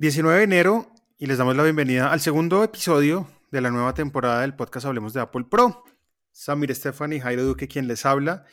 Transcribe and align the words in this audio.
19 0.00 0.38
de 0.38 0.44
enero 0.44 0.94
y 1.16 1.26
les 1.26 1.38
damos 1.38 1.56
la 1.56 1.64
bienvenida 1.64 2.12
al 2.12 2.20
segundo 2.20 2.62
episodio 2.62 3.28
de 3.50 3.60
la 3.60 3.72
nueva 3.72 3.94
temporada 3.94 4.42
del 4.42 4.54
podcast 4.54 4.86
Hablemos 4.86 5.12
de 5.12 5.20
Apple 5.20 5.46
Pro. 5.50 5.82
Samir 6.30 6.70
Estefan 6.70 7.12
y 7.12 7.18
Jairo 7.18 7.42
Duque 7.42 7.66
quien 7.66 7.88
les 7.88 8.06
habla. 8.06 8.44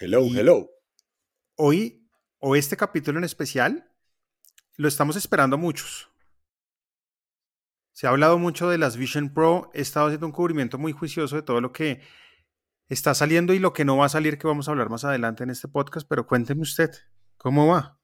Hello, 0.00 0.24
hello. 0.34 0.70
Hoy, 1.56 2.08
o 2.38 2.56
este 2.56 2.74
capítulo 2.74 3.18
en 3.18 3.24
especial, 3.24 3.92
lo 4.76 4.88
estamos 4.88 5.16
esperando 5.16 5.58
muchos. 5.58 6.08
Se 7.92 8.06
ha 8.06 8.10
hablado 8.10 8.38
mucho 8.38 8.70
de 8.70 8.78
las 8.78 8.96
Vision 8.96 9.34
Pro, 9.34 9.70
he 9.74 9.82
estado 9.82 10.06
haciendo 10.06 10.24
un 10.24 10.32
cubrimiento 10.32 10.78
muy 10.78 10.92
juicioso 10.92 11.36
de 11.36 11.42
todo 11.42 11.60
lo 11.60 11.70
que 11.70 12.00
está 12.88 13.12
saliendo 13.14 13.52
y 13.52 13.58
lo 13.58 13.74
que 13.74 13.84
no 13.84 13.98
va 13.98 14.06
a 14.06 14.08
salir, 14.08 14.38
que 14.38 14.46
vamos 14.46 14.68
a 14.68 14.70
hablar 14.70 14.88
más 14.88 15.04
adelante 15.04 15.44
en 15.44 15.50
este 15.50 15.68
podcast, 15.68 16.08
pero 16.08 16.26
cuénteme 16.26 16.62
usted, 16.62 16.92
¿cómo 17.36 17.66
va? 17.66 17.95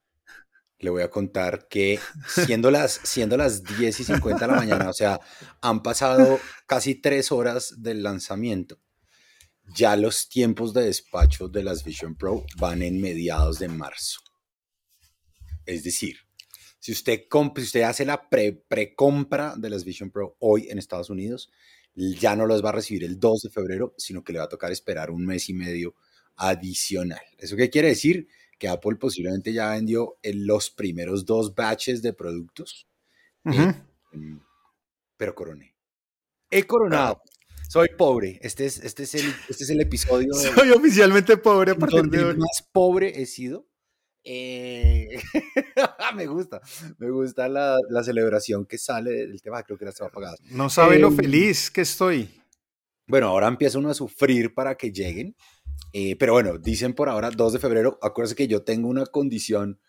Le 0.82 0.90
voy 0.90 1.02
a 1.02 1.10
contar 1.10 1.68
que 1.68 1.98
siendo 2.28 2.70
las, 2.70 3.00
siendo 3.04 3.36
las 3.36 3.62
10 3.62 4.00
y 4.00 4.04
50 4.04 4.46
de 4.46 4.52
la 4.52 4.58
mañana, 4.58 4.90
o 4.90 4.92
sea, 4.92 5.20
han 5.62 5.82
pasado 5.82 6.38
casi 6.66 6.96
tres 6.96 7.32
horas 7.32 7.82
del 7.82 8.02
lanzamiento, 8.02 8.78
ya 9.74 9.96
los 9.96 10.28
tiempos 10.28 10.74
de 10.74 10.82
despacho 10.82 11.48
de 11.48 11.62
las 11.62 11.84
Vision 11.84 12.16
Pro 12.16 12.44
van 12.58 12.82
en 12.82 13.00
mediados 13.00 13.58
de 13.58 13.68
marzo. 13.68 14.20
Es 15.64 15.84
decir, 15.84 16.16
si 16.80 16.90
usted, 16.90 17.22
compra, 17.28 17.62
si 17.62 17.66
usted 17.66 17.82
hace 17.82 18.04
la 18.04 18.28
pre-compra 18.28 19.54
de 19.56 19.70
las 19.70 19.84
Vision 19.84 20.10
Pro 20.10 20.36
hoy 20.40 20.68
en 20.68 20.78
Estados 20.78 21.10
Unidos, 21.10 21.48
ya 21.94 22.34
no 22.34 22.46
los 22.46 22.64
va 22.64 22.70
a 22.70 22.72
recibir 22.72 23.04
el 23.04 23.20
2 23.20 23.42
de 23.42 23.50
febrero, 23.50 23.94
sino 23.98 24.24
que 24.24 24.32
le 24.32 24.40
va 24.40 24.46
a 24.46 24.48
tocar 24.48 24.72
esperar 24.72 25.10
un 25.10 25.24
mes 25.24 25.48
y 25.48 25.54
medio 25.54 25.94
adicional. 26.34 27.22
¿Eso 27.38 27.56
qué 27.56 27.70
quiere 27.70 27.88
decir? 27.88 28.26
Que 28.62 28.68
Apple 28.68 28.94
posiblemente 28.94 29.52
ya 29.52 29.70
vendió 29.70 30.18
en 30.22 30.46
los 30.46 30.70
primeros 30.70 31.26
dos 31.26 31.52
batches 31.52 32.00
de 32.00 32.12
productos. 32.12 32.86
Eh, 33.44 33.74
em, 34.12 34.40
pero 35.16 35.34
coroné. 35.34 35.74
He 36.48 36.62
coronado. 36.62 37.20
Soy 37.68 37.88
pobre. 37.98 38.38
Este 38.40 38.66
es, 38.66 38.78
este 38.84 39.02
es, 39.02 39.16
el, 39.16 39.34
este 39.48 39.64
es 39.64 39.70
el 39.70 39.80
episodio. 39.80 40.32
Soy 40.32 40.70
oficialmente 40.70 41.36
pobre 41.38 41.72
a 41.72 41.74
partir 41.74 42.04
de 42.04 42.22
hoy. 42.22 42.36
más 42.36 42.64
pobre 42.70 43.20
he 43.20 43.26
sido. 43.26 43.66
Eh, 44.22 45.08
me 46.14 46.26
gusta, 46.26 46.60
me 46.98 47.10
gusta 47.10 47.48
la, 47.48 47.76
la, 47.90 48.04
celebración 48.04 48.64
que 48.64 48.78
sale 48.78 49.10
del 49.26 49.42
tema. 49.42 49.64
Creo 49.64 49.76
que 49.76 49.86
la 49.86 49.90
estaba 49.90 50.10
apagada. 50.10 50.36
No 50.50 50.70
sabe 50.70 51.00
lo 51.00 51.08
em, 51.08 51.16
feliz 51.16 51.68
que 51.68 51.80
estoy. 51.80 52.30
Bueno, 53.08 53.26
ahora 53.26 53.48
empieza 53.48 53.80
uno 53.80 53.90
a 53.90 53.94
sufrir 53.94 54.54
para 54.54 54.76
que 54.76 54.92
lleguen. 54.92 55.34
Eh, 55.92 56.16
pero 56.16 56.32
bueno, 56.32 56.58
dicen 56.58 56.94
por 56.94 57.08
ahora 57.08 57.30
2 57.30 57.52
de 57.54 57.58
febrero. 57.58 57.98
Acuérdense 58.02 58.34
que 58.34 58.48
yo 58.48 58.62
tengo 58.62 58.88
una 58.88 59.06
condición 59.06 59.80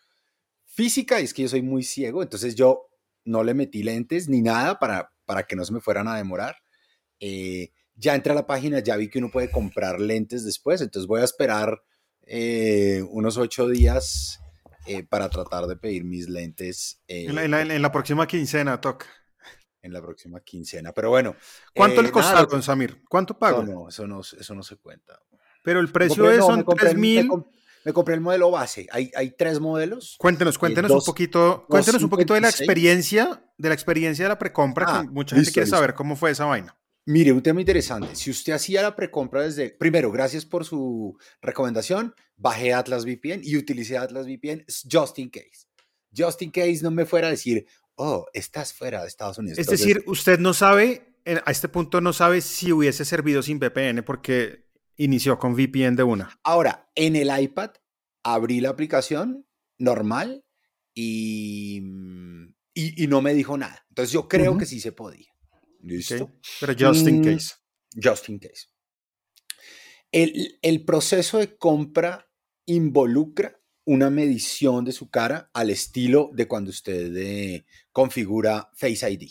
física 0.64 1.20
y 1.20 1.24
es 1.24 1.34
que 1.34 1.42
yo 1.42 1.48
soy 1.48 1.62
muy 1.62 1.82
ciego, 1.82 2.22
entonces 2.22 2.54
yo 2.54 2.88
no 3.24 3.42
le 3.42 3.54
metí 3.54 3.82
lentes 3.82 4.28
ni 4.28 4.42
nada 4.42 4.78
para, 4.78 5.12
para 5.24 5.44
que 5.44 5.56
no 5.56 5.64
se 5.64 5.72
me 5.72 5.80
fueran 5.80 6.08
a 6.08 6.16
demorar. 6.16 6.56
Eh, 7.20 7.70
ya 7.94 8.14
entré 8.14 8.32
a 8.32 8.34
la 8.34 8.46
página, 8.46 8.80
ya 8.80 8.96
vi 8.96 9.08
que 9.08 9.18
uno 9.18 9.30
puede 9.30 9.50
comprar 9.50 10.00
lentes 10.00 10.44
después, 10.44 10.80
entonces 10.80 11.06
voy 11.06 11.20
a 11.20 11.24
esperar 11.24 11.82
eh, 12.22 13.02
unos 13.10 13.38
ocho 13.38 13.68
días 13.68 14.40
para 15.08 15.30
tratar 15.30 15.66
de 15.66 15.76
pedir 15.76 16.04
mis 16.04 16.28
lentes. 16.28 17.00
En 17.08 17.34
la, 17.80 17.90
próxima 17.90 18.26
quincena, 18.26 18.78
toca. 18.82 19.06
En 19.80 19.94
la 19.94 20.02
próxima 20.02 20.40
quincena, 20.40 20.92
pero 20.92 21.08
bueno. 21.08 21.36
¿Cuánto 21.74 22.02
le 22.02 22.10
costaron, 22.10 22.62
Samir? 22.62 23.02
¿Cuánto 23.08 23.38
pago? 23.38 23.62
No, 23.62 23.88
eso 23.88 24.06
no, 24.06 24.20
eso 24.20 24.54
no 24.54 24.62
se 24.62 24.76
cuenta. 24.76 25.18
Pero 25.64 25.80
el 25.80 25.90
precio 25.90 26.30
es, 26.30 26.38
son 26.38 26.64
3 26.64 26.94
mil. 26.94 27.28
Me, 27.84 27.92
compré 27.92 28.14
el 28.14 28.20
modelo 28.20 28.50
base. 28.50 28.86
Hay, 28.92 29.10
hay 29.14 29.30
tres 29.30 29.60
modelos. 29.60 30.16
Cuéntenos, 30.18 30.56
cuéntenos 30.56 30.90
un 30.90 31.02
poquito, 31.04 31.66
cuéntenos 31.68 32.02
un 32.02 32.08
poquito 32.08 32.34
de 32.34 32.40
la 32.40 32.48
experiencia, 32.48 33.42
de 33.58 33.68
la 33.68 33.74
experiencia 33.74 34.24
de 34.24 34.28
la 34.28 34.38
precompra, 34.38 34.86
que 34.86 34.92
ah, 34.92 35.04
mucha 35.10 35.36
gente 35.36 35.50
quiere 35.50 35.68
saber 35.68 35.94
cómo 35.94 36.16
fue 36.16 36.30
esa 36.30 36.44
vaina. 36.44 36.76
Mire, 37.06 37.32
un 37.32 37.42
tema 37.42 37.60
interesante. 37.60 38.14
Si 38.16 38.30
usted 38.30 38.54
hacía 38.54 38.80
la 38.80 38.96
precompra 38.96 39.42
desde, 39.42 39.70
primero, 39.70 40.10
gracias 40.10 40.46
por 40.46 40.64
su 40.64 41.18
recomendación, 41.42 42.14
bajé 42.36 42.72
Atlas 42.72 43.04
VPN 43.04 43.42
y 43.42 43.56
utilicé 43.56 43.98
Atlas 43.98 44.26
VPN 44.26 44.64
just 44.90 45.18
in 45.18 45.28
case. 45.28 45.66
Just 46.16 46.40
in 46.40 46.50
case 46.50 46.80
no 46.82 46.90
me 46.90 47.04
fuera 47.04 47.26
a 47.26 47.30
decir, 47.30 47.66
oh, 47.96 48.26
estás 48.32 48.72
fuera 48.72 49.02
de 49.02 49.08
Estados 49.08 49.36
Unidos. 49.38 49.58
Es 49.58 49.66
decir, 49.66 50.02
usted 50.06 50.38
no 50.38 50.54
sabe, 50.54 51.18
a 51.44 51.50
este 51.50 51.68
punto 51.68 52.00
no 52.00 52.14
sabe 52.14 52.40
si 52.40 52.72
hubiese 52.72 53.04
servido 53.04 53.42
sin 53.42 53.58
VPN 53.58 54.02
porque 54.02 54.63
inició 54.96 55.38
con 55.38 55.54
VPN 55.54 55.96
de 55.96 56.02
una. 56.02 56.38
Ahora, 56.42 56.90
en 56.94 57.16
el 57.16 57.30
iPad 57.36 57.70
abrí 58.22 58.60
la 58.60 58.70
aplicación 58.70 59.46
normal 59.78 60.44
y, 60.94 61.82
y, 62.72 63.06
no 63.08 63.20
me 63.20 63.34
dijo 63.34 63.58
nada. 63.58 63.84
Entonces 63.88 64.12
yo 64.12 64.28
creo 64.28 64.56
que 64.56 64.66
sí 64.66 64.80
se 64.80 64.92
podía. 64.92 65.28
¿Listo? 65.80 66.30
Pero 66.60 66.74
just 66.78 67.06
in 67.06 67.20
mm, 67.20 67.24
case. 67.24 67.54
Just 68.02 68.28
in 68.28 68.38
case. 68.38 68.68
El, 70.12 70.58
el 70.62 70.84
proceso 70.84 71.38
de 71.38 71.56
compra 71.56 72.30
involucra 72.66 73.60
una 73.84 74.10
medición 74.10 74.84
de 74.84 74.92
su 74.92 75.10
cara 75.10 75.50
al 75.52 75.70
estilo 75.70 76.30
de 76.32 76.48
cuando 76.48 76.70
usted 76.70 77.14
eh, 77.16 77.66
configura 77.92 78.70
Face 78.74 79.10
ID. 79.10 79.30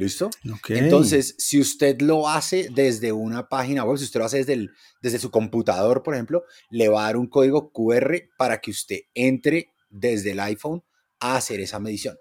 ¿Listo? 0.00 0.30
Entonces, 0.68 1.34
si 1.38 1.60
usted 1.60 2.00
lo 2.00 2.26
hace 2.26 2.68
desde 2.74 3.12
una 3.12 3.48
página 3.48 3.84
web, 3.84 3.98
si 3.98 4.04
usted 4.04 4.20
lo 4.20 4.26
hace 4.26 4.44
desde, 4.44 4.68
desde 5.02 5.18
su 5.18 5.30
computador, 5.30 6.02
por 6.02 6.14
ejemplo, 6.14 6.44
le 6.70 6.88
va 6.88 7.02
a 7.02 7.06
dar 7.06 7.16
un 7.18 7.26
código 7.26 7.70
QR 7.70 8.22
para 8.38 8.60
que 8.60 8.70
usted 8.70 9.00
entre 9.14 9.74
desde 9.90 10.30
el 10.30 10.40
iPhone 10.40 10.82
a 11.20 11.36
hacer 11.36 11.60
esa 11.60 11.78
medición. 11.78 12.16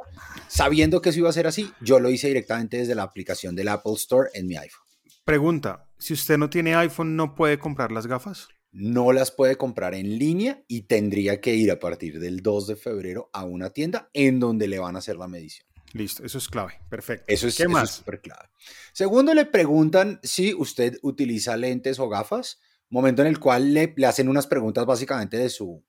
Sabiendo 0.50 1.02
que 1.02 1.10
eso 1.10 1.20
iba 1.20 1.30
a 1.30 1.34
ser 1.34 1.48
así, 1.48 1.72
yo 1.80 2.02
lo 2.02 2.10
hice 2.10 2.28
directamente 2.28 2.76
desde 2.76 2.96
la 2.96 3.04
aplicación 3.04 3.56
del 3.56 3.70
Apple 3.70 3.94
Store 3.94 4.30
en 4.34 4.48
mi 4.48 4.58
iPhone. 4.58 4.84
Pregunta, 5.24 5.88
si 5.98 6.14
usted 6.14 6.38
no 6.38 6.50
tiene 6.50 6.76
iPhone, 6.76 7.16
¿no 7.16 7.34
puede 7.34 7.60
comprar 7.60 7.94
las 7.94 8.08
gafas? 8.08 8.50
No 8.72 9.14
las 9.14 9.32
puede 9.32 9.56
comprar 9.56 9.96
en 9.96 10.20
línea 10.20 10.64
y 10.68 10.82
tendría 10.82 11.40
que 11.40 11.56
ir 11.56 11.72
a 11.72 11.80
partir 11.80 12.20
del 12.20 12.42
2 12.42 12.68
de 12.68 12.76
febrero 12.76 13.30
a 13.32 13.46
una 13.46 13.70
tienda 13.70 14.10
en 14.14 14.42
donde 14.42 14.68
le 14.68 14.80
van 14.80 14.96
a 14.96 15.00
hacer 15.00 15.16
la 15.16 15.28
medición. 15.28 15.69
Listo, 15.94 16.24
eso 16.26 16.38
es 16.38 16.48
clave. 16.48 16.80
Perfecto. 16.90 17.26
Eso 17.28 17.48
es, 17.48 17.56
¿Qué 17.56 17.68
más? 17.68 17.96
súper 17.96 18.22
clave. 18.22 18.50
Segundo, 18.94 19.34
le 19.34 19.46
preguntan 19.46 20.20
si 20.24 20.54
usted 20.54 20.98
utiliza 21.02 21.58
lentes 21.58 22.00
o 22.00 22.08
gafas, 22.10 22.60
momento 22.90 23.22
en 23.22 23.28
el 23.28 23.40
cual 23.40 23.74
le, 23.74 23.94
le 23.96 24.06
hacen 24.06 24.30
unas 24.30 24.48
preguntas 24.48 24.86
básicamente 24.86 25.38
de 25.38 25.50
su, 25.50 25.84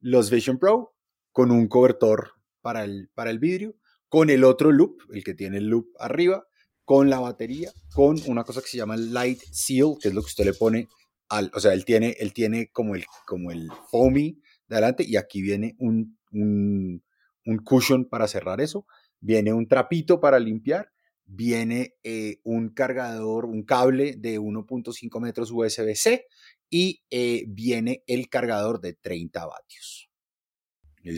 los 0.00 0.30
Vision 0.30 0.58
Pro 0.58 0.94
con 1.30 1.50
un 1.50 1.68
cobertor 1.68 2.32
para 2.60 2.84
el, 2.84 3.10
para 3.14 3.30
el 3.30 3.38
vidrio, 3.38 3.76
con 4.08 4.30
el 4.30 4.44
otro 4.44 4.72
loop, 4.72 4.98
el 5.12 5.24
que 5.24 5.34
tiene 5.34 5.58
el 5.58 5.66
loop 5.66 5.88
arriba, 5.98 6.46
con 6.84 7.10
la 7.10 7.20
batería, 7.20 7.70
con 7.92 8.18
una 8.26 8.44
cosa 8.44 8.62
que 8.62 8.68
se 8.68 8.78
llama 8.78 8.96
Light 8.96 9.40
Seal, 9.52 9.96
que 10.00 10.08
es 10.08 10.14
lo 10.14 10.22
que 10.22 10.28
usted 10.28 10.44
le 10.44 10.54
pone 10.54 10.88
al, 11.28 11.50
o 11.54 11.60
sea, 11.60 11.74
él 11.74 11.84
tiene, 11.84 12.16
él 12.18 12.32
tiene 12.32 12.70
como 12.72 12.94
el, 12.94 13.04
como 13.26 13.50
el 13.50 13.68
foamy 13.90 14.40
de 14.68 14.76
adelante 14.76 15.04
y 15.06 15.16
aquí 15.16 15.42
viene 15.42 15.76
un, 15.78 16.18
un, 16.32 17.02
un 17.44 17.58
cushion 17.58 18.06
para 18.06 18.26
cerrar 18.26 18.60
eso, 18.60 18.86
viene 19.20 19.52
un 19.52 19.68
trapito 19.68 20.20
para 20.20 20.38
limpiar, 20.38 20.90
viene 21.26 21.94
eh, 22.02 22.40
un 22.44 22.70
cargador, 22.70 23.44
un 23.44 23.64
cable 23.64 24.14
de 24.16 24.40
1.5 24.40 25.20
metros 25.20 25.50
USB-C 25.50 26.26
y 26.70 27.02
eh, 27.10 27.44
viene 27.48 28.02
el 28.06 28.28
cargador 28.28 28.80
de 28.80 28.94
30 28.94 29.46
vatios. 29.46 30.10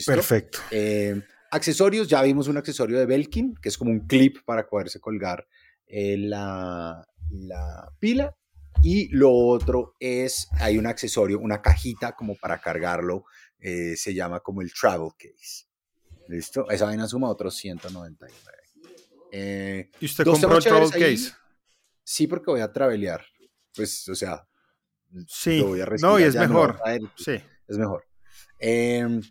Perfecto. 0.05 0.59
Eh, 0.71 1.21
Accesorios, 1.51 2.07
ya 2.07 2.21
vimos 2.21 2.47
un 2.47 2.57
accesorio 2.57 2.97
de 2.97 3.05
Belkin, 3.05 3.55
que 3.61 3.69
es 3.69 3.77
como 3.77 3.91
un 3.91 4.07
clip 4.07 4.37
para 4.45 4.67
poderse 4.67 4.99
colgar 4.99 5.45
eh, 5.85 6.15
la, 6.17 7.05
pila. 7.99 8.35
Y 8.83 9.09
lo 9.09 9.31
otro 9.33 9.95
es, 9.99 10.47
hay 10.53 10.77
un 10.77 10.87
accesorio, 10.87 11.39
una 11.39 11.61
cajita 11.61 12.13
como 12.13 12.35
para 12.35 12.59
cargarlo, 12.59 13.25
eh, 13.59 13.95
se 13.97 14.13
llama 14.13 14.39
como 14.39 14.61
el 14.61 14.71
travel 14.73 15.11
case. 15.17 15.65
¿Listo? 16.29 16.69
Esa 16.69 16.85
vaina 16.85 17.07
suma 17.07 17.29
otros 17.29 17.55
199. 17.57 18.33
Eh, 19.33 19.89
¿Y 19.99 20.05
usted 20.05 20.23
compró 20.23 20.57
el 20.57 20.63
Travel 20.63 20.89
ahí. 20.93 21.15
Case? 21.15 21.33
Sí, 22.03 22.27
porque 22.27 22.51
voy 22.51 22.61
a 22.61 22.71
travelear. 22.71 23.23
Pues, 23.75 24.07
o 24.09 24.15
sea, 24.15 24.47
Sí. 25.27 25.59
lo 25.59 25.67
voy 25.67 25.81
a 25.81 25.85
No, 25.99 26.19
y 26.19 26.23
es 26.23 26.35
allá, 26.35 26.47
me 26.47 26.53
lo 26.53 26.53
voy 26.53 26.63
a 26.63 26.67
mejor. 26.67 26.81
traer, 26.81 27.01
Sí. 27.17 27.43
es 27.67 27.77
mejor. 27.77 28.05
Em, 28.59 29.21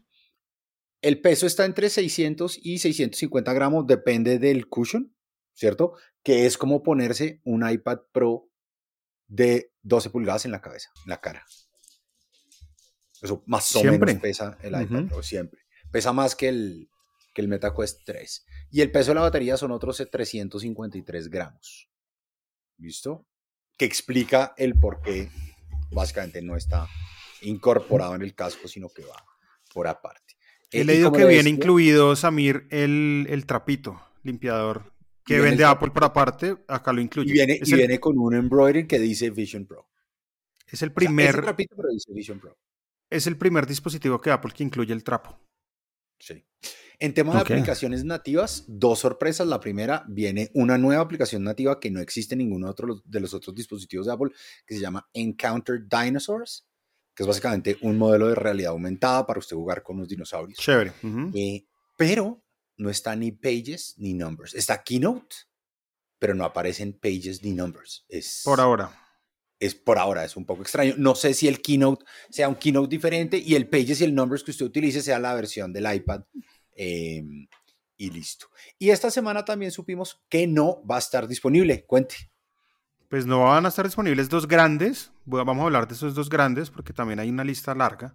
el 1.02 1.20
peso 1.20 1.46
está 1.46 1.64
entre 1.64 1.88
600 1.90 2.58
y 2.62 2.78
650 2.78 3.52
gramos, 3.52 3.86
depende 3.86 4.38
del 4.38 4.68
cushion, 4.68 5.14
¿cierto? 5.54 5.94
Que 6.22 6.46
es 6.46 6.58
como 6.58 6.82
ponerse 6.82 7.40
un 7.44 7.68
iPad 7.68 8.00
Pro 8.12 8.48
de 9.26 9.72
12 9.82 10.10
pulgadas 10.10 10.44
en 10.44 10.50
la 10.50 10.60
cabeza, 10.60 10.90
en 11.04 11.10
la 11.10 11.20
cara. 11.20 11.44
Eso 13.22 13.42
más 13.46 13.74
o 13.76 13.84
menos 13.84 14.14
pesa 14.14 14.58
el 14.62 14.80
iPad. 14.80 15.08
Pro, 15.08 15.22
siempre. 15.22 15.60
Pesa 15.90 16.12
más 16.12 16.34
que 16.34 16.48
el, 16.48 16.90
que 17.34 17.42
el 17.42 17.48
MetaQuest 17.48 18.00
3. 18.04 18.46
Y 18.70 18.80
el 18.80 18.90
peso 18.90 19.10
de 19.10 19.16
la 19.16 19.20
batería 19.22 19.56
son 19.56 19.72
otros 19.72 20.02
353 20.10 21.28
gramos. 21.28 21.90
¿Listo? 22.78 23.26
Que 23.76 23.84
explica 23.84 24.54
el 24.56 24.78
por 24.78 25.02
qué 25.02 25.30
básicamente 25.90 26.40
no 26.42 26.56
está 26.56 26.88
incorporado 27.42 28.14
en 28.14 28.22
el 28.22 28.34
casco, 28.34 28.68
sino 28.68 28.88
que 28.88 29.04
va 29.04 29.24
por 29.72 29.86
aparte. 29.86 30.29
He 30.72 30.84
leído 30.84 31.12
que 31.12 31.24
viene 31.24 31.50
incluido, 31.50 32.14
Samir, 32.16 32.66
el, 32.70 33.26
el 33.28 33.46
trapito 33.46 34.00
limpiador 34.22 34.92
que 35.24 35.36
el 35.36 35.42
vende 35.42 35.64
Apple 35.64 35.90
por 35.90 36.04
aparte. 36.04 36.56
Acá 36.68 36.92
lo 36.92 37.00
incluye. 37.00 37.30
Y 37.30 37.32
viene, 37.32 37.58
es, 37.60 37.68
y 37.68 37.72
el, 37.72 37.78
viene 37.78 38.00
con 38.00 38.18
un 38.18 38.34
embroidery 38.34 38.86
que 38.86 38.98
dice 38.98 39.30
Vision 39.30 39.66
Pro. 39.66 39.88
Es 40.66 40.82
el 40.82 40.92
primer, 40.92 41.30
ese 41.30 41.42
trapito, 41.42 41.76
pero 41.76 41.88
dice 41.90 42.12
Vision 42.12 42.38
Pro. 42.38 42.56
es 43.10 43.26
el 43.26 43.36
primer 43.36 43.66
dispositivo 43.66 44.20
que 44.20 44.30
Apple 44.30 44.52
que 44.54 44.64
incluye 44.64 44.92
el 44.92 45.02
trapo. 45.02 45.38
Sí. 46.18 46.44
En 46.98 47.14
tema 47.14 47.32
de 47.32 47.40
aplicaciones 47.40 48.04
nativas, 48.04 48.64
dos 48.68 48.98
sorpresas. 48.98 49.46
La 49.46 49.58
primera, 49.58 50.04
viene 50.06 50.50
una 50.52 50.76
nueva 50.76 51.02
aplicación 51.02 51.42
nativa 51.42 51.80
que 51.80 51.90
no 51.90 52.00
existe 52.00 52.34
en 52.34 52.40
ninguno 52.40 52.68
otro 52.68 53.02
de 53.04 53.20
los 53.20 53.32
otros 53.32 53.56
dispositivos 53.56 54.06
de 54.06 54.12
Apple, 54.12 54.30
que 54.66 54.74
se 54.74 54.80
llama 54.80 55.08
Encounter 55.14 55.80
Dinosaurs, 55.88 56.68
que 57.20 57.24
es 57.24 57.28
básicamente 57.28 57.76
un 57.82 57.98
modelo 57.98 58.28
de 58.28 58.34
realidad 58.34 58.70
aumentada 58.70 59.26
para 59.26 59.38
usted 59.40 59.54
jugar 59.54 59.82
con 59.82 59.98
los 59.98 60.08
dinosaurios. 60.08 60.58
Chévere. 60.58 60.94
Eh, 61.34 61.66
pero 61.98 62.42
no 62.78 62.88
está 62.88 63.14
ni 63.14 63.30
Pages 63.30 63.94
ni 63.98 64.14
Numbers. 64.14 64.54
Está 64.54 64.82
Keynote, 64.82 65.36
pero 66.18 66.34
no 66.34 66.46
aparecen 66.46 66.94
Pages 66.98 67.42
ni 67.42 67.52
Numbers. 67.52 68.06
Es, 68.08 68.40
Por 68.42 68.58
ahora. 68.58 68.90
es 69.58 69.74
por 69.74 69.98
ahora, 69.98 70.24
es 70.24 70.34
un 70.34 70.46
poco 70.46 70.62
extraño. 70.62 70.94
No 70.96 71.14
sé 71.14 71.34
si 71.34 71.46
el 71.46 71.60
Keynote 71.60 72.06
sea 72.30 72.48
un 72.48 72.54
Keynote 72.54 72.88
diferente 72.88 73.36
y 73.36 73.54
el 73.54 73.68
Pages 73.68 74.00
y 74.00 74.04
el 74.04 74.14
Numbers 74.14 74.42
que 74.42 74.52
usted 74.52 74.64
utilice 74.64 75.02
sea 75.02 75.18
la 75.18 75.34
versión 75.34 75.74
del 75.74 75.94
iPad. 75.94 76.22
eh, 76.74 77.22
y 77.98 78.08
listo. 78.10 78.46
Y 78.78 78.88
esta 78.88 79.10
semana 79.10 79.44
también 79.44 79.70
supimos 79.72 80.22
que 80.30 80.46
no 80.46 80.82
va 80.90 80.96
a 80.96 81.00
estar 81.00 81.28
disponible. 81.28 81.84
Cuente. 81.84 82.29
Pues 83.10 83.26
no 83.26 83.40
van 83.40 83.66
a 83.66 83.70
estar 83.70 83.84
disponibles 83.84 84.28
dos 84.28 84.46
grandes. 84.46 85.10
Vamos 85.24 85.58
a 85.58 85.64
hablar 85.64 85.88
de 85.88 85.94
esos 85.94 86.14
dos 86.14 86.30
grandes 86.30 86.70
porque 86.70 86.92
también 86.92 87.18
hay 87.18 87.28
una 87.28 87.42
lista 87.42 87.74
larga. 87.74 88.14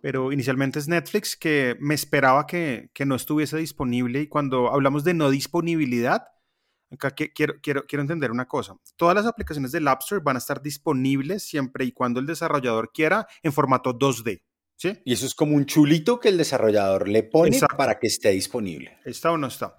Pero 0.00 0.30
inicialmente 0.30 0.78
es 0.78 0.86
Netflix 0.86 1.36
que 1.36 1.76
me 1.80 1.96
esperaba 1.96 2.46
que, 2.46 2.88
que 2.94 3.04
no 3.04 3.16
estuviese 3.16 3.56
disponible. 3.56 4.20
Y 4.20 4.28
cuando 4.28 4.72
hablamos 4.72 5.02
de 5.02 5.12
no 5.12 5.28
disponibilidad, 5.30 6.22
acá 6.88 7.10
quiero, 7.10 7.54
quiero, 7.60 7.84
quiero 7.84 8.00
entender 8.00 8.30
una 8.30 8.46
cosa. 8.46 8.76
Todas 8.96 9.16
las 9.16 9.26
aplicaciones 9.26 9.72
del 9.72 9.88
App 9.88 10.02
Store 10.02 10.22
van 10.24 10.36
a 10.36 10.38
estar 10.38 10.62
disponibles 10.62 11.42
siempre 11.42 11.84
y 11.84 11.90
cuando 11.90 12.20
el 12.20 12.26
desarrollador 12.26 12.92
quiera 12.92 13.26
en 13.42 13.52
formato 13.52 13.98
2D. 13.98 14.44
¿Sí? 14.76 14.96
Y 15.04 15.14
eso 15.14 15.26
es 15.26 15.34
como 15.34 15.56
un 15.56 15.66
chulito 15.66 16.20
que 16.20 16.28
el 16.28 16.38
desarrollador 16.38 17.08
le 17.08 17.24
pone 17.24 17.56
Exacto. 17.56 17.76
para 17.76 17.98
que 17.98 18.06
esté 18.06 18.30
disponible. 18.30 18.98
¿Está 19.04 19.32
o 19.32 19.36
no 19.36 19.48
está? 19.48 19.74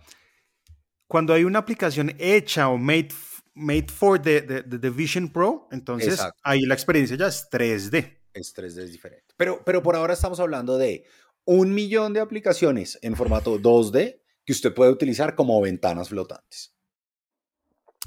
Cuando 1.07 1.33
hay 1.33 1.45
una 1.45 1.59
aplicación 1.59 2.13
hecha 2.19 2.67
o 2.67 2.77
made, 2.77 3.07
made 3.55 3.87
for 3.91 4.21
the, 4.21 4.41
the- 4.41 4.63
the- 4.63 4.89
Vision 4.89 5.29
Pro, 5.29 5.67
entonces 5.71 6.13
Exacto. 6.13 6.39
ahí 6.43 6.61
la 6.61 6.73
experiencia 6.73 7.15
ya 7.17 7.27
es 7.27 7.47
3D. 7.51 8.17
Es 8.33 8.53
3D 8.55 8.83
es 8.83 8.91
diferente. 8.91 9.33
Pero, 9.37 9.61
pero 9.65 9.81
por 9.83 9.95
ahora 9.95 10.13
estamos 10.13 10.39
hablando 10.39 10.77
de 10.77 11.05
un 11.45 11.73
millón 11.73 12.13
de 12.13 12.19
aplicaciones 12.19 12.99
en 13.01 13.15
formato 13.15 13.57
2D 13.59 14.21
que 14.45 14.51
usted 14.53 14.73
puede 14.73 14.91
utilizar 14.91 15.35
como 15.35 15.59
ventanas 15.61 16.09
flotantes. 16.09 16.75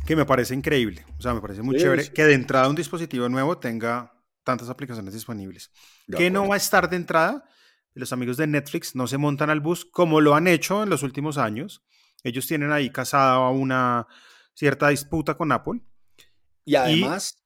que 0.06 0.16
me 0.16 0.24
parece 0.26 0.54
increíble. 0.54 1.04
O 1.18 1.22
sea, 1.22 1.32
me 1.34 1.40
parece 1.40 1.62
muy 1.62 1.76
Sí, 1.76 1.82
chévere 1.82 2.04
sí. 2.04 2.10
que 2.10 2.24
de 2.24 2.34
entrada 2.34 2.68
un 2.68 2.74
dispositivo 2.74 3.28
nuevo 3.28 3.58
tenga 3.58 4.12
tantas 4.42 4.68
aplicaciones 4.68 5.14
disponibles. 5.14 5.70
Que 6.16 6.28
no 6.30 6.48
va 6.48 6.54
a 6.54 6.58
estar 6.58 6.90
de 6.90 6.96
entrada? 6.96 7.44
Los 7.94 8.12
amigos 8.12 8.36
de 8.36 8.46
Netflix 8.48 8.96
no 8.96 9.06
se 9.06 9.18
montan 9.18 9.50
al 9.50 9.60
bus 9.60 9.84
como 9.84 10.20
lo 10.20 10.34
han 10.34 10.48
hecho 10.48 10.82
en 10.82 10.88
los 10.90 11.02
últimos 11.04 11.38
años. 11.38 11.84
Ellos 12.24 12.46
tienen 12.48 12.72
ahí 12.72 12.90
casada 12.90 13.48
una 13.50 14.08
cierta 14.54 14.88
disputa 14.88 15.36
con 15.36 15.52
Apple. 15.52 15.80
Y 16.64 16.76
además, 16.76 17.42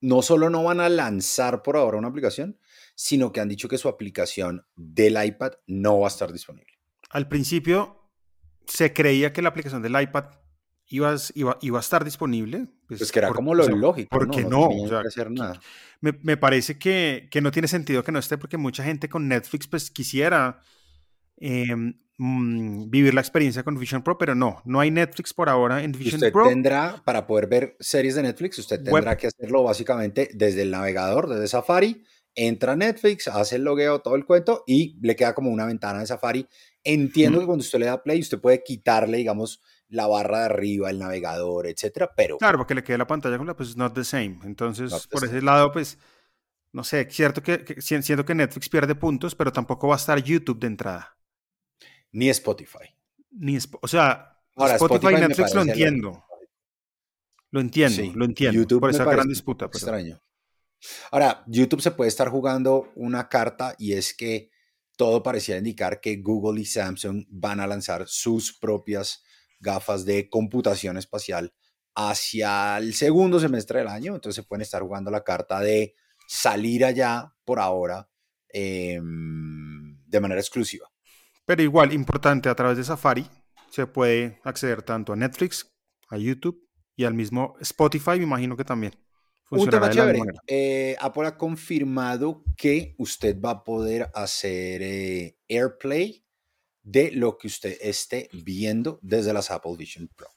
no 0.00 0.22
solo 0.22 0.50
no 0.50 0.64
van 0.64 0.80
a 0.80 0.88
lanzar 0.88 1.62
por 1.62 1.76
ahora 1.76 1.98
una 1.98 2.08
aplicación, 2.08 2.58
sino 2.94 3.32
que 3.32 3.40
han 3.40 3.48
dicho 3.48 3.68
que 3.68 3.78
su 3.78 3.88
aplicación 3.88 4.66
del 4.76 5.22
iPad 5.24 5.52
no 5.66 6.00
va 6.00 6.06
a 6.06 6.10
estar 6.10 6.32
disponible. 6.32 6.72
Al 7.10 7.28
principio 7.28 8.10
se 8.66 8.92
creía 8.92 9.32
que 9.32 9.40
la 9.42 9.48
aplicación 9.48 9.80
del 9.82 10.00
iPad 10.00 10.26
iba, 10.88 11.12
a- 11.12 11.18
iba, 11.34 11.58
iba 11.62 11.78
a 11.78 11.80
estar 11.80 12.04
disponible. 12.04 12.66
Pues 12.86 13.10
que 13.12 13.18
era 13.18 13.28
por- 13.28 13.36
como 13.36 13.52
o 13.52 13.54
lo 13.54 13.64
sea, 13.64 13.74
lógico. 13.74 14.08
¿Por 14.10 14.28
¿no? 14.28 14.34
no? 14.42 14.48
no? 14.48 14.68
tenían 14.68 14.86
O 14.86 14.88
sea, 14.90 15.02
que 15.02 15.08
hacer 15.08 15.30
nada. 15.30 15.60
me, 16.00 16.12
me 16.22 16.36
parece 16.36 16.78
que, 16.78 17.28
que 17.30 17.40
no 17.40 17.50
tiene 17.50 17.68
sentido 17.68 18.02
que 18.04 18.12
no 18.12 18.18
esté 18.18 18.36
porque 18.38 18.56
mucha 18.58 18.84
gente 18.84 19.08
con 19.08 19.26
Netflix 19.28 19.66
pues 19.68 19.90
quisiera 19.90 20.60
eh, 21.40 21.74
mm, 22.18 22.90
vivir 22.90 23.14
la 23.14 23.20
experiencia 23.20 23.62
con 23.62 23.78
Vision 23.78 24.02
Pro, 24.02 24.18
pero 24.18 24.34
no, 24.34 24.60
no 24.64 24.80
hay 24.80 24.90
Netflix 24.90 25.32
por 25.34 25.48
ahora 25.48 25.82
en 25.82 25.92
Vision 25.92 26.14
usted 26.16 26.32
Pro. 26.32 26.48
tendrá, 26.48 27.02
para 27.04 27.26
poder 27.26 27.46
ver 27.48 27.76
series 27.80 28.14
de 28.14 28.22
Netflix, 28.22 28.58
usted 28.58 28.78
Web. 28.78 28.84
tendrá 28.94 29.16
que 29.16 29.28
hacerlo 29.28 29.62
básicamente 29.62 30.28
desde 30.34 30.62
el 30.62 30.70
navegador, 30.70 31.28
desde 31.28 31.48
Safari, 31.48 32.02
entra 32.34 32.72
a 32.72 32.76
Netflix, 32.76 33.28
hace 33.28 33.56
el 33.56 33.62
logueo, 33.64 34.00
todo 34.00 34.14
el 34.14 34.24
cuento, 34.24 34.62
y 34.66 34.96
le 35.00 35.16
queda 35.16 35.34
como 35.34 35.50
una 35.50 35.66
ventana 35.66 36.00
de 36.00 36.06
Safari. 36.06 36.46
Entiendo 36.84 37.40
que 37.40 37.46
cuando 37.46 37.62
usted 37.62 37.78
le 37.80 37.86
da 37.86 38.02
play, 38.02 38.20
usted 38.20 38.40
puede 38.40 38.62
quitarle, 38.62 39.16
digamos, 39.18 39.60
la 39.88 40.06
barra 40.06 40.40
de 40.40 40.44
arriba, 40.46 40.90
el 40.90 40.98
navegador, 40.98 41.66
etcétera, 41.66 42.10
pero 42.16 42.38
Claro, 42.38 42.58
porque 42.58 42.74
le 42.74 42.84
quede 42.84 42.98
la 42.98 43.06
pantalla 43.06 43.38
con 43.38 43.46
la, 43.46 43.56
pues 43.56 43.76
not 43.76 43.94
the 43.94 44.04
same. 44.04 44.38
Entonces, 44.44 44.90
the 44.92 45.08
por 45.10 45.20
same. 45.20 45.32
ese 45.32 45.42
lado, 45.44 45.72
pues, 45.72 45.98
no 46.72 46.84
sé, 46.84 47.08
cierto 47.10 47.42
que, 47.42 47.64
que 47.64 47.80
si- 47.82 48.00
siento 48.02 48.24
que 48.24 48.34
Netflix 48.34 48.68
pierde 48.68 48.94
puntos, 48.94 49.34
pero 49.34 49.52
tampoco 49.52 49.88
va 49.88 49.94
a 49.94 49.98
estar 49.98 50.22
YouTube 50.22 50.60
de 50.60 50.66
entrada. 50.68 51.17
Ni 52.12 52.28
Spotify. 52.30 52.94
Ni 53.30 53.58
o 53.80 53.88
sea, 53.88 54.36
Ahora, 54.56 54.74
Spotify 54.74 55.06
y 55.06 55.14
Spotify 55.14 55.28
Netflix 55.28 55.54
lo 55.54 55.62
entiendo. 55.62 56.24
Lo 57.50 57.60
entiendo, 57.60 57.96
Sí, 57.96 58.12
lo 58.14 58.24
entiendo. 58.24 58.60
YouTube 58.60 58.80
por 58.80 58.90
esa 58.90 59.04
gran 59.04 59.28
disputa. 59.28 59.68
pero- 59.68 59.78
extraño. 59.78 60.20
Ahora, 61.10 61.42
YouTube 61.46 61.80
se 61.80 61.90
puede 61.90 62.08
estar 62.08 62.28
jugando 62.28 62.92
una 62.94 63.28
carta 63.28 63.74
y 63.78 63.94
es 63.94 64.14
que 64.14 64.50
todo 64.96 65.22
parecía 65.22 65.56
indicar 65.56 66.00
que 66.00 66.16
Google 66.16 66.60
y 66.60 66.64
Samsung 66.64 67.24
van 67.28 67.60
a 67.60 67.66
lanzar 67.66 68.06
sus 68.08 68.52
propias 68.56 69.22
gafas 69.60 70.04
de 70.04 70.28
computación 70.28 70.96
espacial 70.96 71.52
hacia 71.94 72.78
el 72.78 72.94
segundo 72.94 73.40
semestre 73.40 73.80
del 73.80 73.88
año. 73.88 74.14
Entonces 74.14 74.36
se 74.42 74.48
pueden 74.48 74.62
estar 74.62 74.82
jugando 74.82 75.10
la 75.10 75.24
carta 75.24 75.60
de 75.60 75.94
salir 76.28 76.84
allá 76.84 77.32
por 77.44 77.58
ahora 77.58 78.08
em, 78.50 79.98
de 80.06 80.20
manera 80.20 80.40
exclusiva. 80.40 80.90
Pero 81.48 81.62
igual, 81.62 81.94
importante, 81.94 82.50
a 82.50 82.54
través 82.54 82.76
de 82.76 82.84
Safari 82.84 83.26
se 83.70 83.86
puede 83.86 84.38
acceder 84.44 84.82
tanto 84.82 85.14
a 85.14 85.16
Netflix, 85.16 85.74
a 86.10 86.18
YouTube 86.18 86.62
y 86.94 87.04
al 87.04 87.14
mismo 87.14 87.54
Spotify, 87.60 88.18
me 88.18 88.24
imagino 88.24 88.54
que 88.54 88.64
también. 88.64 88.92
Un 89.48 89.70
tema 89.70 89.88
chévere. 89.88 90.20
eh, 90.46 90.94
Apple 91.00 91.26
ha 91.26 91.38
confirmado 91.38 92.44
que 92.54 92.94
usted 92.98 93.40
va 93.40 93.50
a 93.52 93.64
poder 93.64 94.10
hacer 94.12 94.82
eh, 94.82 95.38
AirPlay 95.48 96.22
de 96.82 97.12
lo 97.12 97.38
que 97.38 97.46
usted 97.46 97.78
esté 97.80 98.28
viendo 98.44 98.98
desde 99.00 99.32
las 99.32 99.50
Apple 99.50 99.74
Vision 99.78 100.10
Pro. 100.14 100.28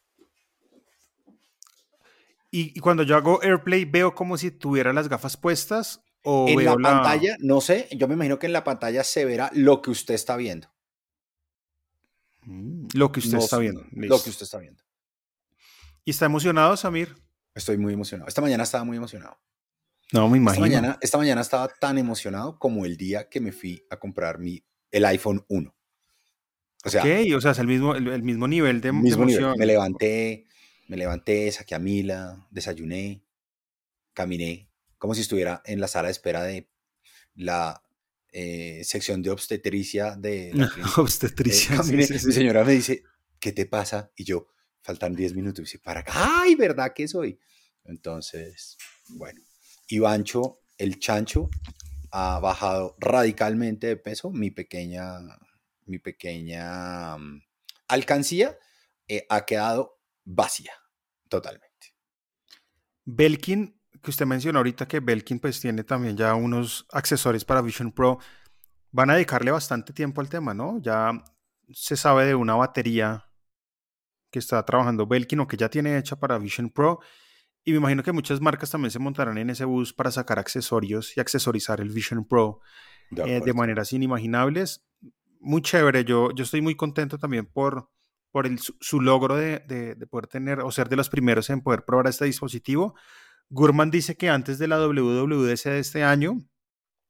Y, 2.52 2.72
y 2.74 2.80
cuando 2.80 3.04
yo 3.04 3.18
hago 3.18 3.44
AirPlay, 3.44 3.84
veo 3.84 4.16
como 4.16 4.38
si 4.38 4.50
tuviera 4.50 4.94
las 4.94 5.10
gafas 5.10 5.36
puestas 5.36 6.06
o 6.24 6.48
en 6.48 6.56
veo 6.56 6.80
la, 6.80 6.90
pantalla, 6.90 7.36
no 7.42 7.60
sé, 7.60 7.90
yo 7.92 8.08
me 8.08 8.14
imagino 8.14 8.40
que 8.40 8.46
en 8.46 8.54
la 8.54 8.64
pantalla 8.64 9.04
se 9.04 9.26
verá 9.26 9.52
lo 9.54 9.82
que 9.82 9.92
usted 9.92 10.14
está 10.14 10.38
viendo. 10.38 10.70
Mm, 12.44 12.88
lo 12.94 13.12
que 13.12 13.20
usted 13.20 13.38
está 13.38 13.58
viendo. 13.58 13.86
Lo 13.92 14.22
que 14.22 14.30
usted 14.30 14.44
está 14.44 14.58
viendo. 14.58 14.84
¿Y 16.06 16.12
está 16.12 16.26
emocionado, 16.26 16.76
Samir? 16.78 17.16
Estoy 17.54 17.78
muy 17.78 17.94
emocionado. 17.94 18.28
Esta 18.28 18.42
mañana 18.42 18.64
estaba 18.64 18.84
muy 18.84 18.98
emocionado. 18.98 19.38
No, 20.12 20.28
me 20.28 20.38
Esta 20.38 20.42
imagino. 20.42 20.62
mañana, 20.66 20.98
esta 21.02 21.18
mañana 21.18 21.42
estaba 21.42 21.68
tan 21.68 21.98
emocionado 21.98 22.58
como 22.60 22.86
el 22.86 22.98
día 22.98 23.30
que 23.30 23.40
me 23.40 23.52
fui 23.52 23.86
a 23.90 23.98
comprar 23.98 24.40
mi, 24.40 24.64
el 24.92 25.06
iPhone 25.06 25.46
1. 25.48 25.74
O 26.84 26.90
sea, 26.90 27.04
o 27.04 27.42
sea, 27.42 27.52
es 27.52 27.60
el 27.60 27.68
mismo, 27.68 27.96
el, 27.96 28.08
el 28.08 28.24
mismo 28.24 28.48
nivel 28.48 28.82
de, 28.82 28.88
de 28.90 28.94
mismo 28.94 29.26
nivel. 29.26 29.44
emoción. 29.44 29.60
Me 29.60 29.66
levanté, 29.68 30.48
me 30.88 30.98
levanté, 30.98 31.52
saqué 31.52 31.76
a 31.76 31.80
Mila, 31.80 32.48
desayuné, 32.50 33.24
caminé, 34.14 34.70
como 34.98 35.14
si 35.14 35.22
estuviera 35.22 35.62
en 35.66 35.80
la 35.80 35.88
sala 35.88 36.08
de 36.08 36.12
espera 36.14 36.44
de 36.44 36.70
la 37.36 37.84
eh, 38.32 38.82
sección 38.84 39.22
de 39.22 39.30
obstetricia 39.30 40.16
de 40.16 40.52
la. 40.54 40.66
Eh, 40.78 40.84
Obstetricia. 40.98 41.70
sí, 41.72 41.78
caminé, 41.78 42.04
sí, 42.06 42.20
sí. 42.20 42.28
Mi 42.28 42.34
señora 42.34 42.64
me 42.64 42.74
dice, 42.74 43.04
¿qué 43.40 43.52
te 43.52 43.66
pasa? 43.66 44.12
Y 44.16 44.24
yo, 44.24 44.48
faltan 44.82 45.16
10 45.16 45.34
minutos 45.36 45.74
y 45.74 45.78
para 45.78 46.02
acá, 46.02 46.14
¡ay, 46.16 46.56
verdad 46.56 46.94
que 46.96 47.08
soy! 47.08 47.40
Entonces, 47.84 48.78
bueno, 49.10 49.42
Ivancho, 49.88 50.60
el 50.78 51.00
chancho, 51.00 51.50
ha 52.12 52.40
bajado 52.40 52.96
radicalmente 53.00 53.88
de 53.88 53.98
peso. 53.98 54.32
Mi 54.32 54.52
pequeña, 54.52 55.20
mi 55.86 56.00
pequeña 56.00 57.18
mm, 57.18 57.42
alcancía 57.88 58.58
eh, 59.08 59.26
ha 59.30 59.46
quedado 59.46 60.00
vacía, 60.24 60.74
totalmente. 61.30 61.70
Belkin, 63.06 63.81
que 64.02 64.12
usted 64.12 64.26
mencionó 64.26 64.60
ahorita 64.60 64.88
que 64.88 65.00
Belkin 65.00 65.40
pues 65.40 65.60
tiene 65.60 65.84
también 65.84 66.18
ya 66.18 66.34
unos 66.36 66.86
accesorios 66.92 67.46
para 67.46 67.62
Vision 67.62 67.92
Pro, 67.92 68.20
van 68.92 69.10
a 69.10 69.16
dedicarle 69.16 69.52
bastante 69.52 69.94
tiempo 69.94 70.22
al 70.22 70.30
tema, 70.30 70.54
¿no? 70.54 70.80
Ya 70.82 71.12
se 71.72 71.96
sabe 71.96 72.26
de 72.26 72.36
una 72.36 72.56
batería 72.56 73.26
que 74.32 74.40
está 74.40 74.64
trabajando 74.66 75.08
Belkin 75.08 75.42
o 75.42 75.48
que 75.48 75.58
ya 75.58 75.70
tiene 75.70 75.98
hecha 75.98 76.18
para 76.18 76.38
Vision 76.38 76.70
Pro. 76.70 77.00
Y 77.64 77.72
me 77.72 77.78
imagino 77.78 78.02
que 78.02 78.12
muchas 78.12 78.42
marcas 78.42 78.72
también 78.72 78.92
se 78.92 79.00
montarán 79.00 79.38
en 79.38 79.50
ese 79.50 79.66
bus 79.66 79.94
para 79.94 80.10
sacar 80.10 80.40
accesorios 80.40 81.16
y 81.16 81.20
accesorizar 81.20 81.80
el 81.80 81.90
Vision 81.90 82.26
Pro 82.26 82.62
de, 83.12 83.38
eh, 83.38 83.54
maneras 83.54 83.94
inimaginables. 83.94 84.84
Muy 85.40 85.62
chévere, 85.62 86.04
yo, 86.04 86.32
yo 86.34 86.44
estoy 86.44 86.62
muy 86.62 86.76
contento 86.76 87.18
también 87.20 87.46
por, 87.46 87.90
por 88.32 88.48
el, 88.48 88.60
su, 88.60 89.02
logro 89.02 89.36
de, 89.36 89.60
de, 89.60 90.08
poder 90.08 90.28
tener 90.28 90.62
o 90.62 90.72
ser 90.72 90.90
de 90.90 90.96
los 90.96 91.10
primeros 91.10 91.50
en 91.50 91.62
poder 91.62 91.84
probar 91.84 92.08
este 92.08 92.26
dispositivo. 92.26 92.96
Gurman 93.52 93.92
dice 93.92 94.16
que 94.16 94.30
antes 94.30 94.58
de 94.60 94.68
la 94.68 94.80
WWDC 94.80 95.66
de 95.66 95.80
este 95.80 96.04
año 96.04 96.42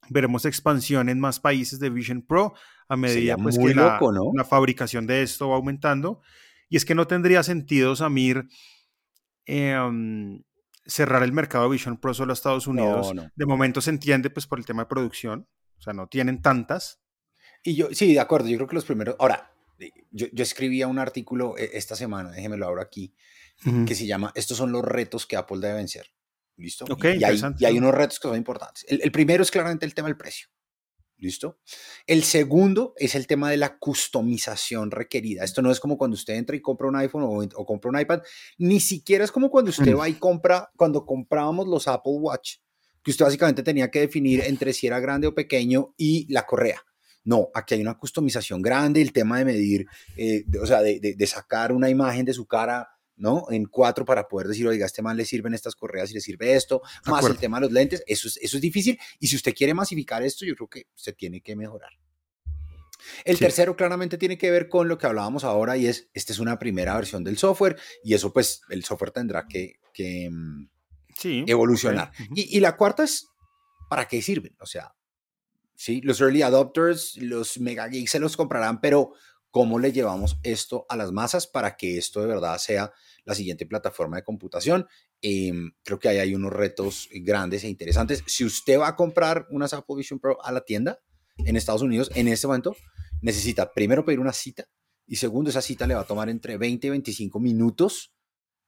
veremos 0.09 0.45
expansión 0.45 1.07
en 1.07 1.19
más 1.19 1.39
países 1.39 1.79
de 1.79 1.91
Vision 1.91 2.23
Pro 2.23 2.53
a 2.89 2.97
medida 2.97 3.37
pues, 3.37 3.57
que 3.57 3.75
la, 3.75 3.99
la, 4.33 4.43
fabricación 4.43 5.07
de 5.07 5.21
esto 5.21 5.49
va 5.49 5.55
aumentando. 5.55 6.21
Y 6.67 6.77
es 6.77 6.83
que 6.83 6.95
no 6.95 7.07
tendría 7.07 7.43
sentido, 7.43 7.95
Samir, 7.95 8.47
em, 9.45 10.43
cerrar 10.85 11.23
el 11.23 11.31
mercado 11.31 11.65
de 11.65 11.71
Vision 11.71 11.97
Pro 11.97 12.13
solo 12.13 12.33
a 12.33 12.33
Estados 12.33 12.67
Unidos. 12.67 13.13
De 13.35 13.45
momento 13.45 13.79
se 13.79 13.91
entiende 13.91 14.29
pues 14.29 14.47
por 14.47 14.59
el 14.59 14.65
tema 14.65 14.83
de 14.83 14.89
producción, 14.89 15.47
o 15.77 15.81
sea, 15.81 15.93
no 15.93 16.07
tienen 16.07 16.41
tantas. 16.41 17.01
Y 17.63 17.75
yo, 17.75 17.89
sí, 17.91 18.13
de 18.13 18.19
acuerdo, 18.19 18.47
yo 18.47 18.57
creo 18.57 18.67
que 18.67 18.75
los 18.75 18.85
primeros, 18.85 19.15
ahora, 19.19 19.53
yo, 20.09 20.27
yo 20.33 20.43
escribía 20.43 20.87
un 20.87 20.97
artículo 20.97 21.55
eh, 21.57 21.69
esta 21.73 21.95
semana, 21.95 22.31
déjemelo 22.31 22.65
ahora 22.65 22.81
aquí, 22.81 23.13
que 23.85 23.93
se 23.93 24.07
llama 24.07 24.31
Estos 24.33 24.57
son 24.57 24.71
los 24.71 24.83
retos 24.83 25.27
que 25.27 25.37
Apple 25.37 25.59
debe 25.59 25.75
vencer. 25.75 26.07
¿Listo? 26.61 26.85
Okay, 26.89 27.17
y, 27.19 27.23
hay, 27.23 27.41
y, 27.57 27.65
hay, 27.65 27.77
unos 27.77 27.93
retos 27.93 28.19
que 28.19 28.27
son 28.27 28.37
importantes. 28.37 28.85
el 28.87 29.11
primero 29.11 29.43
es 29.43 29.51
claramente 29.51 29.85
el 29.85 29.93
tema 29.93 30.07
del 30.07 30.17
precio. 30.17 30.47
¿Listo? 31.21 31.59
El 32.07 32.23
segundo 32.23 32.95
es 32.97 33.13
el 33.13 33.27
tema 33.27 33.51
de 33.51 33.57
la 33.57 33.77
customización 33.77 34.89
requerida. 34.89 35.43
Esto 35.43 35.61
no 35.61 35.71
es 35.71 35.79
como 35.79 35.95
cuando 35.95 36.15
usted 36.15 36.33
entra 36.33 36.55
y 36.55 36.61
compra 36.61 36.87
un 36.87 36.95
iPhone 36.95 37.23
o, 37.55 37.65
compra 37.65 37.91
un 37.91 37.99
iPad, 37.99 38.21
ni 38.57 38.79
siquiera 38.79 39.23
es 39.23 39.31
como 39.31 39.51
cuando 39.51 39.69
usted 39.69 39.93
mm. 39.93 39.99
va 39.99 40.09
y 40.09 40.13
compra, 40.15 40.71
cuando 40.75 41.05
comprábamos 41.05 41.67
los 41.67 41.87
Apple 41.87 42.13
Watch, 42.13 42.55
que 43.03 43.11
usted 43.11 43.23
básicamente 43.23 43.61
tenía 43.61 43.91
que 43.91 43.99
definir 43.99 44.41
entre 44.45 44.73
si 44.73 44.87
era 44.87 44.99
grande 44.99 45.27
o 45.27 45.35
pequeño 45.35 45.93
y 45.95 46.25
la 46.33 46.47
correa. 46.47 46.81
No, 47.23 47.49
aquí 47.53 47.75
hay 47.75 47.81
una 47.81 47.99
customización 47.99 48.63
grande, 48.63 48.99
el 48.99 49.13
tema 49.13 49.37
de 49.37 49.45
medir, 49.45 49.85
eh, 50.17 50.43
o 50.59 50.65
sea, 50.65 50.81
de, 50.81 50.99
de, 50.99 51.27
sacar 51.27 51.71
una 51.71 51.87
imagen 51.87 52.25
de 52.25 52.33
su 52.33 52.47
cara 52.47 52.89
¿no? 53.21 53.45
En 53.51 53.65
cuatro 53.65 54.03
para 54.03 54.27
poder 54.27 54.47
decir, 54.47 54.67
oiga, 54.67 54.83
a 54.83 54.87
este 54.87 55.03
man 55.03 55.15
le 55.15 55.25
sirven 55.25 55.53
estas 55.53 55.75
correas 55.75 56.09
y 56.09 56.15
le 56.15 56.21
sirve 56.21 56.55
esto, 56.55 56.81
más 57.05 57.23
el 57.25 57.37
tema 57.37 57.57
de 57.57 57.67
los 57.67 57.71
lentes, 57.71 58.03
eso 58.07 58.27
es, 58.27 58.37
eso 58.37 58.57
es 58.57 58.61
difícil. 58.61 58.99
Y 59.19 59.27
si 59.27 59.35
usted 59.35 59.53
quiere 59.53 59.75
masificar 59.75 60.23
esto, 60.23 60.43
yo 60.43 60.55
creo 60.55 60.67
que 60.67 60.87
se 60.95 61.13
tiene 61.13 61.39
que 61.41 61.55
mejorar. 61.55 61.91
El 63.23 63.37
tercero 63.37 63.75
claramente 63.75 64.17
tiene 64.17 64.37
que 64.37 64.49
ver 64.49 64.67
con 64.69 64.87
lo 64.87 64.97
que 64.97 65.05
hablábamos 65.05 65.43
ahora 65.43 65.77
y 65.77 65.85
es, 65.85 66.09
esta 66.13 66.33
es 66.33 66.39
una 66.39 66.57
primera 66.57 66.95
versión 66.95 67.23
del 67.23 67.37
software 67.37 67.79
y 68.03 68.13
eso 68.13 68.33
pues 68.33 68.61
el 68.69 68.83
software 68.83 69.11
tendrá 69.11 69.47
que, 69.47 69.79
que 69.93 70.29
mm, 70.31 70.69
evolucionar. 71.47 72.11
y, 72.35 72.57
y, 72.57 72.59
la 72.59 72.75
cuarta 72.75 73.03
es, 73.03 73.27
¿para 73.89 74.07
qué 74.07 74.21
sirven? 74.21 74.55
O 74.59 74.65
sea, 74.65 74.93
sí, 75.75 76.01
los 76.01 76.21
early 76.21 76.41
adopters, 76.41 77.17
los 77.17 77.59
mega 77.59 77.87
geeks 77.87 78.11
se 78.11 78.19
los 78.19 78.37
comprarán, 78.37 78.81
pero 78.81 79.13
¿cómo 79.51 79.79
le 79.79 79.91
llevamos 79.91 80.37
esto 80.43 80.85
a 80.89 80.95
las 80.97 81.11
masas 81.11 81.45
para 81.45 81.77
que 81.77 81.97
esto 81.97 82.21
de 82.21 82.27
verdad 82.27 82.57
sea 82.57 82.91
la 83.23 83.35
siguiente 83.35 83.65
plataforma 83.65 84.17
de 84.17 84.23
computación. 84.23 84.87
Em, 85.21 85.73
creo 85.83 85.99
que 85.99 86.09
ahí 86.09 86.17
hay 86.17 86.33
unos 86.33 86.51
retos 86.51 87.07
grandes 87.13 87.63
e 87.63 87.69
interesantes. 87.69 88.23
Si 88.25 88.43
usted 88.43 88.79
va 88.79 88.87
a 88.87 88.95
comprar 88.95 89.45
una 89.51 89.65
Apple 89.65 89.95
Vision 89.95 90.19
Pro 90.19 90.43
a 90.43 90.51
la 90.51 90.61
tienda 90.61 90.99
en 91.37 91.55
Estados 91.55 91.83
Unidos 91.83 92.09
en 92.15 92.27
este 92.27 92.47
momento, 92.47 92.75
necesita 93.21 93.71
primero 93.71 94.03
pedir 94.03 94.19
una 94.19 94.33
cita 94.33 94.67
y 95.11 95.17
segundo, 95.17 95.49
esa 95.49 95.61
cita 95.61 95.85
le 95.87 95.93
va 95.93 96.01
a 96.01 96.07
tomar 96.07 96.29
entre 96.29 96.57
20 96.57 96.87
y 96.87 96.89
25 96.89 97.39
minutos 97.41 98.13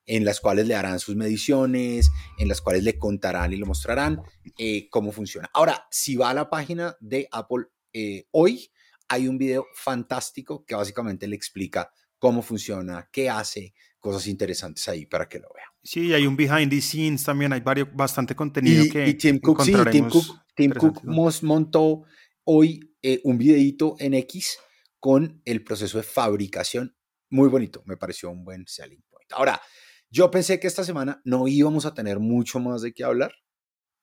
en 0.06 0.26
las 0.26 0.42
cuales 0.42 0.68
le 0.68 0.76
harán 0.76 1.00
sus 1.00 1.16
mediciones, 1.16 2.12
en 2.38 2.50
las 2.50 2.60
cuales 2.60 2.84
le 2.84 2.98
contarán 2.98 3.54
y 3.54 3.56
le 3.56 3.64
mostrarán 3.64 4.22
eh, 4.58 4.90
cómo 4.90 5.14
funciona. 5.14 5.50
Ahora, 5.54 5.88
si 5.90 6.18
va 6.18 6.32
a 6.32 6.34
la 6.34 6.50
página 6.50 6.98
de 7.00 7.30
Apple 7.32 7.68
eh, 7.94 8.28
hoy, 8.32 8.73
hay 9.14 9.28
un 9.28 9.38
video 9.38 9.68
fantástico 9.76 10.66
que 10.66 10.76
básicamente 10.76 11.28
le 11.28 11.36
explica 11.36 11.92
cómo 12.18 12.42
funciona, 12.42 13.10
qué 13.12 13.30
hace, 13.30 13.74
cosas 14.00 14.28
interesantes 14.28 14.88
ahí 14.90 15.06
para 15.06 15.30
que 15.30 15.40
lo 15.40 15.48
vean. 15.54 15.68
Sí, 15.82 16.14
hay 16.14 16.26
un 16.26 16.36
behind 16.36 16.70
the 16.70 16.82
scenes 16.82 17.24
también, 17.24 17.54
hay 17.54 17.62
varios, 17.62 17.88
bastante 17.94 18.36
contenido 18.36 18.86
que 18.92 19.08
y 19.08 19.14
Tim 19.14 19.40
Cook, 19.40 19.64
sí, 19.64 19.74
Tim 19.92 20.10
Cook, 20.10 20.26
Tim 20.56 20.72
Cook 20.72 21.04
montó 21.44 22.04
hoy 22.44 22.96
eh, 23.02 23.22
un 23.24 23.38
videito 23.38 23.96
en 24.00 24.14
X 24.16 24.58
con 25.00 25.42
el 25.46 25.64
proceso 25.64 25.98
de 25.98 26.04
fabricación. 26.04 26.96
Muy 27.30 27.50
bonito, 27.50 27.84
me 27.86 27.98
pareció 27.98 28.30
un 28.30 28.44
buen 28.44 28.66
selling 28.68 29.04
point. 29.10 29.32
Ahora, 29.34 29.62
yo 30.10 30.30
pensé 30.32 30.60
que 30.60 30.68
esta 30.68 30.84
semana 30.84 31.22
no 31.26 31.48
íbamos 31.48 31.86
a 31.86 31.94
tener 31.94 32.20
mucho 32.20 32.60
más 32.60 32.82
de 32.82 32.94
qué 32.94 33.04
hablar 33.04 33.34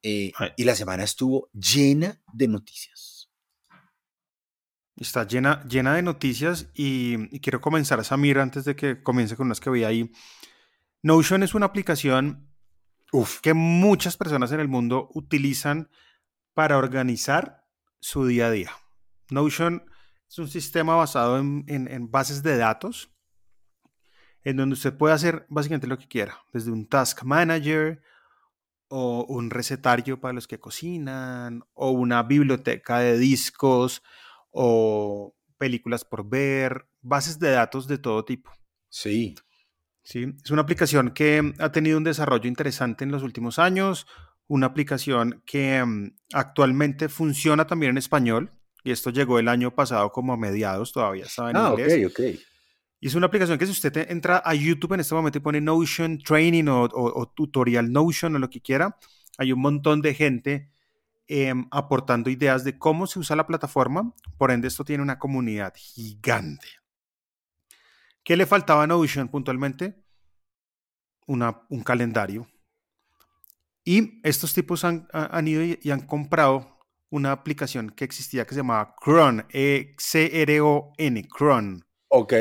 eh, 0.02 0.32
y 0.56 0.64
la 0.64 0.74
semana 0.74 1.04
estuvo 1.04 1.50
llena 1.52 2.22
de 2.32 2.48
noticias. 2.48 3.19
Está 5.00 5.26
llena, 5.26 5.64
llena 5.64 5.94
de 5.94 6.02
noticias 6.02 6.68
y, 6.74 7.40
quiero 7.40 7.62
comenzar, 7.62 8.04
Samir, 8.04 8.38
antes 8.38 8.66
de 8.66 8.76
que 8.76 9.02
comience 9.02 9.34
con 9.34 9.48
las 9.48 9.58
que 9.58 9.70
vi 9.70 9.82
ahí. 9.82 10.12
Notion 11.02 11.42
es 11.42 11.54
una 11.54 11.64
aplicación 11.64 12.46
que 13.40 13.54
muchas 13.54 14.18
personas 14.18 14.52
en 14.52 14.60
el 14.60 14.68
mundo 14.68 15.08
utilizan 15.14 15.90
para 16.52 16.76
organizar 16.76 17.64
su 17.98 18.26
día 18.26 18.48
a 18.48 18.50
día. 18.50 18.72
Notion 19.30 19.84
es 20.28 20.38
un 20.38 20.48
sistema 20.48 20.94
basado 20.96 21.38
en, 21.38 21.64
en 21.66 22.10
bases 22.10 22.42
de 22.42 22.58
datos, 22.58 23.10
en 24.44 24.58
donde 24.58 24.74
usted 24.74 24.94
puede 24.94 25.14
hacer 25.14 25.46
básicamente 25.48 25.86
lo 25.86 25.96
que 25.96 26.08
quiera, 26.08 26.44
desde 26.52 26.72
un 26.72 26.86
task 26.86 27.22
manager 27.22 28.02
o 28.88 29.24
un 29.26 29.48
recetario 29.48 30.20
para 30.20 30.34
los 30.34 30.46
que 30.46 30.60
cocinan, 30.60 31.64
o 31.72 31.90
una 31.90 32.22
biblioteca 32.22 32.98
de 32.98 33.16
discos, 33.16 34.02
o 34.50 35.34
películas 35.58 36.04
por 36.04 36.28
ver, 36.28 36.86
bases 37.02 37.38
de 37.38 37.50
datos 37.50 37.86
de 37.86 37.98
todo 37.98 38.24
tipo. 38.24 38.50
Sí. 38.88 39.34
Sí, 40.02 40.34
es 40.42 40.50
una 40.50 40.62
aplicación 40.62 41.10
que 41.10 41.52
ha 41.58 41.70
tenido 41.70 41.98
un 41.98 42.04
desarrollo 42.04 42.48
interesante 42.48 43.04
en 43.04 43.12
los 43.12 43.22
últimos 43.22 43.58
años, 43.58 44.06
una 44.48 44.66
aplicación 44.66 45.42
que 45.46 45.84
mm, 45.84 46.16
actualmente 46.32 47.08
funciona 47.08 47.66
también 47.66 47.90
en 47.90 47.98
español, 47.98 48.50
y 48.82 48.92
esto 48.92 49.10
llegó 49.10 49.38
el 49.38 49.48
año 49.48 49.74
pasado 49.74 50.10
como 50.10 50.32
a 50.32 50.36
mediados, 50.38 50.92
todavía 50.92 51.26
estaba 51.26 51.50
en 51.50 51.56
ah, 51.58 51.68
inglés. 51.70 52.06
ok, 52.06 52.12
ok. 52.12 52.40
Y 53.02 53.06
es 53.06 53.14
una 53.14 53.26
aplicación 53.26 53.58
que 53.58 53.66
si 53.66 53.72
usted 53.72 54.10
entra 54.10 54.42
a 54.44 54.54
YouTube 54.54 54.94
en 54.94 55.00
este 55.00 55.14
momento 55.14 55.38
y 55.38 55.42
pone 55.42 55.60
Notion 55.60 56.18
Training 56.18 56.66
o, 56.68 56.88
o 56.92 57.32
tutorial 57.34 57.90
Notion 57.92 58.36
o 58.36 58.38
lo 58.38 58.50
que 58.50 58.60
quiera, 58.60 58.98
hay 59.38 59.52
un 59.52 59.60
montón 59.60 60.02
de 60.02 60.14
gente 60.14 60.70
Em, 61.32 61.68
aportando 61.70 62.28
ideas 62.28 62.64
de 62.64 62.76
cómo 62.76 63.06
se 63.06 63.20
usa 63.20 63.36
la 63.36 63.46
plataforma. 63.46 64.12
Por 64.36 64.50
ende, 64.50 64.66
esto 64.66 64.84
tiene 64.84 65.00
una 65.00 65.20
comunidad 65.20 65.72
gigante. 65.76 66.66
¿Qué 68.24 68.36
le 68.36 68.46
faltaba 68.46 68.82
a 68.82 68.88
Notion 68.88 69.28
puntualmente? 69.28 69.94
Una, 71.28 71.62
un 71.68 71.84
calendario. 71.84 72.48
Y 73.84 74.20
estos 74.24 74.52
tipos 74.52 74.84
han, 74.84 75.06
ido 75.46 75.62
y 75.80 75.90
han 75.92 76.00
comprado 76.00 76.80
una 77.10 77.30
aplicación 77.30 77.90
que 77.90 78.04
existía 78.04 78.44
que 78.44 78.54
se 78.54 78.62
llamaba 78.62 78.96
Cron, 79.00 79.46
e 79.50 79.94
C-R-O-N, 79.98 81.28
Cron. 81.28 81.86
Ok. 82.08 82.34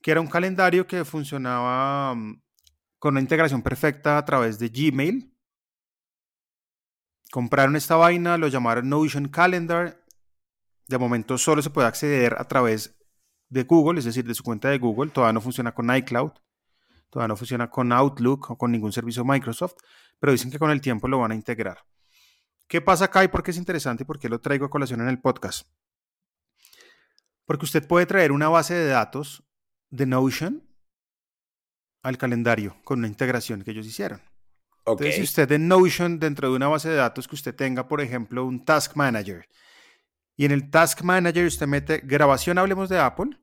Que 0.00 0.10
era 0.12 0.20
un 0.20 0.28
calendario 0.28 0.86
que 0.86 1.04
funcionaba 1.04 2.14
mm, 2.14 2.40
con 3.00 3.14
una 3.14 3.20
integración 3.20 3.62
perfecta 3.62 4.16
a 4.16 4.24
través 4.24 4.60
de 4.60 4.68
Gmail 4.68 5.31
compraron 7.32 7.76
esta 7.76 7.96
vaina, 7.96 8.36
lo 8.36 8.46
llamaron 8.48 8.90
Notion 8.90 9.28
Calendar. 9.28 10.04
De 10.86 10.98
momento 10.98 11.38
solo 11.38 11.62
se 11.62 11.70
puede 11.70 11.88
acceder 11.88 12.36
a 12.38 12.44
través 12.44 12.94
de 13.48 13.62
Google, 13.62 13.98
es 13.98 14.04
decir, 14.04 14.26
de 14.26 14.34
su 14.34 14.42
cuenta 14.42 14.68
de 14.68 14.76
Google. 14.76 15.10
Todavía 15.10 15.32
no 15.32 15.40
funciona 15.40 15.72
con 15.72 15.94
iCloud, 15.96 16.32
todavía 17.08 17.28
no 17.28 17.36
funciona 17.36 17.70
con 17.70 17.90
Outlook 17.90 18.50
o 18.50 18.58
con 18.58 18.70
ningún 18.70 18.92
servicio 18.92 19.24
Microsoft, 19.24 19.76
pero 20.20 20.30
dicen 20.30 20.50
que 20.50 20.58
con 20.58 20.70
el 20.70 20.82
tiempo 20.82 21.08
lo 21.08 21.20
van 21.20 21.32
a 21.32 21.34
integrar. 21.34 21.78
¿Qué 22.68 22.82
pasa 22.82 23.06
acá 23.06 23.24
y 23.24 23.28
por 23.28 23.42
qué 23.42 23.52
es 23.52 23.56
interesante 23.56 24.02
y 24.02 24.06
por 24.06 24.18
qué 24.18 24.28
lo 24.28 24.38
traigo 24.38 24.66
a 24.66 24.70
colación 24.70 25.00
en 25.00 25.08
el 25.08 25.18
podcast? 25.18 25.66
Porque 27.46 27.64
usted 27.64 27.88
puede 27.88 28.04
traer 28.04 28.30
una 28.30 28.50
base 28.50 28.74
de 28.74 28.88
datos 28.88 29.42
de 29.88 30.04
Notion 30.04 30.68
al 32.02 32.18
calendario 32.18 32.76
con 32.84 32.98
una 32.98 33.08
integración 33.08 33.62
que 33.62 33.70
ellos 33.70 33.86
hicieron. 33.86 34.20
Entonces, 34.84 35.14
si 35.16 35.22
usted 35.22 35.50
en 35.52 35.68
Notion, 35.68 36.18
dentro 36.18 36.50
de 36.50 36.56
una 36.56 36.68
base 36.68 36.88
de 36.88 36.96
datos 36.96 37.28
que 37.28 37.34
usted 37.36 37.54
tenga, 37.54 37.86
por 37.86 38.00
ejemplo, 38.00 38.44
un 38.44 38.64
Task 38.64 38.96
Manager, 38.96 39.48
y 40.36 40.44
en 40.44 40.50
el 40.52 40.70
Task 40.70 41.02
Manager 41.02 41.46
usted 41.46 41.66
mete 41.66 41.98
grabación, 42.04 42.58
hablemos 42.58 42.88
de 42.88 42.98
Apple, 42.98 43.38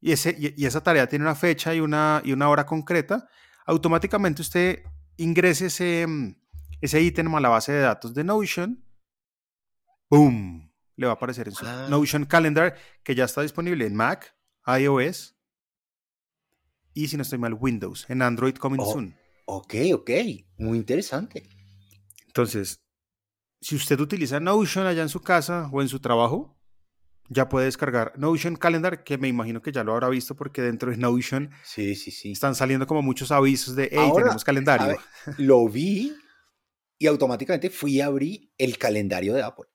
y, 0.00 0.12
ese, 0.12 0.36
y, 0.38 0.62
y 0.62 0.66
esa 0.66 0.82
tarea 0.82 1.06
tiene 1.06 1.24
una 1.24 1.34
fecha 1.34 1.74
y 1.74 1.80
una, 1.80 2.20
y 2.24 2.32
una 2.32 2.48
hora 2.48 2.66
concreta, 2.66 3.26
automáticamente 3.66 4.42
usted 4.42 4.82
ingrese 5.16 5.66
ese, 5.66 6.06
mm, 6.06 6.34
ese 6.80 7.00
ítem 7.00 7.34
a 7.34 7.40
la 7.40 7.48
base 7.48 7.72
de 7.72 7.80
datos 7.80 8.12
de 8.14 8.24
Notion, 8.24 8.84
¡boom! 10.10 10.70
Le 10.96 11.06
va 11.06 11.12
a 11.12 11.14
aparecer 11.14 11.48
en 11.48 11.54
su 11.54 11.64
Ah. 11.66 11.86
Notion 11.88 12.24
Calendar, 12.26 12.76
que 13.02 13.14
ya 13.14 13.24
está 13.24 13.40
disponible 13.42 13.86
en 13.86 13.94
Mac, 13.96 14.34
iOS 14.66 15.34
y, 16.92 17.08
si 17.08 17.16
no 17.16 17.22
estoy 17.22 17.38
mal, 17.38 17.54
Windows, 17.54 18.04
en 18.10 18.20
Android 18.20 18.56
coming 18.56 18.80
Oh. 18.82 18.92
soon. 18.92 19.16
Ok, 19.52 19.74
ok. 19.94 20.10
Muy 20.58 20.78
interesante. 20.78 21.42
Entonces, 22.26 22.80
si 23.60 23.74
usted 23.74 23.98
utiliza 24.00 24.38
Notion 24.38 24.86
allá 24.86 25.02
en 25.02 25.08
su 25.08 25.20
casa 25.20 25.68
o 25.72 25.82
en 25.82 25.88
su 25.88 25.98
trabajo, 25.98 26.56
ya 27.28 27.48
puede 27.48 27.66
descargar 27.66 28.12
Notion 28.16 28.54
Calendar, 28.56 29.02
que 29.02 29.18
me 29.18 29.26
imagino 29.28 29.60
que 29.60 29.72
ya 29.72 29.82
lo 29.82 29.92
habrá 29.92 30.08
visto 30.08 30.36
porque 30.36 30.62
dentro 30.62 30.90
de 30.92 30.96
Notion 30.96 31.50
Sí, 31.64 31.94
sí, 31.96 32.10
sí. 32.12 32.32
están 32.32 32.54
saliendo 32.54 32.86
como 32.86 33.02
muchos 33.02 33.32
avisos 33.32 33.74
de, 33.74 33.88
hey, 33.90 33.98
Ahora, 33.98 34.22
tenemos 34.24 34.44
calendario. 34.44 34.86
ver, 34.86 34.98
Lo 35.38 35.68
vi 35.68 36.14
y 36.98 37.06
automáticamente 37.08 37.70
fui 37.70 38.00
a 38.00 38.06
abrir 38.06 38.52
el 38.56 38.78
calendario 38.78 39.34
de 39.34 39.42
Apple. 39.42 39.66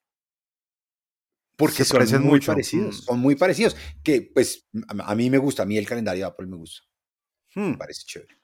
Porque 1.57 1.77
Se 1.77 1.85
son 1.85 1.97
parecen 1.97 2.21
muy 2.21 2.31
mucho. 2.31 2.51
parecidos. 2.51 3.01
Mm. 3.01 3.05
Son 3.05 3.19
muy 3.19 3.35
parecidos. 3.35 3.75
Que 4.03 4.21
pues 4.21 4.67
a 4.87 5.11
a 5.11 5.15
mí 5.15 5.29
me 5.29 5.37
gusta, 5.37 5.63
a 5.63 5.65
mí 5.65 5.77
el 5.77 5.85
calendario 5.87 6.25
de 6.25 6.31
Apple 6.31 6.47
me 6.47 6.57
gusta. 6.57 6.81
Hmm. 7.55 7.71
Me 7.71 7.77
parece 7.77 8.03
chévere. 8.05 8.35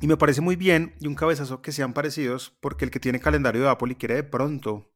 Y 0.00 0.06
me 0.06 0.16
parece 0.16 0.40
muy 0.42 0.56
bien 0.56 0.94
y 1.00 1.06
un 1.06 1.14
cabezazo 1.14 1.62
que 1.62 1.72
sean 1.72 1.94
parecidos 1.94 2.50
porque 2.60 2.84
el 2.84 2.90
que 2.90 3.00
tiene 3.00 3.20
calendario 3.20 3.62
de 3.62 3.68
Apple 3.70 3.92
y 3.92 3.96
quiere 3.96 4.16
de 4.16 4.24
pronto 4.24 4.92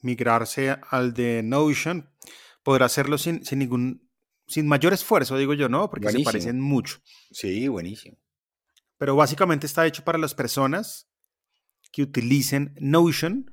migrarse 0.00 0.76
al 0.90 1.14
de 1.14 1.42
Notion, 1.42 2.10
podrá 2.62 2.86
hacerlo 2.86 3.18
sin, 3.18 3.44
sin 3.44 3.58
ningún, 3.58 4.10
sin 4.46 4.66
mayor 4.66 4.92
esfuerzo, 4.92 5.36
digo 5.36 5.54
yo, 5.54 5.68
¿no? 5.68 5.88
Porque 5.90 6.04
Buenísimo. 6.06 6.30
se 6.30 6.32
parecen 6.32 6.60
mucho. 6.60 6.98
Sí, 7.30 7.68
buenísimo. 7.68 8.18
pero 8.96 9.16
básicamente 9.16 9.66
está 9.66 9.86
hecho 9.86 10.04
para 10.04 10.18
las 10.18 10.34
personas 10.34 11.10
que 11.92 12.02
utilicen 12.02 12.74
Notion 12.80 13.50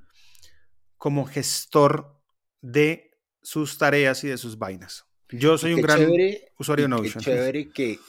como 0.98 1.26
gestor 1.26 2.22
de 2.62 3.18
sus 3.42 3.78
tareas 3.78 4.24
y 4.24 4.28
de 4.28 4.38
sus 4.38 4.58
vainas. 4.58 5.06
Yo 5.30 5.58
soy 5.58 5.74
un 5.74 5.82
gran 5.82 6.00
chévere- 6.00 6.52
usuario 6.60 6.88
de 6.88 6.90
y 6.90 6.98
qué 6.98 7.04
Notion. 7.04 7.24
chévere 7.24 7.70
que, 7.70 8.00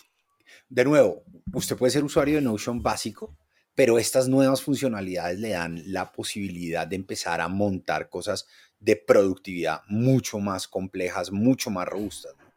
de 0.69 0.85
nuevo, 0.85 1.23
usted 1.53 1.77
puede 1.77 1.91
ser 1.93 2.05
usuario 2.05 2.37
de 2.37 2.43
Notion 2.43 2.83
básico, 2.83 3.37
pero 3.75 3.99
estas 3.99 4.29
nuevas 4.29 4.63
funcionalidades 4.63 5.39
le 5.39 5.51
dan 5.51 5.83
la 5.87 6.13
posibilidad 6.13 6.87
de 6.87 6.97
empezar 6.97 7.41
a 7.41 7.49
montar 7.49 8.09
cosas 8.11 8.47
de 8.79 8.97
productividad 8.97 9.83
mucho 9.89 10.39
más 10.39 10.69
complejas, 10.69 11.31
mucho 11.31 11.71
más 11.71 11.87
robustas. 11.89 12.35
¿no? 12.37 12.53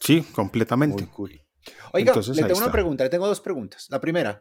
Sí, 0.00 0.16
Muy 0.16 0.32
completamente. 0.32 1.06
cool. 1.08 1.40
Oiga, 1.92 2.10
Entonces, 2.10 2.36
le 2.36 2.42
tengo 2.42 2.56
una 2.58 2.66
está. 2.66 2.72
pregunta, 2.72 3.04
le 3.04 3.10
tengo 3.10 3.26
dos 3.26 3.40
preguntas. 3.40 3.86
La 3.90 4.00
primera, 4.00 4.40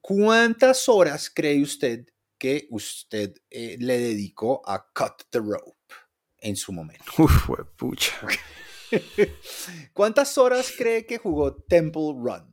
¿cuántas 0.00 0.88
horas 0.88 1.30
cree 1.30 1.60
usted 1.62 2.06
que 2.38 2.66
usted 2.70 3.34
eh, 3.50 3.76
le 3.78 3.98
dedicó 3.98 4.62
a 4.68 4.86
Cut 4.94 5.24
the 5.30 5.38
Rope 5.38 5.76
en 6.38 6.56
su 6.56 6.72
momento? 6.72 7.04
Uf, 7.18 7.48
pucha. 7.76 8.12
¿Cuántas 9.92 10.36
horas 10.38 10.72
cree 10.76 11.06
que 11.06 11.18
jugó 11.18 11.54
Temple 11.54 12.12
Run? 12.16 12.52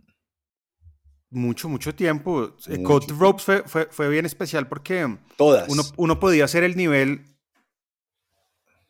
Mucho, 1.31 1.69
mucho 1.69 1.93
tiempo. 1.93 2.55
Eh, 2.67 2.77
Mucho 2.79 2.83
Code. 2.83 3.05
Ropes 3.19 3.43
fue, 3.43 3.63
fue, 3.67 3.87
fue 3.91 4.09
bien 4.09 4.25
especial 4.25 4.67
porque 4.67 5.17
Todas. 5.37 5.69
uno, 5.69 5.83
uno 5.97 6.19
podía 6.19 6.45
hacer 6.45 6.63
el 6.63 6.75
nivel 6.75 7.23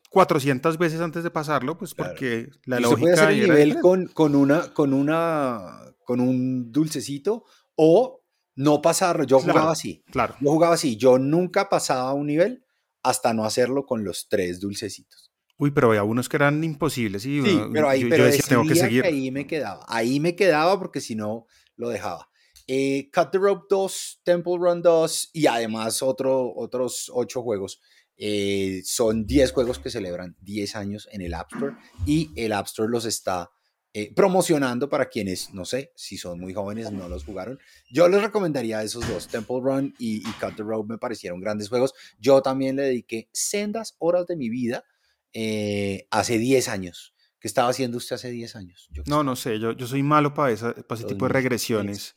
400 0.09 0.77
veces 0.77 1.01
antes 1.01 1.23
de 1.23 1.31
pasarlo, 1.31 1.77
pues 1.77 1.93
Claro. 1.93 2.11
porque 2.11 2.49
la 2.65 2.79
Y 2.79 2.85
usted 2.85 2.97
puede 2.99 3.13
hacer 3.13 3.29
el 3.31 3.41
nivel 3.41 3.79
con, 3.79 4.07
con, 4.07 4.35
una, 4.35 4.73
con, 4.73 4.93
una, 4.93 5.81
con 6.05 6.19
un 6.19 6.71
dulcecito 6.71 7.43
o 7.75 8.23
no 8.55 8.81
pasarlo. 8.81 9.23
Yo 9.25 9.37
Claro. 9.39 9.53
jugaba 9.53 9.71
así. 9.73 10.03
Claro. 10.11 10.35
Yo 10.39 10.49
jugaba 10.51 10.73
así. 10.75 10.97
Yo 10.97 11.19
nunca 11.19 11.69
pasaba 11.69 12.13
un 12.13 12.27
nivel 12.27 12.65
hasta 13.03 13.33
no 13.33 13.45
hacerlo 13.45 13.85
con 13.85 14.03
los 14.03 14.27
tres 14.29 14.59
dulcecitos. 14.59 15.28
Uy, 15.59 15.71
pero 15.71 15.89
había 15.89 16.03
unos 16.03 16.29
que 16.29 16.37
eran 16.37 16.63
imposibles 16.63 17.25
y 17.25 17.41
Sí, 17.41 17.61
pero 17.73 17.89
ahí, 17.89 17.99
yo, 17.99 18.07
yo 18.07 18.11
pero 18.11 18.23
decía, 18.23 18.45
tengo 18.47 18.65
que 18.65 18.75
seguir. 18.75 19.03
ahí 19.03 19.29
me 19.29 19.45
quedaba. 19.45 19.85
Ahí 19.89 20.21
me 20.21 20.33
quedaba 20.33 20.79
porque 20.79 21.01
si 21.01 21.15
no, 21.15 21.47
lo 21.75 21.89
dejaba. 21.89 22.29
Eh, 22.65 23.09
Cut 23.13 23.31
the 23.31 23.39
Rope 23.39 23.65
2, 23.69 24.21
Temple 24.23 24.53
Run 24.57 24.81
2 24.81 25.31
y 25.33 25.47
además 25.47 26.01
otro, 26.01 26.53
otros 26.55 27.11
8 27.13 27.41
juegos. 27.41 27.81
Eh, 28.15 28.81
son 28.85 29.25
10 29.25 29.51
juegos 29.51 29.79
que 29.79 29.89
celebran 29.89 30.37
10 30.39 30.75
años 30.77 31.09
en 31.11 31.21
el 31.21 31.33
App 31.33 31.51
Store 31.51 31.75
y 32.05 32.31
el 32.37 32.53
App 32.53 32.67
Store 32.67 32.89
los 32.89 33.03
está 33.03 33.51
eh, 33.93 34.13
promocionando 34.15 34.87
para 34.87 35.09
quienes, 35.09 35.53
no 35.53 35.65
sé, 35.65 35.91
si 35.95 36.17
son 36.17 36.39
muy 36.39 36.53
jóvenes, 36.53 36.89
no 36.93 37.09
los 37.09 37.25
jugaron. 37.25 37.59
Yo 37.91 38.07
les 38.07 38.21
recomendaría 38.21 38.81
esos 38.81 39.05
dos, 39.09 39.27
Temple 39.27 39.59
Run 39.61 39.93
y, 39.99 40.17
y 40.17 40.31
Cut 40.39 40.55
the 40.55 40.63
Rope, 40.63 40.93
me 40.93 40.97
parecieron 40.97 41.41
grandes 41.41 41.67
juegos. 41.67 41.93
Yo 42.17 42.41
también 42.41 42.77
le 42.77 42.83
dediqué 42.83 43.27
sendas 43.33 43.97
horas 43.99 44.25
de 44.25 44.37
mi 44.37 44.49
vida 44.49 44.85
eh, 45.33 46.07
hace 46.11 46.37
10 46.37 46.67
años. 46.69 47.13
¿Qué 47.39 47.47
estaba 47.47 47.69
haciendo 47.69 47.97
usted 47.97 48.15
hace 48.15 48.29
10 48.31 48.55
años? 48.57 48.87
Yo 48.91 49.03
No, 49.07 49.23
no 49.23 49.35
sé, 49.35 49.59
yo, 49.59 49.71
yo 49.71 49.87
soy 49.87 50.03
malo 50.03 50.33
para, 50.33 50.51
esa, 50.51 50.73
para 50.73 50.99
ese 50.99 51.07
tipo 51.07 51.25
de 51.25 51.33
2006. 51.33 51.33
regresiones. 51.33 52.15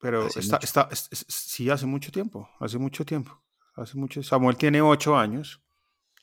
Pero 0.00 0.26
Hace 0.26 0.40
está, 0.40 0.58
está, 0.62 0.88
es- 0.90 1.08
es- 1.10 1.24
sí, 1.28 1.70
hace 1.70 1.86
mucho 1.86 2.10
tiempo, 2.12 2.48
hace 2.60 2.78
mucho 2.78 3.04
tiempo. 3.04 3.42
Hace 3.76 3.96
mucho. 3.96 4.22
Samuel 4.22 4.56
tiene 4.56 4.80
ocho 4.80 5.16
años. 5.16 5.60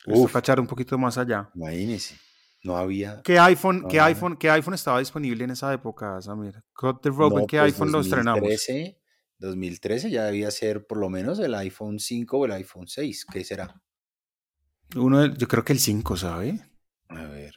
Les 0.06 0.18
Uf. 0.18 0.28
toca 0.28 0.40
echar 0.40 0.60
un 0.60 0.68
poquito 0.68 0.98
más 0.98 1.18
allá. 1.18 1.50
imagínese. 1.56 2.18
No 2.64 2.78
había. 2.78 3.22
¿Qué 3.24 3.40
iPhone, 3.40 3.88
qué 3.90 4.00
Ah. 4.00 4.06
iPhone, 4.06 4.38
qué 4.38 4.50
iPhone 4.52 4.76
estaba 4.76 5.00
disponible 5.00 5.44
en 5.44 5.50
esa 5.52 5.74
época, 5.74 6.22
Samir? 6.22 6.64
Cut 6.74 7.02
the 7.02 7.10
Rope, 7.10 7.36
no, 7.36 7.42
¿en 7.42 7.48
qué 7.48 7.58
pues, 7.58 7.74
iPhone 7.74 7.92
lo 7.92 8.02
estrenamos? 8.02 8.42
2013, 8.42 9.02
2013 9.40 10.12
ya 10.12 10.26
debía 10.26 10.52
ser 10.52 10.86
por 10.86 11.00
lo 11.00 11.10
menos 11.10 11.40
el 11.40 11.56
iPhone 11.56 11.98
5 12.00 12.38
o 12.38 12.46
el 12.46 12.52
iPhone 12.52 12.88
6. 12.88 13.26
¿Qué 13.26 13.44
será? 13.44 13.82
Uno 14.96 15.26
yo 15.36 15.48
creo 15.48 15.64
que 15.64 15.74
el 15.74 15.80
5, 15.80 16.18
¿sabe? 16.18 16.60
A 17.10 17.24
ver. 17.26 17.56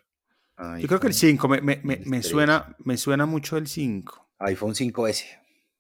Yo 0.80 0.86
creo 0.88 1.00
que 1.00 1.08
el 1.08 1.12
iPhone- 1.12 1.38
5, 1.38 1.48
me, 1.48 1.60
me, 1.60 1.76
me, 1.76 1.82
me 1.82 1.96
2013. 1.96 2.28
suena, 2.28 2.76
me 2.78 2.96
suena 2.96 3.26
mucho 3.26 3.56
el 3.56 3.66
5. 3.66 4.28
iPhone 4.40 4.74
5S 4.74 5.24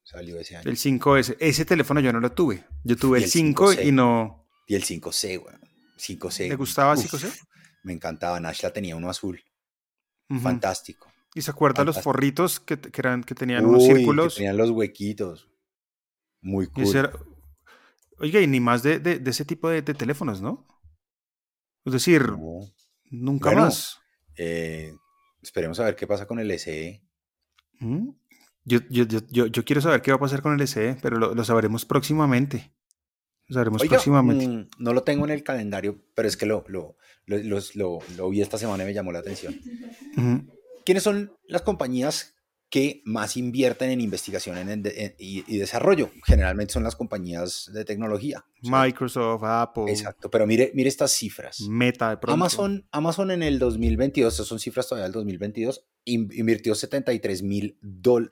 salió 0.02 0.38
ese 0.38 0.56
año. 0.56 0.68
El 0.68 0.76
5S. 0.76 1.36
Ese 1.40 1.64
teléfono 1.64 2.00
yo 2.00 2.12
no 2.12 2.20
lo 2.20 2.32
tuve. 2.32 2.64
Yo 2.82 2.96
tuve 2.96 3.18
el 3.18 3.24
el 3.24 3.30
5 3.30 3.72
5C. 3.72 3.84
y 3.86 3.92
no. 3.92 4.46
Y 4.66 4.74
el 4.74 4.82
5C, 4.84 5.38
weón. 5.44 5.60
5C. 5.98 6.48
¿Le 6.48 6.56
gustaba 6.56 6.92
el 6.94 6.98
uf, 6.98 7.04
5C? 7.14 7.32
Me 7.84 7.92
encantaba. 7.92 8.40
Nashla 8.40 8.72
tenía 8.72 8.96
uno 8.96 9.08
azul. 9.08 9.40
Ujú. 10.28 10.40
Fantástico. 10.40 11.10
¿Y 11.34 11.42
se 11.42 11.50
acuerdan 11.50 11.86
los 11.86 12.00
forritos 12.00 12.60
que, 12.60 12.78
que 12.78 13.00
eran, 13.00 13.22
que 13.24 13.34
tenían 13.34 13.64
unos 13.66 13.82
Uy, 13.84 13.88
que 13.88 13.94
círculos? 13.96 14.34
tenían 14.36 14.56
los 14.56 14.70
huequitos. 14.70 15.48
Muy 16.40 16.66
cool. 16.68 16.96
era- 16.96 17.12
Oiga, 18.18 18.40
y 18.40 18.46
ni 18.46 18.60
más 18.60 18.82
de, 18.82 18.98
de- 19.00 19.18
de 19.18 19.30
ese 19.30 19.44
tipo 19.44 19.68
de, 19.68 19.82
de 19.82 19.94
teléfonos, 19.94 20.40
¿no? 20.40 20.66
Es 21.84 21.92
decir, 21.92 22.22
No. 22.30 22.60
nunca 23.10 23.50
Bueno, 23.50 23.62
más. 23.66 23.98
Eh, 24.36 24.92
esperemos 25.42 25.78
a 25.80 25.84
ver 25.84 25.96
qué 25.96 26.06
pasa 26.06 26.26
con 26.26 26.38
el 26.38 26.50
SE. 26.58 27.02
¿Mm? 27.80 28.10
Yo, 28.64 28.78
yo, 28.88 29.04
yo, 29.04 29.46
yo, 29.46 29.64
quiero 29.64 29.82
saber 29.82 30.00
qué 30.00 30.10
va 30.10 30.16
a 30.16 30.20
pasar 30.20 30.40
con 30.40 30.58
el 30.58 30.66
SE, 30.66 30.96
pero 31.02 31.18
lo, 31.18 31.34
lo 31.34 31.44
sabremos 31.44 31.84
próximamente. 31.84 32.72
Lo 33.48 33.54
sabremos 33.54 33.82
Oiga, 33.82 33.90
próximamente. 33.96 34.48
mm, 34.48 34.68
no 34.78 34.94
lo 34.94 35.02
tengo 35.02 35.26
en 35.26 35.30
el 35.32 35.42
calendario, 35.42 36.00
pero 36.14 36.26
es 36.26 36.36
que 36.38 36.46
lo, 36.46 36.64
lo, 36.68 36.96
lo, 37.26 37.98
lo- 38.16 38.30
vi 38.30 38.40
esta 38.40 38.56
semana 38.56 38.84
y 38.84 38.86
me 38.86 38.94
llamó 38.94 39.12
la 39.12 39.18
atención. 39.18 39.54
¿Quiénes 40.86 41.02
son 41.02 41.32
las 41.46 41.60
compañías 41.62 42.33
que 42.74 43.02
más 43.04 43.36
invierten 43.36 43.90
en 43.90 44.00
investigación 44.00 44.58
en- 44.58 44.68
en- 44.68 44.82
en- 44.86 45.14
y, 45.16 45.44
y 45.46 45.58
desarrollo? 45.58 46.10
Generalmente 46.26 46.72
son 46.72 46.82
las 46.82 46.96
compañías 46.96 47.70
de 47.72 47.84
tecnología. 47.84 48.44
Microsoft, 48.62 49.44
Apple, 49.44 49.84
Exacto, 49.92 50.28
pero 50.28 50.44
mire, 50.44 50.72
mire 50.74 50.88
estas 50.88 51.12
cifras. 51.12 51.60
Meta 51.60 52.10
de 52.10 52.16
pronto. 52.16 52.34
Amazon, 52.34 52.88
Amazon 52.90 53.30
en 53.30 53.44
el 53.44 53.60
2022, 53.60 54.34
estas 54.34 54.48
son 54.48 54.58
cifras 54.58 54.88
todavía 54.88 55.04
del 55.04 55.12
2022, 55.12 55.86
in- 56.04 56.28
invirtió 56.34 56.74
73 56.74 57.42
mil 57.44 57.78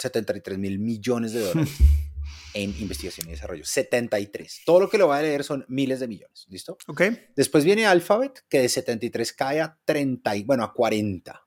73 0.01 0.59
mil 0.59 0.81
millones 0.81 1.33
de 1.35 1.41
dólares 1.41 1.71
en 2.55 2.75
investigación 2.81 3.29
y 3.29 3.31
desarrollo. 3.31 3.65
73. 3.65 4.63
Todo 4.67 4.81
lo 4.81 4.91
que 4.91 4.99
lo 4.99 5.07
va 5.07 5.19
a 5.19 5.23
leer 5.23 5.45
son 5.45 5.65
miles 5.69 6.01
de 6.01 6.09
millones. 6.09 6.47
¿Listo? 6.49 6.77
Ok. 6.89 7.03
Después 7.37 7.63
viene 7.65 7.87
Alphabet, 7.87 8.45
que 8.49 8.59
de 8.61 8.69
73 8.69 9.33
cae 9.35 9.61
a 9.61 9.79
30, 9.85 10.35
y- 10.37 10.43
bueno, 10.43 10.65
a 10.65 10.73
40. 10.75 11.47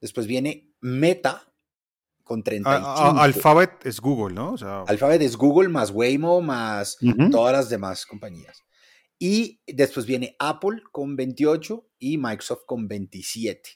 Después 0.00 0.26
viene 0.26 0.68
Meta, 0.82 1.48
con 2.22 2.40
A- 2.40 2.44
35. 2.44 2.86
a- 2.88 3.22
Alphabet 3.24 3.84
es 3.84 4.00
Google, 4.00 4.34
¿no? 4.34 4.52
O 4.52 4.58
sea, 4.58 4.82
Alphabet 4.82 5.22
es 5.22 5.36
Google 5.36 5.68
más 5.68 5.90
Waymo 5.90 6.40
más 6.40 6.96
Ujú. 7.02 7.30
todas 7.30 7.52
las 7.52 7.68
demás 7.68 8.06
compañías. 8.06 8.62
Y 9.18 9.60
después 9.66 10.04
viene 10.06 10.34
Apple 10.38 10.82
con 10.90 11.14
28 11.16 11.86
y 11.98 12.18
Microsoft 12.18 12.62
con 12.66 12.88
27. 12.88 13.70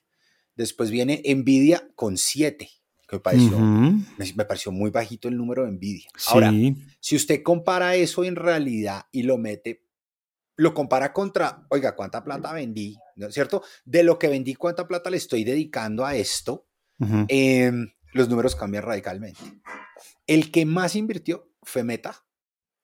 Después 0.56 0.90
viene 0.90 1.22
Nvidia 1.24 1.88
con 1.94 2.16
7. 2.16 2.68
que 3.08 3.16
me 3.16 3.20
pareció, 3.20 3.56
me, 3.60 4.44
pareció 4.44 4.72
muy 4.72 4.90
bajito 4.90 5.28
el 5.28 5.36
número 5.36 5.64
de 5.64 5.70
Nvidia. 5.70 6.08
Ahora, 6.26 6.52
si 6.98 7.14
usted 7.14 7.40
compara 7.44 7.94
eso 7.94 8.24
en 8.24 8.34
realidad 8.34 9.04
y 9.12 9.22
lo 9.22 9.38
mete, 9.38 9.84
lo 10.56 10.74
compara 10.74 11.12
contra, 11.12 11.64
oiga, 11.70 11.94
¿cuánta 11.94 12.24
plata 12.24 12.52
vendí? 12.52 12.96
¿No 13.14 13.28
es 13.28 13.34
cierto? 13.34 13.62
De 13.84 14.02
lo 14.02 14.18
que 14.18 14.26
vendí, 14.26 14.56
¿cuánta 14.56 14.88
plata 14.88 15.08
le 15.10 15.18
estoy 15.18 15.44
dedicando 15.44 16.04
a 16.04 16.16
esto? 16.16 16.66
Em, 17.28 17.86
los 18.16 18.28
números 18.28 18.56
cambian 18.56 18.84
radicalmente. 18.84 19.40
El 20.26 20.50
que 20.50 20.64
más 20.66 20.96
invirtió 20.96 21.48
fue 21.62 21.84
Meta, 21.84 22.24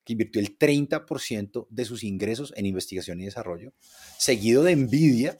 que 0.05 0.12
invirtió 0.12 0.40
el 0.40 0.59
30% 0.59 1.66
de 1.71 1.85
sus 1.85 2.05
ingresos 2.05 2.53
en 2.57 2.66
investigación 2.66 3.21
y 3.21 3.25
desarrollo, 3.25 3.73
seguido 4.18 4.62
de 4.62 4.77
Nvidia, 4.77 5.38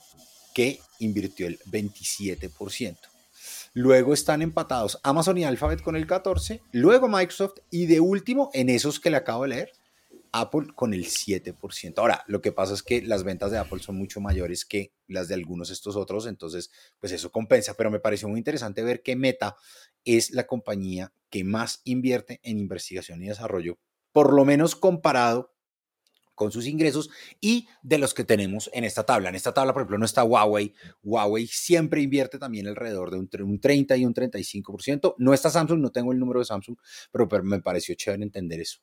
que 0.53 0.79
invirtió 0.99 1.47
el 1.47 1.59
27%. 1.59 2.97
Luego 3.73 4.13
están 4.13 4.41
empatados 4.41 4.99
Amazon 5.03 5.37
y 5.37 5.43
Alphabet 5.43 5.81
con 5.81 5.95
el 5.95 6.07
14%, 6.07 6.61
luego 6.71 7.07
Microsoft 7.07 7.59
y 7.71 7.87
de 7.87 7.99
último, 7.99 8.49
en 8.53 8.69
esos 8.69 8.99
que 8.99 9.09
le 9.09 9.17
acabo 9.17 9.43
de 9.43 9.49
leer, 9.49 9.71
Apple 10.33 10.73
con 10.75 10.93
el 10.93 11.05
7%. 11.05 11.93
Ahora, 11.97 12.23
lo 12.27 12.41
que 12.41 12.51
pasa 12.51 12.73
es 12.73 12.81
que 12.81 13.01
las 13.03 13.23
ventas 13.23 13.51
de 13.51 13.59
Apple 13.59 13.79
son 13.79 13.95
mucho 13.95 14.19
mayores 14.19 14.65
que 14.65 14.91
las 15.07 15.27
de 15.27 15.35
algunos 15.35 15.69
estos 15.69 15.95
otros, 15.95 16.25
entonces, 16.25 16.71
pues 16.99 17.13
eso 17.13 17.31
compensa, 17.31 17.75
pero 17.75 17.91
me 17.91 17.99
pareció 17.99 18.27
muy 18.27 18.39
interesante 18.39 18.83
ver 18.83 19.03
que 19.03 19.15
Meta 19.15 19.55
es 20.03 20.31
la 20.31 20.47
compañía 20.47 21.13
que 21.29 21.43
más 21.43 21.81
invierte 21.83 22.39
en 22.43 22.57
investigación 22.57 23.21
y 23.21 23.27
desarrollo, 23.27 23.77
por 24.11 24.33
lo 24.33 24.43
menos 24.43 24.75
comparado 24.75 25.53
con 26.35 26.51
sus 26.51 26.65
ingresos 26.65 27.11
y 27.39 27.67
de 27.83 27.99
los 27.99 28.15
que 28.15 28.23
tenemos 28.23 28.69
en 28.73 28.83
esta 28.83 29.05
tabla. 29.05 29.29
En 29.29 29.35
esta 29.35 29.53
tabla, 29.53 29.71
por 29.71 29.83
ejemplo, 29.83 29.99
no 29.99 30.05
está 30.05 30.23
Huawei. 30.23 30.73
Huawei 31.03 31.45
siempre 31.45 32.01
invierte 32.01 32.39
también 32.39 32.67
alrededor 32.67 33.11
de 33.11 33.17
un 33.17 33.59
30 33.59 33.97
y 33.97 34.05
un 34.05 34.13
35%. 34.15 35.15
No 35.19 35.33
está 35.33 35.51
Samsung, 35.51 35.79
no 35.79 35.91
tengo 35.91 36.11
el 36.11 36.19
número 36.19 36.39
de 36.39 36.45
Samsung, 36.45 36.75
pero, 37.11 37.27
me 37.43 37.61
pareció 37.61 37.93
chévere 37.95 38.23
entender 38.23 38.61
eso. 38.61 38.79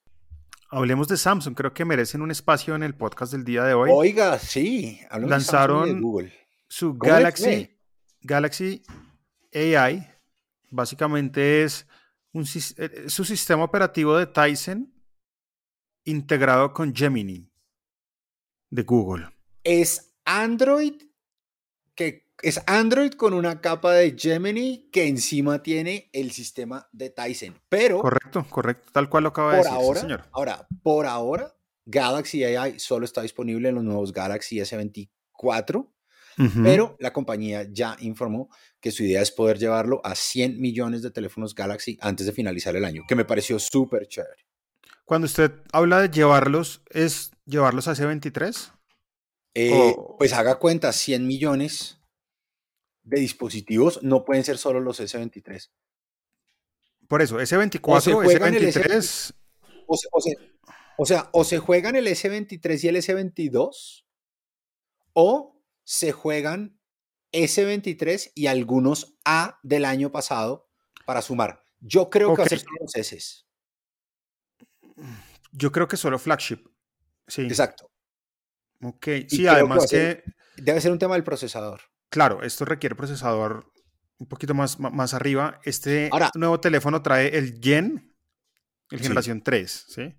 Hablemos 0.72 1.08
de 1.08 1.16
Samsung, 1.16 1.56
creo 1.56 1.74
que 1.74 1.84
merecen 1.84 2.22
un 2.22 2.30
espacio 2.30 2.76
en 2.76 2.84
el 2.84 2.94
podcast 2.94 3.32
del 3.32 3.44
día 3.44 3.64
de 3.64 3.74
hoy. 3.74 3.90
Oiga, 3.92 4.38
sí, 4.38 5.00
lanzaron 5.10 6.00
Google. 6.00 6.32
su 6.68 6.96
Galaxy, 6.96 7.76
Galaxy 8.20 8.80
AI. 9.52 10.06
Básicamente 10.70 11.64
es 11.64 11.88
un, 12.32 12.44
eh, 12.76 13.04
su 13.08 13.24
sistema 13.24 13.64
operativo 13.64 14.16
de 14.16 14.28
Tyson 14.28 14.94
integrado 16.04 16.72
con 16.72 16.94
Gemini 16.94 17.50
de 18.70 18.82
Google. 18.84 19.28
Es 19.64 20.14
Android 20.24 21.02
es 22.42 22.60
Android 22.66 23.12
con 23.12 23.34
una 23.34 23.60
capa 23.60 23.92
de 23.94 24.16
Gemini 24.16 24.88
que 24.92 25.06
encima 25.06 25.62
tiene 25.62 26.08
el 26.12 26.30
sistema 26.32 26.88
de 26.92 27.10
Tyson. 27.10 27.60
Pero 27.68 28.00
correcto, 28.00 28.46
correcto, 28.48 28.90
tal 28.92 29.08
cual 29.08 29.24
lo 29.24 29.28
acaba 29.30 29.52
de 29.52 29.58
decir, 29.58 29.72
ahora, 29.72 30.00
señor. 30.00 30.24
Ahora, 30.32 30.66
por 30.82 31.06
ahora, 31.06 31.54
Galaxy 31.84 32.44
AI 32.44 32.78
solo 32.78 33.04
está 33.04 33.22
disponible 33.22 33.68
en 33.68 33.74
los 33.74 33.84
nuevos 33.84 34.12
Galaxy 34.12 34.58
S24. 34.58 35.88
Pero 36.62 36.96
la 37.00 37.12
compañía 37.12 37.66
ya 37.70 37.96
informó 38.00 38.48
que 38.80 38.90
su 38.90 39.02
idea 39.02 39.20
es 39.20 39.30
poder 39.30 39.58
llevarlo 39.58 40.00
a 40.04 40.14
100 40.14 40.58
millones 40.58 41.02
de 41.02 41.10
teléfonos 41.10 41.54
Galaxy 41.54 41.98
antes 42.00 42.24
de 42.24 42.32
finalizar 42.32 42.74
el 42.76 42.86
año, 42.86 43.02
que 43.06 43.14
me 43.14 43.26
pareció 43.26 43.58
súper 43.58 44.06
chévere. 44.06 44.46
Cuando 45.04 45.26
usted 45.26 45.52
habla 45.70 46.00
de 46.00 46.08
llevarlos, 46.08 46.80
¿es 46.88 47.32
llevarlos 47.44 47.88
a 47.88 47.94
S23? 47.94 48.72
Eh, 49.52 49.94
pues 50.18 50.32
haga 50.32 50.54
cuenta, 50.58 50.92
100 50.92 51.26
millones 51.26 51.99
de 53.10 53.20
dispositivos 53.20 54.02
no 54.02 54.24
pueden 54.24 54.44
ser 54.44 54.56
solo 54.56 54.80
los 54.80 55.00
S23. 55.00 55.68
Por 57.08 57.22
eso, 57.22 57.40
S24, 57.40 57.80
S23... 57.80 59.34
O, 59.92 59.96
o, 60.98 61.04
sea, 61.04 61.28
o 61.32 61.42
se 61.42 61.58
juegan 61.58 61.96
el 61.96 62.06
S23 62.06 62.84
y 62.84 62.88
el 62.88 62.96
S22, 62.96 64.04
o 65.14 65.60
se 65.82 66.12
juegan 66.12 66.78
S23 67.32 68.30
y 68.36 68.46
algunos 68.46 69.16
A 69.24 69.58
del 69.64 69.84
año 69.84 70.12
pasado 70.12 70.70
para 71.04 71.20
sumar. 71.20 71.64
Yo 71.80 72.08
creo 72.08 72.36
que 72.36 72.42
va 72.42 72.44
a 72.44 72.48
ser 72.48 72.62
los 72.78 72.94
S. 72.94 73.44
Yo 75.50 75.72
creo 75.72 75.88
que 75.88 75.96
solo 75.96 76.20
flagship. 76.20 76.64
Sí. 77.26 77.42
Exacto. 77.42 77.90
Ok. 78.80 79.08
sí, 79.28 79.48
además 79.48 79.90
que, 79.90 80.22
Debe 80.56 80.80
ser 80.80 80.92
un 80.92 81.00
tema 81.00 81.14
del 81.14 81.24
procesador. 81.24 81.89
Claro, 82.10 82.42
esto 82.42 82.64
requiere 82.64 82.96
procesador 82.96 83.72
un 84.18 84.26
poquito 84.26 84.52
más, 84.52 84.78
más 84.78 85.14
arriba. 85.14 85.60
Este 85.64 86.10
nuevo 86.34 86.60
teléfono 86.60 87.02
trae 87.02 87.38
el 87.38 87.58
Gen, 87.62 88.12
el 88.90 89.00
generación 89.00 89.42
3, 89.42 89.86
¿sí? 89.88 90.14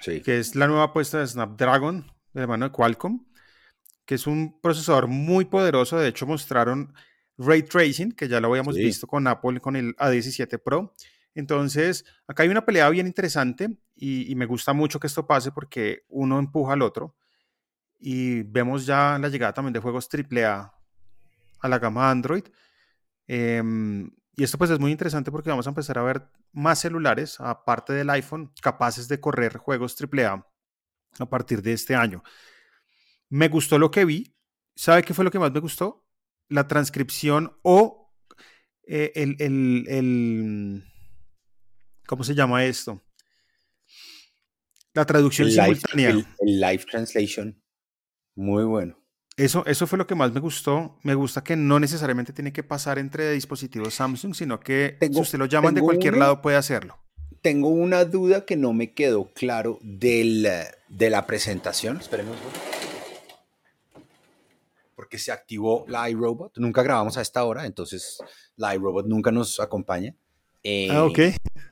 Sí. 0.00 0.20
Que 0.20 0.38
es 0.38 0.54
la 0.56 0.66
nueva 0.66 0.84
apuesta 0.84 1.18
de 1.18 1.26
Snapdragon, 1.26 2.10
de 2.32 2.46
mano 2.46 2.66
de 2.66 2.72
Qualcomm, 2.72 3.26
que 4.04 4.16
es 4.16 4.26
un 4.26 4.60
procesador 4.60 5.06
muy 5.06 5.44
poderoso. 5.44 5.98
De 5.98 6.08
hecho, 6.08 6.26
mostraron 6.26 6.92
ray 7.38 7.62
tracing, 7.62 8.12
que 8.12 8.28
ya 8.28 8.40
lo 8.40 8.48
habíamos 8.48 8.74
visto 8.74 9.06
con 9.06 9.26
Apple 9.26 9.60
con 9.60 9.76
el 9.76 9.94
A17 9.96 10.60
Pro. 10.62 10.94
Entonces, 11.34 12.04
acá 12.26 12.42
hay 12.42 12.48
una 12.48 12.64
pelea 12.64 12.88
bien 12.90 13.06
interesante 13.06 13.70
y, 13.94 14.34
me 14.34 14.46
gusta 14.46 14.72
mucho 14.72 14.98
que 14.98 15.06
esto 15.06 15.26
pase 15.26 15.52
porque 15.52 16.04
uno 16.08 16.38
empuja 16.38 16.72
al 16.72 16.82
otro 16.82 17.16
y 17.98 18.42
vemos 18.42 18.84
ya 18.84 19.18
la 19.18 19.28
llegada 19.28 19.52
también 19.52 19.74
de 19.74 19.80
juegos 19.80 20.08
AAA 20.12 20.79
a 21.60 21.68
la 21.68 21.78
gama 21.78 22.10
Android. 22.10 22.44
Em, 23.26 24.10
y 24.36 24.44
esto 24.44 24.58
pues 24.58 24.70
es 24.70 24.78
muy 24.78 24.90
interesante 24.90 25.30
porque 25.30 25.50
vamos 25.50 25.66
a 25.66 25.70
empezar 25.70 25.98
a 25.98 26.02
ver 26.02 26.22
más 26.52 26.80
celulares, 26.80 27.40
aparte 27.40 27.92
del 27.92 28.10
iPhone, 28.10 28.52
capaces 28.60 29.08
de 29.08 29.20
correr 29.20 29.58
juegos 29.58 29.96
AAA 30.00 30.46
a 31.18 31.26
partir 31.26 31.62
de 31.62 31.72
este 31.72 31.94
año. 31.94 32.22
Me 33.28 33.48
gustó 33.48 33.78
lo 33.78 33.90
que 33.90 34.04
vi. 34.04 34.34
¿Sabe 34.74 35.02
qué 35.02 35.14
fue 35.14 35.24
lo 35.24 35.30
que 35.30 35.38
más 35.38 35.52
me 35.52 35.60
gustó? 35.60 36.06
La 36.48 36.66
transcripción 36.66 37.56
o 37.62 38.12
eh, 38.86 39.12
el, 39.14 39.36
el 39.38 40.84
¿Cómo 42.10 42.24
se 42.24 42.34
llama 42.34 42.64
esto? 42.64 43.00
La 44.94 45.06
traducción 45.06 45.48
simultánea. 45.48 46.10
el, 46.10 46.26
live 46.60 46.84
translation. 46.90 47.62
Muy 48.34 48.64
bueno. 48.64 48.99
Eso, 49.40 49.64
eso 49.64 49.86
fue 49.86 49.96
lo 49.96 50.06
que 50.06 50.14
más 50.14 50.32
me 50.32 50.40
gustó. 50.40 50.98
Me 51.02 51.14
gusta 51.14 51.42
que 51.42 51.56
no 51.56 51.80
necesariamente 51.80 52.34
tiene 52.34 52.52
que 52.52 52.62
pasar 52.62 52.98
entre 52.98 53.32
dispositivos 53.32 53.94
Samsung, 53.94 54.34
sino 54.34 54.60
que 54.60 54.98
si 55.00 55.18
usted 55.18 55.38
lo 55.38 55.46
llaman 55.46 55.74
de 55.74 55.80
cualquier 55.80 56.18
lado 56.18 56.42
puede 56.42 56.58
hacerlo. 56.58 56.98
Tengo 57.40 57.68
una 57.68 58.04
duda 58.04 58.44
que 58.44 58.56
no 58.58 58.74
me 58.74 58.92
quedó 58.92 59.32
claro 59.32 59.78
del, 59.80 60.46
de 60.88 61.10
la 61.10 61.26
presentación. 61.26 61.96
Espérenme 61.96 62.32
un 62.32 62.36
Porque 64.94 65.18
se 65.18 65.32
activó 65.32 65.86
la 65.88 66.10
iRobot. 66.10 66.58
Nunca 66.58 66.82
grabamos 66.82 67.16
a 67.16 67.22
esta 67.22 67.42
hora, 67.44 67.64
entonces 67.64 68.18
la 68.56 68.74
iRobot 68.74 69.06
nunca 69.06 69.32
nos 69.32 69.58
acompaña. 69.58 70.14
ah, 70.90 71.04
ok. 71.04 71.18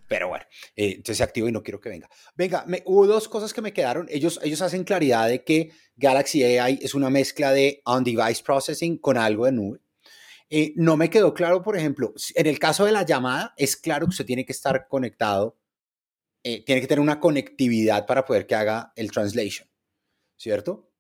Pero 0.09 0.29
bueno, 0.29 0.44
eh, 0.75 0.92
entonces 0.97 1.18
se 1.18 1.23
activó 1.23 1.49
y 1.49 1.53
no 1.53 1.62
quiero 1.62 1.81
que 1.81 1.90
venga. 1.90 2.09
Venga, 2.35 2.64
me, 2.66 2.83
hubo 2.87 3.07
dos 3.07 3.29
cosas 3.29 3.53
que 3.53 3.61
me 3.61 3.75
quedaron. 3.75 4.07
Ellos, 4.11 4.40
ellos 4.42 4.62
hacen 4.62 4.85
claridad 4.85 5.29
de 5.29 5.44
que 5.44 5.71
Galaxy 5.97 6.42
AI 6.42 6.79
es 6.83 6.94
una 6.94 7.11
mezcla 7.11 7.53
de 7.53 7.83
on-device 7.85 8.42
processing 8.42 8.97
con 8.99 9.18
algo 9.18 9.44
de 9.44 9.53
nube. 9.53 9.81
Eh, 10.51 10.73
no 10.77 10.97
me 10.97 11.11
quedó 11.11 11.35
claro, 11.35 11.62
por 11.62 11.77
ejemplo, 11.77 12.14
en 12.35 12.47
el 12.47 12.59
caso 12.59 12.87
de 12.87 12.92
la 12.92 13.05
llamada, 13.05 13.53
es 13.59 13.77
claro 13.77 14.07
que 14.07 14.11
usted 14.11 14.25
tiene 14.25 14.47
que 14.47 14.53
estar 14.53 14.88
conectado, 14.88 15.59
eh, 16.42 16.64
tiene 16.64 16.81
que 16.81 16.87
tener 16.87 17.01
una 17.01 17.21
conectividad 17.21 18.07
para 18.07 18.25
poder 18.25 18.47
que 18.47 18.55
haga 18.55 18.92
el 18.97 19.11
translation, 19.11 19.68
¿cierto? 20.38 20.90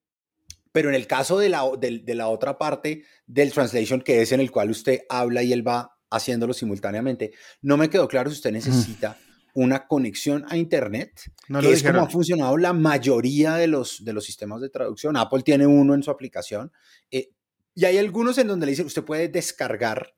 Pero 0.70 0.90
en 0.90 0.94
el 0.94 1.06
caso 1.06 1.38
de 1.38 1.48
la, 1.48 1.62
de 1.78 2.14
la 2.14 2.28
otra 2.28 2.58
parte 2.58 3.04
del 3.26 3.52
translation, 3.52 4.02
que 4.02 4.20
es 4.20 4.32
en 4.32 4.40
el 4.40 4.50
cual 4.50 4.68
usted 4.68 5.00
habla 5.08 5.42
y 5.42 5.54
él 5.54 5.66
va 5.66 5.97
haciéndolo 6.10 6.52
simultáneamente. 6.52 7.32
No 7.62 7.76
me 7.76 7.90
quedó 7.90 8.08
claro 8.08 8.30
si 8.30 8.36
usted 8.36 8.52
necesita 8.52 9.16
una 9.54 9.86
conexión 9.86 10.44
a 10.48 10.56
Internet, 10.56 11.20
que 11.60 11.72
es 11.72 11.82
como 11.82 12.02
ha 12.02 12.08
funcionado 12.08 12.56
la 12.56 12.72
mayoría 12.72 13.54
de 13.54 13.66
los, 13.66 14.04
de 14.04 14.12
los 14.12 14.24
sistemas 14.24 14.60
de 14.60 14.68
traducción. 14.68 15.16
Apple 15.16 15.42
tiene 15.42 15.66
uno 15.66 15.94
en 15.94 16.02
su 16.02 16.10
aplicación. 16.10 16.70
Eh, 17.10 17.30
y 17.74 17.84
hay 17.84 17.98
algunos 17.98 18.38
en 18.38 18.46
donde 18.46 18.66
le 18.66 18.72
dicen, 18.72 18.86
usted 18.86 19.04
puede 19.04 19.28
descargar 19.28 20.14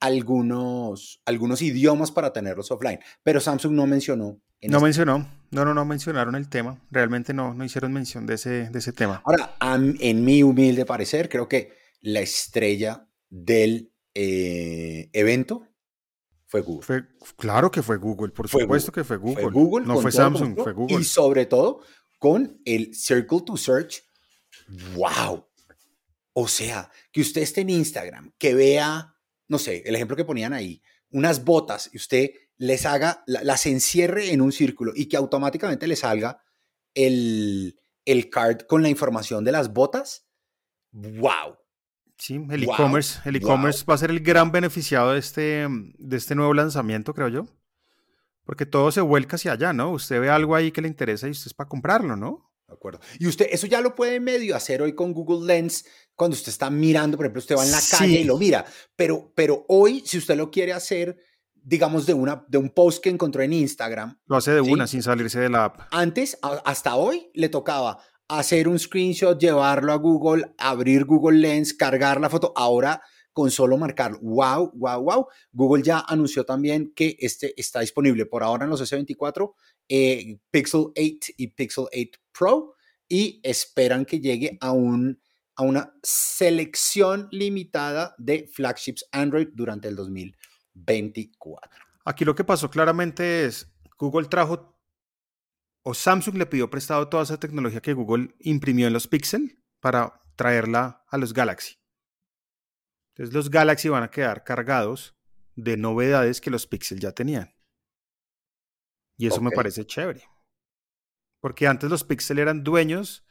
algunos, 0.00 1.22
algunos 1.24 1.62
idiomas 1.62 2.10
para 2.10 2.32
tenerlos 2.32 2.70
offline, 2.70 2.98
pero 3.22 3.40
Samsung 3.40 3.72
no 3.72 3.86
mencionó. 3.86 4.24
no 4.24 4.40
este 4.60 4.78
mencionó, 4.78 5.30
no, 5.50 5.64
no, 5.64 5.72
no 5.72 5.84
mencionaron 5.86 6.34
el 6.34 6.50
tema, 6.50 6.78
realmente 6.90 7.32
no, 7.32 7.54
no 7.54 7.64
hicieron 7.64 7.92
mención 7.92 8.26
de 8.26 8.34
ese, 8.34 8.68
de 8.68 8.78
ese 8.78 8.92
tema. 8.92 9.22
Ahora, 9.24 9.56
en 9.60 10.24
mi 10.24 10.42
humilde 10.42 10.84
parecer, 10.84 11.30
creo 11.30 11.48
que 11.48 11.72
la 12.02 12.20
estrella 12.20 13.08
del 13.30 13.93
eh, 14.14 15.10
evento 15.12 15.66
fue 16.46 16.60
Google. 16.60 17.08
claro 17.36 17.70
que 17.70 17.82
fue 17.82 17.96
Google, 17.96 18.32
por 18.32 18.48
supuesto 18.48 18.92
que 18.92 19.02
fue 19.02 19.16
Google. 19.16 19.50
Google 19.50 19.86
no 19.86 20.00
fue 20.00 20.12
Samsung, 20.12 20.56
fue 20.56 20.72
Google. 20.72 21.00
Y 21.00 21.04
sobre 21.04 21.46
todo 21.46 21.80
con 22.18 22.60
el 22.64 22.94
Circle 22.94 23.40
to 23.44 23.56
Search. 23.56 24.04
¡Wow! 24.94 25.46
O 26.32 26.48
sea, 26.48 26.90
que 27.12 27.20
usted 27.20 27.42
esté 27.42 27.62
en 27.62 27.70
Instagram, 27.70 28.32
que 28.38 28.54
vea, 28.54 29.16
no 29.48 29.58
sé, 29.58 29.82
el 29.84 29.94
ejemplo 29.94 30.16
que 30.16 30.24
ponían 30.24 30.52
ahí, 30.52 30.80
unas 31.10 31.44
botas 31.44 31.90
y 31.92 31.96
usted 31.96 32.30
les 32.56 32.86
haga, 32.86 33.24
las 33.26 33.66
encierre 33.66 34.32
en 34.32 34.40
un 34.40 34.52
círculo 34.52 34.92
y 34.94 35.06
que 35.06 35.16
automáticamente 35.16 35.86
le 35.86 35.96
salga 35.96 36.40
el, 36.94 37.80
el 38.04 38.30
card 38.30 38.62
con 38.68 38.82
la 38.82 38.88
información 38.88 39.44
de 39.44 39.52
las 39.52 39.72
botas, 39.72 40.26
wow. 40.92 41.56
Sí, 42.24 42.40
el 42.48 42.62
e-commerce 42.62 43.20
el 43.26 43.36
e-commerce 43.36 43.84
va 43.84 43.96
a 43.96 43.98
ser 43.98 44.10
el 44.10 44.20
gran 44.20 44.50
beneficiado 44.50 45.12
de 45.12 45.18
este, 45.18 45.66
de 45.68 46.16
este 46.16 46.34
nuevo 46.34 46.54
lanzamiento, 46.54 47.12
creo 47.12 47.28
yo. 47.28 47.46
Porque 48.46 48.64
todo 48.64 48.90
se 48.92 49.02
vuelca 49.02 49.36
hacia 49.36 49.52
allá, 49.52 49.74
¿no? 49.74 49.90
Usted 49.90 50.22
ve 50.22 50.30
algo 50.30 50.54
ahí 50.54 50.72
que 50.72 50.80
le 50.80 50.88
interesa 50.88 51.28
y 51.28 51.32
usted 51.32 51.48
es 51.48 51.52
para 51.52 51.68
comprarlo, 51.68 52.16
¿no? 52.16 52.50
De 52.66 52.72
acuerdo. 52.72 53.00
Y 53.18 53.26
usted, 53.26 53.48
eso 53.50 53.66
ya 53.66 53.82
lo 53.82 53.94
puede 53.94 54.20
medio 54.20 54.56
hacer 54.56 54.80
hoy 54.80 54.94
con 54.94 55.12
Google 55.12 55.46
Lens, 55.46 55.84
cuando 56.14 56.34
usted 56.34 56.48
está 56.48 56.70
mirando, 56.70 57.18
por 57.18 57.26
ejemplo, 57.26 57.40
usted 57.40 57.58
va 57.58 57.64
en 57.66 57.72
la 57.72 57.82
calle 57.90 58.20
y 58.20 58.24
lo 58.24 58.38
mira. 58.38 58.64
Pero, 58.96 59.30
pero 59.34 59.66
hoy, 59.68 60.02
si 60.06 60.16
usted 60.16 60.38
lo 60.38 60.50
quiere 60.50 60.72
hacer, 60.72 61.18
digamos, 61.52 62.06
de, 62.06 62.14
una, 62.14 62.42
de 62.48 62.56
un 62.56 62.70
post 62.70 63.04
que 63.04 63.10
encontró 63.10 63.42
en 63.42 63.52
Instagram. 63.52 64.18
Lo 64.24 64.36
hace 64.36 64.52
de 64.52 64.62
una 64.62 64.86
sin 64.86 65.02
salirse 65.02 65.40
de 65.40 65.50
la 65.50 65.66
app. 65.66 65.80
Antes, 65.90 66.38
hasta 66.40 66.94
hoy, 66.94 67.30
le 67.34 67.50
tocaba 67.50 67.98
hacer 68.28 68.68
un 68.68 68.78
screenshot, 68.78 69.38
llevarlo 69.38 69.92
a 69.92 69.96
Google, 69.96 70.54
abrir 70.58 71.04
Google 71.04 71.38
Lens, 71.38 71.74
cargar 71.74 72.20
la 72.20 72.30
foto. 72.30 72.52
Ahora, 72.56 73.00
con 73.34 73.50
solo 73.50 73.76
marcar 73.76 74.16
wow, 74.22 74.70
wow, 74.74 75.02
wow. 75.02 75.26
Google 75.52 75.82
ya 75.82 76.04
anunció 76.06 76.44
también 76.44 76.92
que 76.94 77.16
este 77.18 77.52
está 77.60 77.80
disponible 77.80 78.26
por 78.26 78.42
ahora 78.42 78.64
en 78.64 78.70
los 78.70 78.80
S24, 78.80 79.54
eh, 79.88 80.38
Pixel 80.50 80.86
8 80.96 81.32
y 81.36 81.48
Pixel 81.48 81.86
8 81.92 82.20
Pro 82.32 82.74
y 83.08 83.40
esperan 83.42 84.04
que 84.04 84.20
llegue 84.20 84.56
a, 84.60 84.72
un, 84.72 85.20
a 85.56 85.62
una 85.62 85.94
selección 86.02 87.28
limitada 87.32 88.14
de 88.18 88.46
flagships 88.46 89.04
Android 89.12 89.48
durante 89.52 89.88
el 89.88 89.96
2024. 89.96 91.70
Aquí 92.04 92.24
lo 92.24 92.34
que 92.34 92.44
pasó 92.44 92.70
claramente 92.70 93.44
es, 93.44 93.66
Google 93.98 94.28
trajo, 94.28 94.73
o 95.86 95.92
Samsung 95.92 96.36
le 96.36 96.46
pidió 96.46 96.70
prestado 96.70 97.08
toda 97.08 97.22
esa 97.22 97.38
tecnología 97.38 97.82
que 97.82 97.92
Google 97.92 98.34
imprimió 98.40 98.86
en 98.86 98.94
los 98.94 99.06
Pixel 99.06 99.62
para 99.80 100.22
traerla 100.34 101.04
a 101.08 101.18
los 101.18 101.34
Galaxy. 101.34 101.76
Entonces 103.12 103.34
los 103.34 103.50
Galaxy 103.50 103.90
van 103.90 104.02
a 104.02 104.10
quedar 104.10 104.44
cargados 104.44 105.14
de 105.54 105.76
novedades 105.76 106.40
que 106.40 106.50
los 106.50 106.66
Pixel 106.66 107.00
ya 107.00 107.12
tenían. 107.12 107.54
Y 109.18 109.26
eso 109.26 109.42
me 109.42 109.50
parece 109.50 109.86
chévere. 109.86 110.24
Porque 111.40 111.66
antes 111.66 111.90
los 111.90 112.02
Pixel 112.02 112.38
eran 112.38 112.64
dueños 112.64 113.26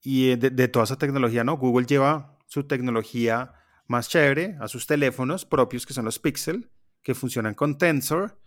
y 0.00 0.36
de, 0.36 0.68
toda 0.68 0.84
esa 0.84 0.98
tecnología, 0.98 1.42
¿no? 1.42 1.56
Google 1.56 1.86
lleva 1.86 2.38
su 2.46 2.66
tecnología 2.66 3.54
más 3.88 4.08
chévere 4.08 4.56
a 4.60 4.68
sus 4.68 4.86
teléfonos 4.86 5.44
propios, 5.44 5.84
que 5.84 5.94
son 5.94 6.04
los 6.04 6.20
Pixel, 6.20 6.70
que 7.02 7.14
funcionan 7.14 7.54
con 7.54 7.76
Tensor. 7.76 8.40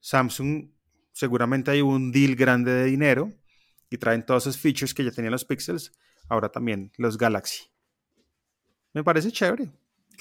Samsung 0.00 0.72
seguramente 1.12 1.70
hay 1.70 1.80
un 1.80 2.12
deal 2.12 2.34
grande 2.36 2.72
de 2.72 2.84
dinero 2.84 3.32
y 3.90 3.98
traen 3.98 4.24
todos 4.24 4.46
esos 4.46 4.60
features 4.60 4.94
que 4.94 5.04
ya 5.04 5.10
tenían 5.10 5.32
los 5.32 5.44
Pixels, 5.44 5.92
ahora 6.28 6.50
también 6.50 6.92
los 6.96 7.18
Galaxy. 7.18 7.64
Me 8.92 9.04
parece 9.04 9.30
chévere. 9.30 9.70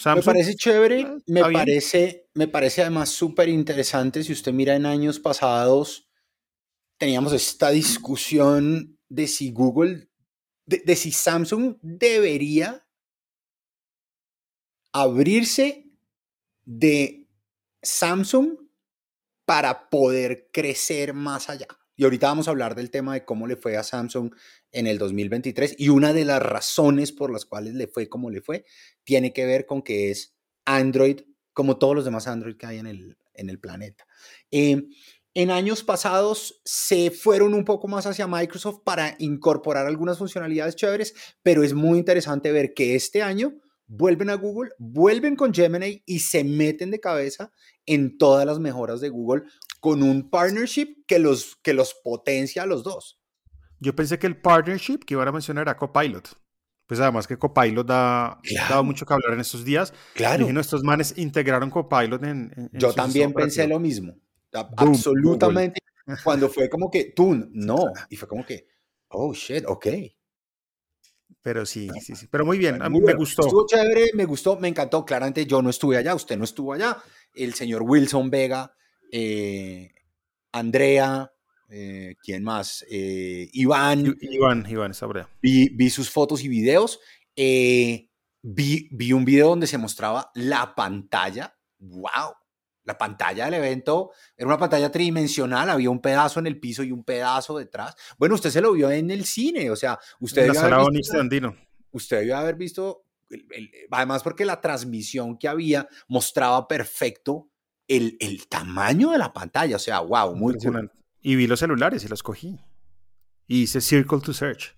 me 0.06 0.22
parece 0.22 0.56
chévere, 0.56 1.02
eh, 1.02 1.18
me 1.28 1.42
parece, 1.42 2.30
me 2.34 2.48
parece 2.48 2.82
además 2.82 3.10
súper 3.10 3.50
interesante 3.50 4.24
si 4.24 4.34
usted 4.34 4.54
mira 4.54 4.76
en 4.76 4.86
años 4.86 5.20
pasados 5.20 6.08
teníamos 7.02 7.34
esta 7.34 7.72
discusión 7.72 8.96
de 9.10 9.26
si 9.26 9.52
Google, 9.52 10.08
de, 10.68 10.96
si 10.96 11.12
Samsung 11.12 11.78
debería 11.82 12.88
abrirse 14.94 15.90
de 16.64 17.28
Samsung 17.82 18.56
para 19.52 19.90
poder 19.90 20.48
crecer 20.54 21.14
más 21.14 21.50
allá. 21.50 21.68
Y 21.98 22.06
ahorita 22.06 22.28
vamos 22.28 22.48
a 22.48 22.52
hablar 22.52 22.74
del 22.74 22.90
tema 22.90 23.16
de 23.16 23.26
cómo 23.26 23.48
le 23.48 23.58
fue 23.58 23.76
a 23.76 23.84
Samsung 23.84 24.34
en 24.72 24.88
el 24.88 24.98
2023 24.98 25.76
y 25.78 25.90
una 25.90 26.14
de 26.14 26.24
las 26.24 26.42
razones 26.42 27.12
por 27.12 27.34
las 27.34 27.44
cuales 27.44 27.74
le 27.74 27.88
fue 27.88 28.08
como 28.08 28.30
le 28.30 28.40
fue 28.40 28.64
tiene 29.04 29.34
que 29.34 29.46
ver 29.46 29.66
con 29.66 29.82
que 29.82 30.10
es 30.10 30.38
Android, 30.64 31.20
como 31.52 31.78
todos 31.78 31.96
los 31.96 32.06
demás 32.06 32.28
Android 32.28 32.56
que 32.56 32.66
hay 32.66 32.78
en 32.78 32.88
el, 32.88 33.18
en 33.34 33.50
el 33.50 33.60
planeta. 33.60 34.08
Eh, 34.52 34.84
en 35.34 35.52
años 35.52 35.84
pasados 35.84 36.62
se 36.64 37.12
fueron 37.12 37.54
un 37.54 37.66
poco 37.66 37.90
más 37.90 38.06
hacia 38.06 38.28
Microsoft 38.28 38.84
para 38.86 39.18
incorporar 39.20 39.86
algunas 39.86 40.18
funcionalidades 40.18 40.78
chéveres, 40.78 41.14
pero 41.44 41.62
es 41.62 41.74
muy 41.74 42.00
interesante 42.00 42.54
ver 42.54 42.74
que 42.74 42.96
este 42.96 43.22
año 43.22 43.60
vuelven 43.86 44.30
a 44.30 44.36
Google, 44.36 44.72
vuelven 44.78 45.36
con 45.36 45.54
Gemini 45.54 46.02
y 46.06 46.20
se 46.20 46.46
meten 46.46 46.90
de 46.90 47.02
cabeza 47.02 47.52
en 47.86 48.18
todas 48.18 48.46
las 48.46 48.60
mejoras 48.60 49.02
de 49.02 49.10
Google 49.10 49.44
con 49.80 50.04
un 50.04 50.30
partnership 50.30 51.06
que 51.08 51.20
los, 51.20 51.56
que 51.58 51.74
los 51.74 51.94
potencia 51.94 52.64
a 52.64 52.66
los 52.66 52.84
dos. 52.84 53.20
Yo 53.80 53.96
pensé 53.96 54.20
que 54.20 54.28
el 54.28 54.40
partnership 54.40 55.00
que 55.00 55.16
iban 55.16 55.28
a 55.28 55.32
mencionar 55.32 55.64
era 55.64 55.78
Copilot. 55.78 56.38
Pues 56.86 57.00
además 57.00 57.26
que 57.26 57.38
Copilot 57.38 57.88
da, 57.88 58.40
dado 58.70 58.84
mucho 58.84 59.06
que 59.06 59.14
hablar 59.14 59.34
en 59.34 59.40
estos 59.40 59.64
días. 59.64 59.94
Claro. 60.14 60.50
Y 60.50 60.60
estos 60.60 60.84
manes 60.84 61.18
integraron 61.18 61.70
Copilot 61.70 62.24
en. 62.24 62.54
en 62.56 62.70
Yo 62.74 62.94
también 62.94 63.34
pensé 63.34 63.66
lo 63.66 63.80
mismo 63.80 64.14
absolutamente. 64.78 65.80
Cuando 66.24 66.50
fue 66.50 66.70
como 66.70 66.90
que, 66.90 67.14
tú, 67.16 67.34
no. 67.52 67.86
Y 68.10 68.16
fue 68.16 68.28
como 68.28 68.46
que, 68.46 68.68
oh, 69.10 69.34
shit, 69.34 69.64
ok. 69.68 69.88
Pero 71.42 71.66
sí, 71.66 71.90
sí, 72.02 72.16
sí. 72.16 72.28
Pero 72.28 72.46
muy 72.46 72.58
bien, 72.58 72.82
a 72.82 72.90
mí 72.90 73.00
me 73.00 73.14
gustó. 73.14 73.44
Estuvo 73.44 73.66
chévere, 73.66 74.12
me 74.14 74.26
gustó, 74.26 74.58
me 74.58 74.68
encantó. 74.68 75.06
Claramente 75.06 75.46
yo 75.46 75.62
no 75.62 75.70
estuve 75.70 75.98
allá, 75.98 76.14
usted 76.14 76.38
no 76.38 76.44
estuvo 76.44 76.74
allá. 76.74 76.98
El 77.34 77.54
señor 77.54 77.84
Wilson 77.84 78.30
Vega, 78.30 78.74
eh, 79.12 79.92
Andrea, 80.52 81.32
eh, 81.70 82.16
¿quién 82.24 82.44
más? 82.44 82.86
Eh, 82.90 83.50
Iván. 83.54 84.18
Iván, 84.22 84.66
Iván, 84.70 84.92
está 84.92 85.08
vi, 85.42 85.70
vi 85.70 85.90
sus 85.90 86.10
fotos 86.10 86.44
y 86.44 86.48
videos. 86.48 87.00
vi, 87.36 88.90
vi 88.92 89.14
un 89.14 89.26
video 89.26 89.50
donde 89.50 89.68
se 89.68 89.78
mostraba 89.78 90.32
la 90.36 90.76
pantalla. 90.76 91.56
¡Wow! 91.80 92.34
La 92.84 92.98
pantalla 92.98 93.46
del 93.46 93.54
evento 93.56 94.12
era 94.36 94.48
una 94.48 94.58
pantalla 94.58 94.92
tridimensional, 94.92 95.70
había 95.70 95.90
un 95.90 96.02
pedazo 96.02 96.40
en 96.40 96.48
el 96.48 96.60
piso 96.60 96.82
y 96.84 96.92
un 96.92 97.04
pedazo 97.04 97.58
detrás. 97.58 97.96
Bueno, 98.18 98.36
usted 98.36 98.50
se 98.50 98.60
lo 98.60 98.74
vio 98.74 98.90
en 98.90 99.12
el 99.12 99.26
cine, 99.26 99.70
o 99.70 99.76
sea, 99.76 100.00
usted 100.20 100.48
debió 100.48 100.62
haber 100.62 100.92
visto, 100.92 101.56
usted 101.92 102.18
debió 102.18 102.38
haber 102.38 102.56
visto, 102.56 103.06
además 103.92 104.24
porque 104.24 104.46
la 104.46 104.62
transmisión 104.62 105.38
que 105.38 105.48
había 105.48 105.88
mostraba 106.08 106.68
perfecto 106.68 107.50
el, 107.88 108.18
el 108.20 108.48
tamaño 108.48 109.12
de 109.12 109.18
la 109.18 109.34
pantalla, 109.34 109.76
o 109.76 109.80
sea, 109.80 110.00
wow, 110.00 110.36
muy 110.36 110.56
cool. 110.56 110.92
Y 111.22 111.36
vi 111.36 111.48
los 111.48 111.60
celulares 111.60 112.04
y 112.04 112.08
los 112.08 112.24
cogí. 112.24 112.60
Y 113.48 113.64
hice 113.64 113.82
Circle 113.82 114.22
to 114.22 114.34
Search. 114.34 114.76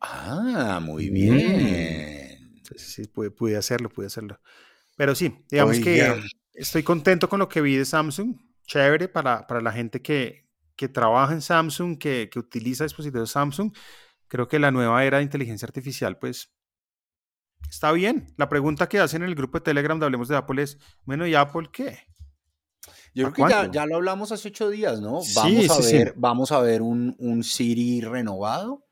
Ah, 0.00 0.80
muy 0.82 1.10
mm. 1.10 1.14
bien. 1.14 2.62
Sí, 2.76 3.04
sí, 3.04 3.08
pude, 3.08 3.56
hacerlo, 3.56 3.88
pude 3.88 4.06
hacerlo. 4.06 4.40
Pero 4.96 5.14
sí, 5.14 5.44
digamos 5.50 5.78
que 5.78 6.22
estoy 6.54 6.82
contento 6.82 7.28
con 7.28 7.38
lo 7.38 7.48
que 7.48 7.60
vi 7.60 7.76
de 7.76 7.84
Samsung. 7.84 8.36
Chévere 8.66 9.08
para, 9.08 9.46
para 9.46 9.60
la 9.60 9.72
gente 9.72 10.02
que, 10.02 10.48
que 10.76 10.88
trabaja 10.88 11.32
en 11.32 11.42
Samsung, 11.42 11.98
que, 11.98 12.28
que, 12.30 12.38
utiliza 12.38 12.84
dispositivos 12.84 13.30
Samsung. 13.30 13.72
Creo 14.28 14.48
que 14.48 14.58
la 14.58 14.70
nueva 14.70 15.04
era 15.04 15.18
de 15.18 15.24
inteligencia 15.24 15.66
artificial, 15.66 16.18
pues, 16.18 16.52
está 17.68 17.92
bien. 17.92 18.26
La 18.36 18.48
pregunta 18.48 18.88
que 18.88 18.98
hacen 18.98 19.22
en 19.22 19.28
el 19.28 19.34
grupo 19.34 19.58
de 19.58 19.64
Telegram 19.64 19.98
de 19.98 20.06
Hablemos 20.06 20.28
de 20.28 20.36
Apple 20.36 20.62
es, 20.62 20.78
bueno, 21.04 21.26
¿y 21.26 21.34
Apple 21.34 21.68
qué? 21.72 21.98
Yo 23.14 23.30
creo 23.32 23.46
que 23.46 23.52
ya, 23.52 23.70
ya, 23.70 23.86
lo 23.86 23.96
hablamos 23.96 24.32
hace 24.32 24.48
ocho 24.48 24.70
días, 24.70 25.00
¿no? 25.00 25.20
Vamos, 25.34 25.70
a, 25.70 25.80
ver, 25.80 26.14
vamos 26.16 26.52
a 26.52 26.60
ver 26.60 26.80
un, 26.80 27.14
un 27.18 27.44
Siri 27.44 28.00
renovado. 28.00 28.86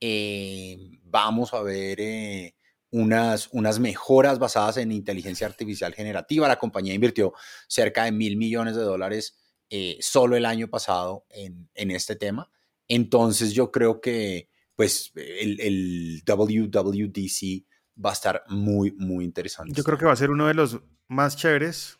Eh, 0.00 1.00
vamos 1.02 1.54
a 1.54 1.62
ver 1.62 2.00
eh, 2.00 2.54
unas, 2.90 3.48
unas 3.52 3.80
mejoras 3.80 4.38
basadas 4.38 4.76
en 4.76 4.92
inteligencia 4.92 5.46
artificial 5.46 5.94
generativa. 5.94 6.46
La 6.46 6.58
compañía 6.58 6.94
invirtió 6.94 7.32
cerca 7.66 8.04
de 8.04 8.12
mil 8.12 8.36
millones 8.36 8.76
de 8.76 8.82
dólares 8.82 9.36
eh, 9.70 9.96
solo 10.00 10.36
el 10.36 10.46
año 10.46 10.68
pasado 10.68 11.26
en, 11.30 11.68
en, 11.74 11.90
este 11.90 12.14
tema. 12.14 12.50
Entonces 12.86 13.52
yo 13.54 13.72
creo 13.72 14.00
que 14.00 14.48
pues 14.76 15.12
el, 15.16 15.60
el, 15.60 16.22
WWDC 16.26 17.64
va 18.02 18.10
a 18.10 18.12
estar 18.14 18.42
muy, 18.48 18.92
muy 18.92 19.24
interesante. 19.24 19.72
Yo 19.72 19.84
creo 19.84 19.98
que 19.98 20.06
va 20.06 20.12
a 20.12 20.16
ser 20.16 20.30
uno 20.30 20.46
de 20.46 20.54
los 20.54 20.80
más 21.08 21.36
chéveres. 21.36 21.98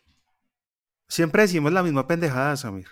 Siempre 1.07 1.43
decimos 1.43 1.71
la 1.71 1.83
misma 1.83 2.07
pendejada, 2.07 2.57
Samir. 2.57 2.87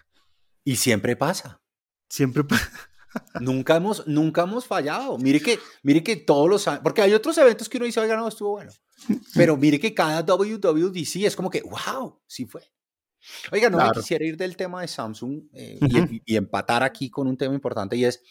Y 0.64 0.76
siempre 0.76 1.16
pasa. 1.16 1.62
Siempre 2.10 2.44
pasa 2.44 2.70
nunca, 3.42 3.76
hemos, 3.76 4.06
nunca 4.08 4.44
hemos 4.44 4.66
fallado. 4.66 5.18
Mire 5.18 5.40
que, 5.40 5.60
mire 5.82 6.04
que 6.04 6.16
todos 6.16 6.50
los 6.50 6.68
años, 6.68 6.82
porque 6.84 7.02
hay 7.02 7.14
otros 7.14 7.38
eventos 7.38 7.70
que 7.70 7.78
uno 7.78 7.86
dice, 7.86 8.00
oiga, 8.00 8.16
no, 8.16 8.28
estuvo 8.28 8.52
bueno. 8.52 8.72
Pero 9.36 9.58
mire 9.58 9.80
que 9.80 9.94
cada 9.94 10.22
WWDC 10.22 11.24
es 11.26 11.36
como 11.36 11.50
que, 11.50 11.62
wow, 11.62 12.20
sí 12.28 12.46
fue. 12.46 12.64
Oiga, 13.52 13.70
no 13.70 13.78
me 13.78 13.92
quisiera 13.92 14.26
ir 14.26 14.36
del 14.36 14.58
tema 14.58 14.82
de 14.82 14.88
Samsung 14.90 15.44
eh, 15.54 15.80
y, 16.26 16.36
empatar 16.36 16.84
aquí 16.84 17.10
con 17.10 17.26
un 17.28 17.38
tema 17.38 17.54
importante 17.54 17.96
y 17.96 18.04
es, 18.04 18.22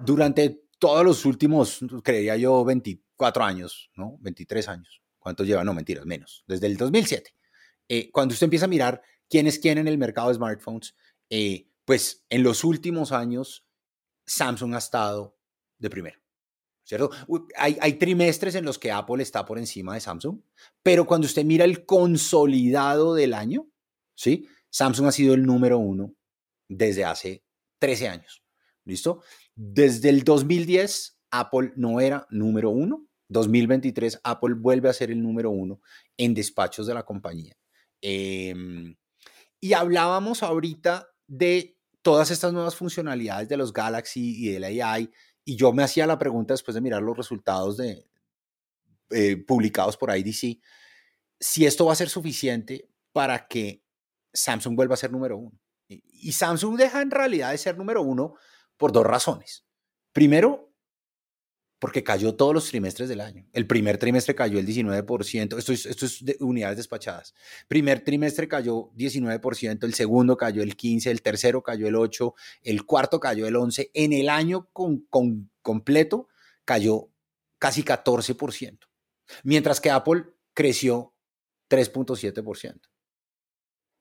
durante 0.00 0.64
todos 0.80 1.04
los 1.04 1.24
últimos, 1.24 1.78
creería 2.02 2.36
yo, 2.36 2.64
24 3.16 3.44
años, 3.44 3.90
¿no? 3.96 4.18
23 4.20 4.68
años, 4.68 5.02
¿Cuánto 5.18 5.42
lleva? 5.42 5.64
No, 5.64 5.74
mentiras, 5.74 6.06
menos. 6.06 6.44
Desde 6.46 6.66
el 6.66 6.76
2007. 6.76 7.34
Eh, 7.88 8.10
cuando 8.12 8.32
usted 8.32 8.44
empieza 8.44 8.66
a 8.66 8.68
mirar 8.68 9.02
quién 9.28 9.46
es 9.48 9.58
quién 9.58 9.78
en 9.78 9.88
el 9.88 9.98
mercado 9.98 10.28
de 10.28 10.34
smartphones, 10.34 10.94
eh, 11.30 11.68
pues 11.84 12.24
en 12.28 12.44
los 12.44 12.62
últimos 12.62 13.10
años 13.10 13.66
Samsung 14.26 14.74
ha 14.74 14.78
estado 14.78 15.36
de 15.78 15.90
primero. 15.90 16.20
¿Cierto? 16.84 17.10
Hay, 17.56 17.76
hay, 17.80 17.94
trimestres 17.94 18.54
en 18.54 18.64
los 18.64 18.78
que 18.78 18.92
Apple 18.92 19.20
está 19.20 19.44
por 19.44 19.58
encima 19.58 19.94
de 19.94 20.00
Samsung, 20.00 20.40
pero 20.84 21.04
cuando 21.04 21.26
usted 21.26 21.44
mira 21.44 21.64
el 21.64 21.84
consolidado 21.84 23.14
del 23.14 23.34
año, 23.34 23.66
¿sí? 24.14 24.46
Samsung 24.70 25.08
ha 25.08 25.12
sido 25.12 25.34
el 25.34 25.44
número 25.44 25.78
uno 25.78 26.14
desde 26.68 27.04
hace 27.04 27.42
13 27.80 28.08
años. 28.08 28.44
¿Listo? 28.84 29.22
Desde 29.56 30.10
el 30.10 30.22
2010, 30.22 31.18
Apple 31.32 31.72
no 31.74 32.00
era 32.00 32.26
número 32.30 32.70
uno. 32.70 33.05
2023, 33.28 34.20
Apple 34.22 34.54
vuelve 34.54 34.88
a 34.88 34.92
ser 34.92 35.10
el 35.10 35.22
número 35.22 35.50
uno 35.50 35.80
en 36.16 36.34
despachos 36.34 36.86
de 36.86 36.94
la 36.94 37.04
compañía. 37.04 37.56
Em, 38.00 38.96
y 39.60 39.72
hablábamos 39.72 40.42
ahorita 40.42 41.08
de 41.26 41.76
todas 42.02 42.30
estas 42.30 42.52
nuevas 42.52 42.76
funcionalidades 42.76 43.48
de 43.48 43.56
los 43.56 43.72
Galaxy 43.72 44.46
y 44.46 44.52
del 44.52 44.64
AI, 44.64 45.10
y 45.44 45.56
yo 45.56 45.72
me 45.72 45.82
hacía 45.82 46.06
la 46.06 46.18
pregunta 46.18 46.54
después 46.54 46.74
de 46.74 46.80
mirar 46.80 47.02
los 47.02 47.16
resultados 47.16 47.76
de, 47.76 48.06
eh, 49.10 49.36
publicados 49.36 49.96
por 49.96 50.16
IDC, 50.16 50.60
si 51.38 51.66
esto 51.66 51.86
va 51.86 51.92
a 51.92 51.96
ser 51.96 52.08
suficiente 52.08 52.88
para 53.12 53.46
que 53.46 53.82
Samsung 54.32 54.76
vuelva 54.76 54.94
a 54.94 54.98
ser 54.98 55.12
número 55.12 55.36
uno. 55.36 55.58
Y 55.88 56.32
Samsung 56.32 56.76
deja 56.76 57.00
en 57.00 57.10
realidad 57.10 57.52
de 57.52 57.58
ser 57.58 57.78
número 57.78 58.02
uno 58.02 58.34
por 58.76 58.92
dos 58.92 59.04
razones. 59.04 59.64
Primero, 60.12 60.65
porque 61.86 62.02
cayó 62.02 62.34
todos 62.34 62.52
los 62.52 62.68
trimestres 62.68 63.08
del 63.08 63.20
año. 63.20 63.46
El 63.52 63.68
primer 63.68 63.96
trimestre 63.96 64.34
cayó 64.34 64.58
el 64.58 64.66
19%, 64.66 65.56
esto 65.56 65.72
es, 65.72 65.86
esto 65.86 66.04
es 66.04 66.24
de 66.24 66.36
unidades 66.40 66.78
despachadas. 66.78 67.32
Primer 67.68 68.02
trimestre 68.02 68.48
cayó 68.48 68.90
19%, 68.96 69.84
el 69.84 69.94
segundo 69.94 70.36
cayó 70.36 70.64
el 70.64 70.76
15%, 70.76 71.06
el 71.08 71.22
tercero 71.22 71.62
cayó 71.62 71.86
el 71.86 71.94
8%, 71.94 72.34
el 72.62 72.84
cuarto 72.84 73.20
cayó 73.20 73.46
el 73.46 73.54
11%. 73.54 73.90
En 73.94 74.12
el 74.12 74.28
año 74.30 74.68
con, 74.72 75.06
completo 75.62 76.26
cayó 76.64 77.08
casi 77.60 77.84
14%, 77.84 78.80
mientras 79.44 79.80
que 79.80 79.92
Apple 79.92 80.24
creció 80.54 81.14
3.7%. 81.70 82.80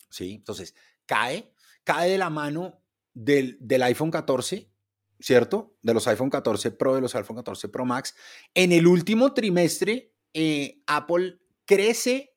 ¿Sí? 0.10 0.34
Entonces, 0.34 0.74
cae, 1.06 1.54
cae 1.84 2.10
de 2.10 2.18
la 2.18 2.32
mano 2.32 2.82
del, 3.14 3.60
del 3.60 3.84
iPhone 3.84 4.10
14 4.10 4.72
¿cierto? 5.20 5.76
De 5.82 5.94
los 5.94 6.08
iPhone 6.08 6.30
14 6.30 6.72
Pro, 6.72 6.96
de 6.96 7.02
los 7.02 7.16
iPhone 7.16 7.38
14 7.38 7.70
Pro 7.70 7.86
Max. 7.86 8.16
En 8.54 8.72
el 8.72 8.88
último 8.88 9.34
trimestre, 9.34 10.14
eh, 10.34 10.82
Apple 10.88 11.40
crece 11.66 12.36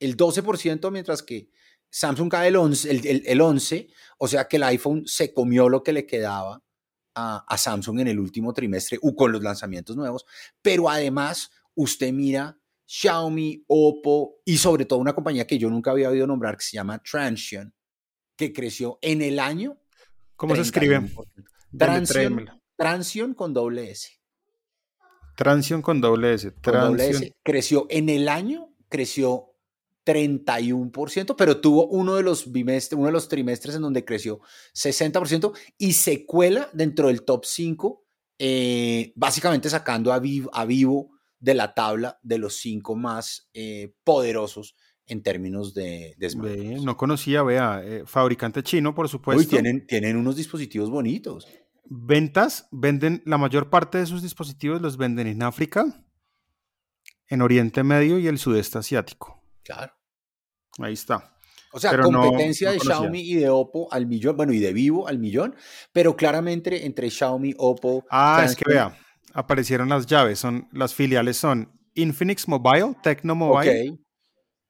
el 0.00 0.16
12%, 0.16 0.90
mientras 0.90 1.22
que 1.22 1.50
Samsung 1.90 2.30
cae 2.30 2.48
el 2.48 2.56
11, 2.56 3.22
el, 3.26 3.40
11, 3.40 3.88
o 4.18 4.28
sea 4.28 4.48
que 4.48 4.56
el 4.56 4.64
iPhone 4.64 5.04
se 5.06 5.32
comió 5.32 5.68
lo 5.68 5.82
que 5.82 5.92
le 5.92 6.06
quedaba 6.06 6.62
a, 7.14 7.44
a 7.48 7.58
Samsung 7.58 8.00
en 8.00 8.08
el 8.08 8.18
último 8.18 8.52
trimestre 8.52 8.98
o 9.00 9.14
con 9.14 9.32
los 9.32 9.42
lanzamientos 9.42 9.96
nuevos, 9.96 10.26
pero 10.60 10.90
además 10.90 11.50
usted 11.74 12.12
mira 12.12 12.58
Xiaomi, 12.86 13.64
Oppo 13.66 14.40
y 14.44 14.58
sobre 14.58 14.84
todo 14.84 15.00
una 15.00 15.14
compañía 15.14 15.46
que 15.46 15.58
yo 15.58 15.68
nunca 15.68 15.90
había 15.90 16.08
oído 16.08 16.26
nombrar 16.26 16.56
que 16.56 16.64
se 16.64 16.76
llama 16.76 17.02
Transsion, 17.02 17.74
que 18.36 18.52
creció 18.52 18.98
en 19.02 19.22
el 19.22 19.38
año. 19.38 19.78
¿Cómo 20.36 20.54
se 20.54 20.62
escribe? 20.62 21.10
Transion, 22.76 23.34
con 23.34 23.52
doble 23.54 23.90
S. 23.90 24.10
Transion 25.36 25.82
con 25.82 26.00
doble 26.00 26.34
S. 26.34 26.52
Creció 27.42 27.86
en 27.90 28.08
el 28.08 28.28
año, 28.28 28.74
creció 28.88 29.52
31%, 30.06 31.34
pero 31.36 31.60
tuvo 31.60 31.88
uno 31.88 32.14
de 32.14 32.22
los 32.22 32.52
bimestres, 32.52 32.96
uno 32.96 33.06
de 33.06 33.12
los 33.12 33.28
trimestres 33.28 33.74
en 33.74 33.82
donde 33.82 34.04
creció 34.04 34.40
60% 34.74 35.52
y 35.78 35.94
se 35.94 36.24
cuela 36.24 36.70
dentro 36.72 37.08
del 37.08 37.22
top 37.24 37.44
5, 37.44 38.04
eh, 38.38 39.12
básicamente 39.16 39.68
sacando 39.68 40.12
a 40.12 40.20
Vivo, 40.20 40.50
a 40.54 40.64
Vivo, 40.64 41.10
de 41.38 41.54
la 41.54 41.74
tabla 41.74 42.18
de 42.22 42.38
los 42.38 42.56
cinco 42.56 42.96
más 42.96 43.50
eh, 43.52 43.92
poderosos 44.04 44.74
en 45.06 45.22
términos 45.22 45.74
de, 45.74 46.16
no 46.82 46.96
conocía, 46.96 47.42
vea, 47.42 47.80
eh, 47.84 48.02
fabricante 48.06 48.62
chino, 48.62 48.94
por 48.94 49.08
supuesto. 49.08 49.40
Uy, 49.40 49.46
tienen, 49.46 49.86
tienen 49.86 50.16
unos 50.16 50.34
dispositivos 50.36 50.90
bonitos. 50.90 51.46
Ventas, 51.88 52.68
venden, 52.72 53.22
la 53.26 53.38
mayor 53.38 53.70
parte 53.70 53.98
de 53.98 54.06
sus 54.06 54.22
dispositivos 54.22 54.80
los 54.80 54.96
venden 54.96 55.26
en 55.26 55.42
África, 55.42 56.04
en 57.28 57.42
Oriente 57.42 57.82
Medio 57.82 58.18
y 58.18 58.26
el 58.26 58.38
sudeste 58.38 58.78
asiático. 58.78 59.42
Claro. 59.62 59.92
Ahí 60.78 60.92
está. 60.94 61.36
O 61.72 61.80
sea, 61.80 61.98
competencia 61.98 62.70
de 62.70 62.80
Xiaomi 62.80 63.20
y 63.20 63.34
de 63.34 63.50
Oppo 63.50 63.92
al 63.92 64.06
millón, 64.06 64.36
bueno, 64.36 64.52
y 64.52 64.58
de 64.58 64.72
Vivo 64.72 65.08
al 65.08 65.18
millón, 65.18 65.54
pero 65.92 66.16
claramente 66.16 66.86
entre 66.86 67.10
Xiaomi, 67.10 67.54
Oppo. 67.58 68.04
Ah, 68.10 68.42
es 68.44 68.56
que 68.56 68.64
vea, 68.66 68.96
aparecieron 69.34 69.88
las 69.90 70.06
llaves, 70.06 70.38
son 70.38 70.68
las 70.72 70.94
filiales 70.94 71.36
son 71.36 71.70
Infinix 71.94 72.48
Mobile, 72.48 72.96
Tecno 73.02 73.34
Mobile. 73.34 73.98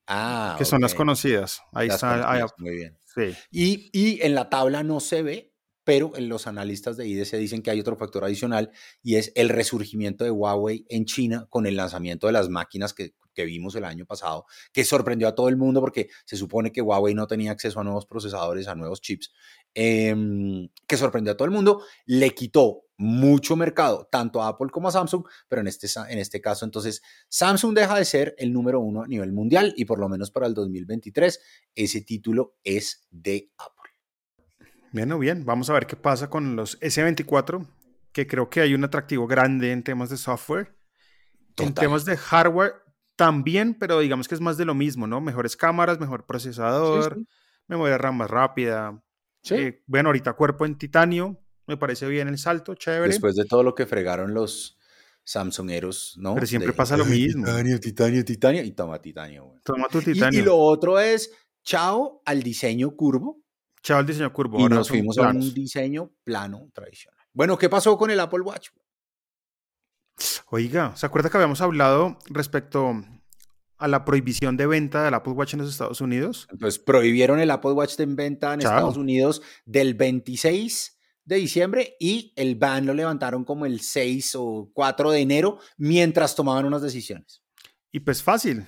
Ah, 0.09 0.57
que 0.59 0.65
son 0.65 0.81
las 0.81 0.95
conocidas. 0.95 1.63
Ahí 1.73 1.89
está. 1.89 2.47
muy 2.59 2.75
bien. 2.75 2.99
Sí. 3.15 3.37
Y, 3.51 3.91
y 3.93 4.23
en 4.23 4.35
la 4.35 4.49
tabla 4.49 4.83
no 4.83 5.01
se 5.01 5.23
ve, 5.23 5.46
pero 5.87 6.13
los 6.19 6.49
analistas 6.49 6.97
de 6.97 7.07
IDC 7.07 7.37
dicen 7.37 7.63
que 7.63 7.71
hay 7.71 7.79
otro 7.79 7.97
factor 7.97 8.25
adicional 8.25 8.73
y 9.05 9.15
es 9.15 9.31
el 9.37 9.49
resurgimiento 9.49 10.25
de 10.25 10.33
Huawei 10.33 10.85
en 10.89 11.05
China 11.05 11.47
con 11.49 11.65
el 11.65 11.77
lanzamiento 11.77 12.27
de 12.27 12.33
las 12.33 12.49
máquinas 12.49 12.93
que, 12.93 13.15
vimos 13.37 13.77
el 13.77 13.85
año 13.85 14.07
pasado, 14.07 14.47
que 14.73 14.83
sorprendió 14.83 15.29
a 15.29 15.35
todo 15.35 15.51
el 15.51 15.59
mundo 15.59 15.81
porque 15.81 16.09
se 16.25 16.39
supone 16.39 16.73
que 16.73 16.81
Huawei 16.81 17.15
no 17.15 17.27
tenía 17.27 17.53
acceso 17.53 17.79
a 17.79 17.85
nuevos 17.85 18.07
procesadores, 18.07 18.67
a 18.67 18.75
nuevos 18.75 19.03
chips, 19.03 19.31
em, 19.75 20.69
que 20.89 20.97
sorprendió 20.97 21.35
a 21.35 21.37
todo 21.37 21.45
el 21.45 21.53
mundo, 21.53 21.83
le 22.07 22.31
quitó 22.31 22.87
mucho 22.97 23.55
mercado, 23.55 24.09
tanto 24.11 24.43
a 24.43 24.49
Apple 24.49 24.71
como 24.73 24.89
a 24.89 24.91
Samsung, 24.91 25.25
pero 25.49 25.61
en 25.61 25.69
este, 25.69 25.87
en 26.09 26.19
este 26.19 26.41
caso 26.41 26.65
entonces 26.65 27.03
Samsung 27.29 27.75
deja 27.75 27.97
de 27.97 28.07
ser 28.07 28.35
el 28.39 28.53
número 28.53 28.81
uno 28.81 29.03
a 29.03 29.07
nivel 29.07 29.33
mundial 29.33 29.75
y 29.77 29.85
por 29.85 29.99
lo 30.01 30.09
menos 30.09 30.31
para 30.31 30.47
el 30.47 30.55
2023 30.55 31.39
ese 31.75 32.01
título 32.01 32.57
es 32.65 33.07
de 33.11 33.53
Apple. 33.59 33.76
Bien, 34.97 35.21
bien, 35.21 35.45
vamos 35.45 35.69
a 35.69 35.75
ver 35.75 35.87
qué 35.87 35.95
pasa 35.95 36.31
con 36.31 36.57
los 36.57 36.81
S24, 36.81 37.67
que 38.13 38.27
creo 38.27 38.49
que 38.49 38.63
hay 38.63 38.73
un 38.73 38.83
atractivo 38.83 39.27
grande 39.27 39.71
en 39.71 39.83
temas 39.83 40.09
de 40.09 40.17
software. 40.17 40.75
En 41.59 41.75
temas 41.75 42.07
de 42.07 42.17
hardware 42.17 42.77
también, 43.15 43.75
pero 43.75 44.01
digamos 44.01 44.27
que 44.27 44.35
es 44.35 44.41
más 44.41 44.57
de 44.57 44.65
lo 44.65 44.75
mismo, 44.75 45.07
¿no? 45.07 45.21
Mejores 45.21 45.55
cámaras, 45.55 46.01
mejor 46.01 46.25
procesador, 46.25 47.19
memoria 47.67 47.99
RAM 47.99 48.17
más 48.17 48.31
rápida. 48.31 49.03
Eh, 49.51 49.83
bueno, 49.87 50.09
ahorita 50.09 50.33
cuerpo 50.33 50.65
en 50.65 50.79
titanio, 50.79 51.43
me 51.67 51.77
parece 51.77 52.09
bien 52.09 52.29
el 52.29 52.39
salto, 52.39 52.75
chévere. 52.75 53.09
Después 53.09 53.37
de 53.37 53.45
todo 53.45 53.63
lo 53.63 53.75
que 53.75 53.85
fregaron 53.85 54.33
los 54.33 54.79
Samsungeros, 55.25 56.15
¿no? 56.19 56.35
Pero 56.35 56.47
siempre 56.47 56.73
pasa 56.73 56.97
lo 56.97 57.05
mismo. 57.05 57.45
Titanio, 57.45 57.79
titanio, 57.81 58.25
titanio 58.25 58.63
y 58.63 58.73
toma 58.73 59.03
titanio. 59.03 59.57
Toma 59.63 59.89
tu 59.89 60.01
titanio. 60.01 60.41
y, 60.41 60.43
lo 60.43 60.57
otro 60.57 60.99
es, 60.99 61.31
chao 61.65 62.23
al 62.25 62.43
diseño 62.43 62.97
curvo 62.97 63.46
Chao 63.87 64.01
el 64.01 64.07
diseño 64.07 64.33
curvo. 64.33 64.59
Y 64.59 64.65
nos 64.65 64.89
fuimos 64.89 65.17
a 65.19 65.29
un 65.29 65.55
diseño 65.55 66.11
plano 66.25 66.69
tradicional. 66.75 67.21
Bueno, 67.33 67.57
¿qué 67.57 67.69
pasó 67.69 67.97
con 67.97 68.11
el 68.11 68.19
Apple 68.19 68.41
Watch? 68.41 68.71
Oiga, 70.49 70.97
¿se 70.97 71.07
acuerda 71.07 71.31
que 71.31 71.37
habíamos 71.37 71.61
hablado 71.61 72.19
respecto 72.25 73.05
a 73.79 73.87
la 73.87 74.05
prohibición 74.05 74.57
de 74.57 74.67
venta 74.67 75.05
del 75.05 75.15
Apple 75.15 75.35
Watch 75.35 75.55
en 75.55 75.61
los 75.61 75.71
Estados 75.71 76.01
Unidos? 76.01 76.49
Pues 76.59 76.81
prohibieron 76.81 77.39
el 77.39 77.49
Apple 77.49 77.71
Watch 77.73 77.95
de 77.95 78.07
venta 78.07 78.55
en 78.55 78.63
Estados 78.63 78.97
Unidos 78.97 79.41
del 79.65 79.95
26 79.95 80.99
de 81.25 81.37
diciembre 81.37 81.95
y 82.01 82.33
el 82.35 82.57
ban 82.57 82.87
lo 82.87 82.93
levantaron 82.93 83.45
como 83.45 83.67
el 83.67 83.81
6 83.81 84.33
o 84.35 84.69
4 84.75 85.13
de 85.13 85.21
enero 85.21 85.61
mientras 85.77 86.35
tomaban 86.35 86.65
unas 86.65 86.83
decisiones. 86.83 87.41
Y 87.93 88.01
pues 88.01 88.21
fácil, 88.21 88.67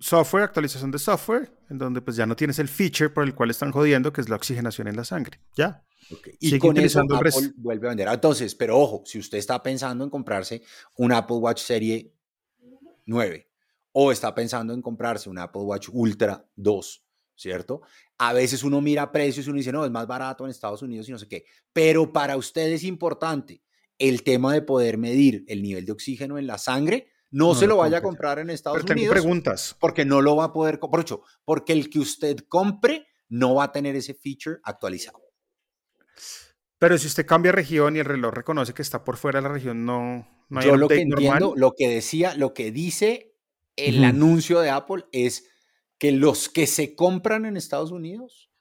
software, 0.00 0.44
actualización 0.44 0.90
de 0.90 0.98
software, 0.98 1.50
en 1.70 1.78
donde 1.78 2.00
pues 2.00 2.16
ya 2.16 2.26
no 2.26 2.36
tienes 2.36 2.58
el 2.58 2.68
feature 2.68 3.10
por 3.10 3.24
el 3.24 3.34
cual 3.34 3.50
están 3.50 3.70
jodiendo, 3.70 4.12
que 4.12 4.20
es 4.20 4.28
la 4.28 4.36
oxigenación 4.36 4.88
en 4.88 4.96
la 4.96 5.04
sangre. 5.04 5.40
¿Ya? 5.56 5.84
Y 6.40 6.58
con 6.58 6.76
eso 6.78 7.00
Apple 7.00 7.52
vuelve 7.56 7.86
a 7.86 7.90
vender. 7.90 8.08
Entonces, 8.08 8.54
pero 8.54 8.78
ojo, 8.78 9.02
si 9.06 9.18
usted 9.18 9.38
está 9.38 9.62
pensando 9.62 10.04
en 10.04 10.10
comprarse 10.10 10.62
un 10.96 11.12
Apple 11.12 11.36
Watch 11.36 11.62
Serie 11.62 12.12
9 13.06 13.48
o 13.92 14.12
está 14.12 14.34
pensando 14.34 14.74
en 14.74 14.82
comprarse 14.82 15.28
un 15.28 15.38
Apple 15.38 15.62
Watch 15.62 15.88
Ultra 15.92 16.44
2, 16.56 17.04
¿cierto? 17.34 17.82
A 18.18 18.32
veces 18.32 18.62
uno 18.64 18.80
mira 18.80 19.12
precios 19.12 19.46
y 19.46 19.50
uno 19.50 19.58
dice, 19.58 19.72
no, 19.72 19.84
es 19.84 19.90
más 19.90 20.06
barato 20.06 20.44
en 20.44 20.50
Estados 20.50 20.82
Unidos 20.82 21.08
y 21.08 21.12
no 21.12 21.18
sé 21.18 21.28
qué. 21.28 21.44
Pero 21.72 22.12
para 22.12 22.36
usted 22.36 22.72
es 22.72 22.84
importante 22.84 23.62
el 23.98 24.22
tema 24.22 24.52
de 24.52 24.62
poder 24.62 24.98
medir 24.98 25.44
el 25.46 25.62
nivel 25.62 25.84
de 25.84 25.92
oxígeno 25.92 26.38
en 26.38 26.46
la 26.46 26.58
sangre 26.58 27.11
no, 27.32 27.54
se 27.54 27.66
lo 27.66 27.78
vaya 27.78 27.98
a 27.98 28.02
comprar 28.02 28.38
en 28.38 28.50
Estados 28.50 28.82
Pero 28.82 28.92
Unidos. 28.92 29.12
preguntas. 29.12 29.76
Porque 29.80 30.04
no 30.04 30.20
lo 30.20 30.36
va 30.36 30.44
a 30.44 30.52
poder, 30.52 30.78
por 30.78 31.00
hecho, 31.00 31.22
porque 31.44 31.72
el 31.72 31.90
que 31.90 31.98
usted 31.98 32.36
compre 32.46 33.06
no 33.28 33.54
va 33.54 33.64
a 33.64 33.72
tener 33.72 33.96
ese 33.96 34.14
feature 34.14 34.60
actualizado. 34.62 35.20
Pero 36.78 36.98
si 36.98 37.06
usted 37.06 37.24
cambia 37.24 37.52
región 37.52 37.96
y 37.96 38.00
el 38.00 38.04
reloj 38.04 38.34
reconoce 38.34 38.74
que 38.74 38.82
está 38.82 39.02
por 39.02 39.16
fuera 39.16 39.40
de 39.40 39.48
la 39.48 39.54
región, 39.54 39.86
no, 39.86 40.26
Yo 40.50 40.76
lo 40.76 40.88
que 40.88 41.00
entiendo, 41.00 41.54
lo 41.56 41.72
que 41.72 41.88
decía, 41.88 42.34
lo 42.34 42.52
que 42.52 42.70
dice 42.70 43.34
el 43.76 44.04
anuncio 44.04 44.60
de 44.60 44.70
Apple 44.70 45.04
es 45.12 45.48
que 45.96 46.12
los 46.12 46.48
que 46.48 46.66
se 46.66 46.94
compran 46.94 47.46
en 47.46 47.56
Estados 47.56 47.92
Unidos 47.92 48.51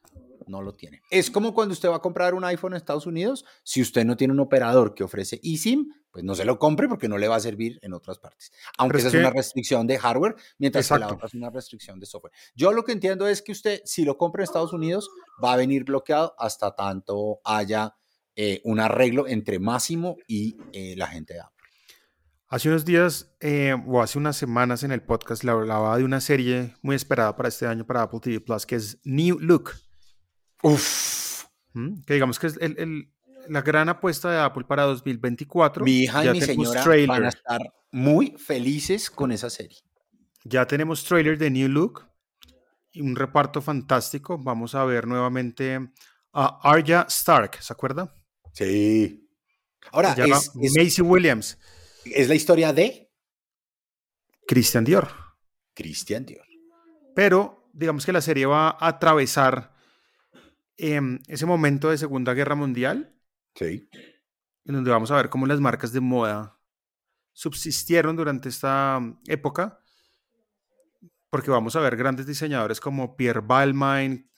no 0.48 0.62
lo 0.62 0.74
tienen. 0.74 1.02
Es 1.10 1.30
como 1.32 1.54
cuando 1.54 1.74
usted 1.74 1.90
va 1.90 1.98
a 1.98 2.02
comprar 2.02 2.34
un 2.34 2.44
iPhone 2.44 2.74
en 2.74 2.78
Estados 2.78 3.06
Unidos, 3.06 3.46
si 3.64 3.82
usted 3.82 4.06
no 4.06 4.18
tiene 4.18 4.34
un 4.34 4.40
operador 4.40 4.94
que 4.94 5.04
ofrece 5.04 5.40
eSIM, 5.44 5.88
pues 6.12 6.26
no 6.26 6.36
se 6.36 6.46
lo 6.46 6.60
compre 6.60 6.88
porque 6.88 7.08
no 7.08 7.18
le 7.18 7.28
va 7.28 7.38
a 7.38 7.40
servir 7.40 7.80
en 7.82 7.94
otras 7.94 8.20
partes. 8.20 8.52
Aunque 8.78 8.98
esa 8.98 9.08
es, 9.08 9.14
una 9.14 9.30
restricción 9.30 9.88
de 9.88 9.98
hardware, 9.98 10.36
mientras 10.58 10.88
que 10.88 11.00
la 11.00 11.08
otra 11.08 11.28
es 11.28 11.34
una 11.34 11.50
restricción 11.50 12.00
de 12.00 12.06
software. 12.06 12.34
Yo 12.54 12.72
lo 12.72 12.84
que 12.84 12.92
entiendo 12.92 13.28
es 13.28 13.42
que 13.42 13.54
usted, 13.54 13.82
si 13.86 14.04
lo 14.04 14.18
compra 14.18 14.42
en 14.42 14.46
Estados 14.46 14.74
Unidos, 14.74 15.10
va 15.44 15.54
a 15.54 15.58
venir 15.58 15.86
bloqueado 15.86 16.36
hasta 16.38 16.76
tanto 16.76 17.40
haya 17.44 17.96
eh, 18.36 18.62
un 18.64 18.80
arreglo 18.80 19.28
entre 19.28 19.60
Máximo 19.60 20.18
y 20.28 20.58
eh, 20.74 20.96
la 20.98 21.08
gente 21.08 21.34
de 21.34 21.42
Apple. 21.42 21.62
Hace 22.48 22.68
unos 22.68 22.84
días 22.84 23.34
eh, 23.40 23.74
o 23.88 24.02
hace 24.02 24.18
unas 24.18 24.36
semanas 24.36 24.84
en 24.84 24.92
el 24.92 25.02
podcast 25.02 25.46
le 25.46 25.52
hablaba 25.52 25.98
de 25.98 26.04
una 26.04 26.20
serie 26.20 26.74
muy 26.82 26.98
esperada 26.98 27.34
para 27.38 27.48
este 27.48 27.66
año 27.66 27.86
para 27.86 28.02
Apple 28.02 28.20
TV 28.22 28.42
Plus 28.42 28.66
que 28.66 28.76
es 28.76 29.00
New 29.06 29.40
Look. 29.40 29.72
Uf. 30.64 31.46
¿Mm? 31.74 32.02
Que 32.04 32.14
digamos 32.16 32.40
que 32.40 32.48
es 32.48 32.58
el, 32.62 33.12
la 33.48 33.62
gran 33.62 33.90
apuesta 33.90 34.32
de 34.32 34.40
Apple 34.40 34.66
para 34.66 34.84
2024. 34.84 35.84
Mi 35.84 36.04
hija 36.04 36.26
y 36.26 36.30
mi 36.32 36.42
señora 36.42 36.84
van 37.08 37.26
a 37.26 37.30
estar 37.30 37.62
muy 37.92 38.36
felices 38.38 39.10
con 39.10 39.32
esa 39.32 39.50
serie. 39.50 39.78
Ya 40.44 40.66
tenemos 40.66 41.04
trailer 41.04 41.38
de 41.38 41.50
New 41.50 41.70
Look 41.70 42.06
y 42.92 43.02
un 43.02 43.16
reparto 43.16 43.62
fantástico. 43.62 44.38
Vamos 44.38 44.76
a 44.76 44.84
ver 44.86 45.08
nuevamente 45.08 45.92
a 46.34 46.60
Arya 46.64 47.06
Stark, 47.10 47.62
¿se 47.62 47.74
acuerda? 47.74 48.14
Sí. 48.54 49.30
Ahora, 49.92 50.14
es, 50.14 50.52
Macy 50.56 51.02
Williams. 51.02 51.58
Es 52.06 52.28
la 52.28 52.36
historia 52.36 52.74
de 52.74 53.12
Christian 54.48 54.84
Dior. 54.84 55.10
Christian 55.74 56.26
Dior. 56.26 56.46
Pero 57.16 57.70
digamos 57.74 58.06
que 58.06 58.12
la 58.12 58.22
serie 58.22 58.46
va 58.46 58.70
a 58.70 58.88
atravesar 58.88 59.71
em, 60.82 61.20
ese 61.28 61.46
momento 61.46 61.90
de 61.90 61.98
Segunda 61.98 62.34
Guerra 62.34 62.56
Mundial. 62.56 63.16
Sí. 63.56 63.88
En 64.66 64.76
donde 64.76 64.90
vamos 64.90 65.12
a 65.12 65.16
ver 65.16 65.30
cómo 65.30 65.46
las 65.46 65.60
marcas 65.60 65.94
de 65.94 66.02
moda 66.02 66.60
subsistieron 67.34 68.16
durante 68.16 68.50
esta 68.50 69.00
época. 69.28 69.80
Porque 71.30 71.52
vamos 71.52 71.76
a 71.76 71.80
ver 71.80 71.96
grandes 71.96 72.26
diseñadores 72.26 72.82
como 72.82 73.16
Pierre 73.16 73.42
Balmain, 73.42 74.30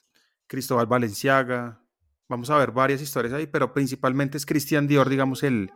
Cristóbal 0.46 0.86
Valenciaga. 0.86 1.82
Vamos 2.28 2.50
a 2.50 2.58
ver 2.58 2.72
varias 2.72 3.00
historias 3.00 3.32
ahí, 3.32 3.46
pero 3.46 3.72
principalmente 3.72 4.36
es 4.36 4.46
Christian 4.46 4.86
Dior, 4.86 5.08
digamos, 5.08 5.42
el, 5.42 5.72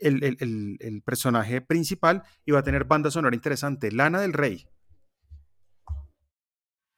el, 0.00 1.02
personaje 1.04 1.60
principal 1.60 2.22
y 2.44 2.52
va 2.52 2.60
a 2.60 2.62
tener 2.62 2.84
banda 2.84 3.10
sonora 3.10 3.34
interesante. 3.34 3.90
Lana 3.92 4.20
del 4.20 4.34
Rey. 4.34 4.68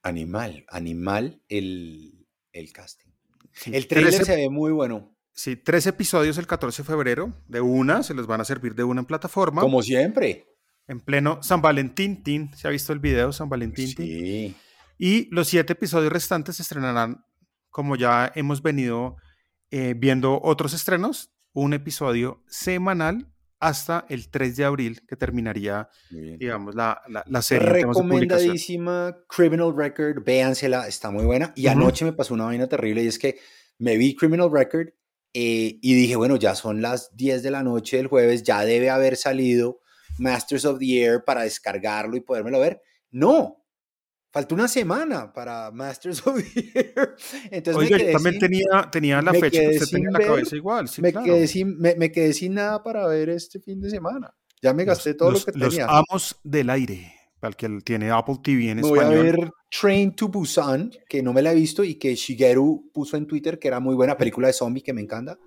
Animal, 0.03 0.65
animal 0.69 1.43
el, 1.49 2.20
casting. 2.73 3.11
el 3.67 3.87
trailer 3.87 4.25
se 4.25 4.37
ve 4.37 4.51
muy 4.51 4.73
bueno. 4.73 5.17
Sí, 5.33 5.57
tres 5.57 5.87
episodios 5.87 6.39
el 6.39 6.47
14 6.47 6.83
de 6.83 6.87
febrero, 6.87 7.33
de 7.49 7.61
una, 7.61 8.03
se 8.03 8.15
les 8.15 8.27
van 8.27 8.41
a 8.41 8.45
servir 8.45 8.75
de 8.75 8.85
una 8.85 9.01
en 9.01 9.07
plataforma. 9.07 9.63
Como 9.63 9.83
siempre. 9.83 10.47
En 10.87 11.01
pleno 11.01 11.43
San 11.43 11.63
Valentín, 11.63 12.23
¿se 12.57 12.67
ha 12.67 12.71
visto 12.71 12.93
el 12.93 12.99
video 12.99 13.33
San 13.33 13.49
Valentín? 13.49 13.89
Sí. 13.89 14.55
Y 14.99 15.35
los 15.35 15.49
siete 15.49 15.73
episodios 15.73 16.13
restantes 16.13 16.57
se 16.57 16.63
estrenarán, 16.63 17.25
como 17.71 17.97
ya 17.97 18.31
hemos 18.35 18.61
venido 18.61 19.17
eh, 19.71 19.95
viendo 19.97 20.41
otros 20.43 20.75
estrenos, 20.75 21.31
un 21.53 21.73
episodio 21.75 22.43
semanal 22.49 23.33
hasta 23.61 24.07
el 24.09 24.31
3 24.31 24.57
de 24.57 24.65
abril, 24.65 25.03
que 25.07 25.17
terminaría, 25.17 25.89
digamos, 26.11 26.75
la, 26.75 27.01
la, 27.27 27.43
serie. 27.43 27.69
Recomendadísima 27.69 29.19
Criminal 29.29 29.75
Record, 29.77 30.25
véansela, 30.25 30.89
está 30.89 31.11
muy 31.11 31.25
buena. 31.25 31.53
Y 31.55 31.67
anoche 31.67 32.07
me 32.07 32.15
pasó 32.15 32.33
una 32.33 32.47
vaina 32.47 32.67
terrible 32.67 33.05
y 33.05 33.09
es 33.09 33.19
que 33.19 33.39
me 33.79 33.99
vi 33.99 34.17
Criminal 34.17 34.51
Record 34.51 34.89
eh, 35.35 35.79
y 35.81 35.95
dije, 35.95 36.17
bueno, 36.17 36.37
ya 36.37 36.55
son 36.55 36.81
las 36.81 37.15
10 37.17 37.43
de 37.43 37.51
la 37.51 37.63
noche 37.63 37.99
del 37.99 38.07
jueves, 38.07 38.43
ya 38.43 38.65
debe 38.65 38.89
haber 38.89 39.17
salido 39.17 39.81
Masters 40.19 40.65
of 40.65 40.79
the 40.79 41.03
Air 41.03 41.25
para 41.25 41.43
descargarlo 41.43 42.17
y 42.17 42.21
podérmelo 42.21 42.61
ver. 42.61 42.83
No, 43.11 43.60
Faltó 44.33 44.55
una 44.55 44.69
semana 44.69 45.33
para 45.33 45.73
Masters 45.73 46.25
of 46.25 46.37
the 46.37 46.63
Year. 46.63 47.17
Entonces 47.51 47.91
me 47.91 47.99
quedé 47.99 48.13
también 48.13 48.39
tenía, 48.39 48.89
tenía 48.91 49.21
la 49.23 49.33
fecha 49.33 49.61
que 49.61 49.71
usted 49.71 49.87
tenía 49.91 50.09
en 50.09 50.13
la 50.13 50.21
cabeza 50.21 50.57
igual. 50.57 50.89
me, 50.99 51.13
quedé 51.13 51.49
sin, 51.49 51.79
me, 51.79 52.13
quedé 52.13 52.33
sin 52.33 52.55
nada 52.55 52.83
para 52.83 53.07
ver 53.09 53.31
este 53.31 53.59
fin 53.59 53.81
de 53.81 53.91
semana. 53.91 54.33
Ya 54.63 54.73
me 54.73 54.85
gasté 54.85 55.15
todo 55.15 55.33
lo 55.33 55.45
que 55.45 55.51
tenía. 55.51 55.87
Los 55.87 56.05
amos 56.09 56.41
del 56.45 56.71
aire, 56.71 57.13
para 57.41 57.51
el 57.51 57.57
que 57.57 57.69
tiene 57.83 58.13
Apple 58.13 58.37
TV 58.41 58.71
en 58.71 58.77
me 58.77 58.83
español. 58.83 59.09
Voy 59.09 59.19
a 59.19 59.23
ver 59.23 59.51
Train 59.69 60.15
to 60.15 60.29
Busan, 60.29 60.93
que 61.09 61.25
no 61.25 61.33
me 61.33 61.43
la 61.43 61.51
he 61.51 61.55
visto 61.57 61.83
y 61.83 61.97
que 61.97 62.15
Shigeru 62.15 62.91
puso 62.93 63.17
en 63.17 63.27
Twitter 63.27 63.59
que 63.59 63.67
era 63.67 63.81
muy 63.81 63.97
buena 63.97 64.17
película 64.17 64.47
de 64.47 64.53
zombie 64.53 64.83
que 64.83 64.93
me 64.93 65.01
encanta. 65.01 65.41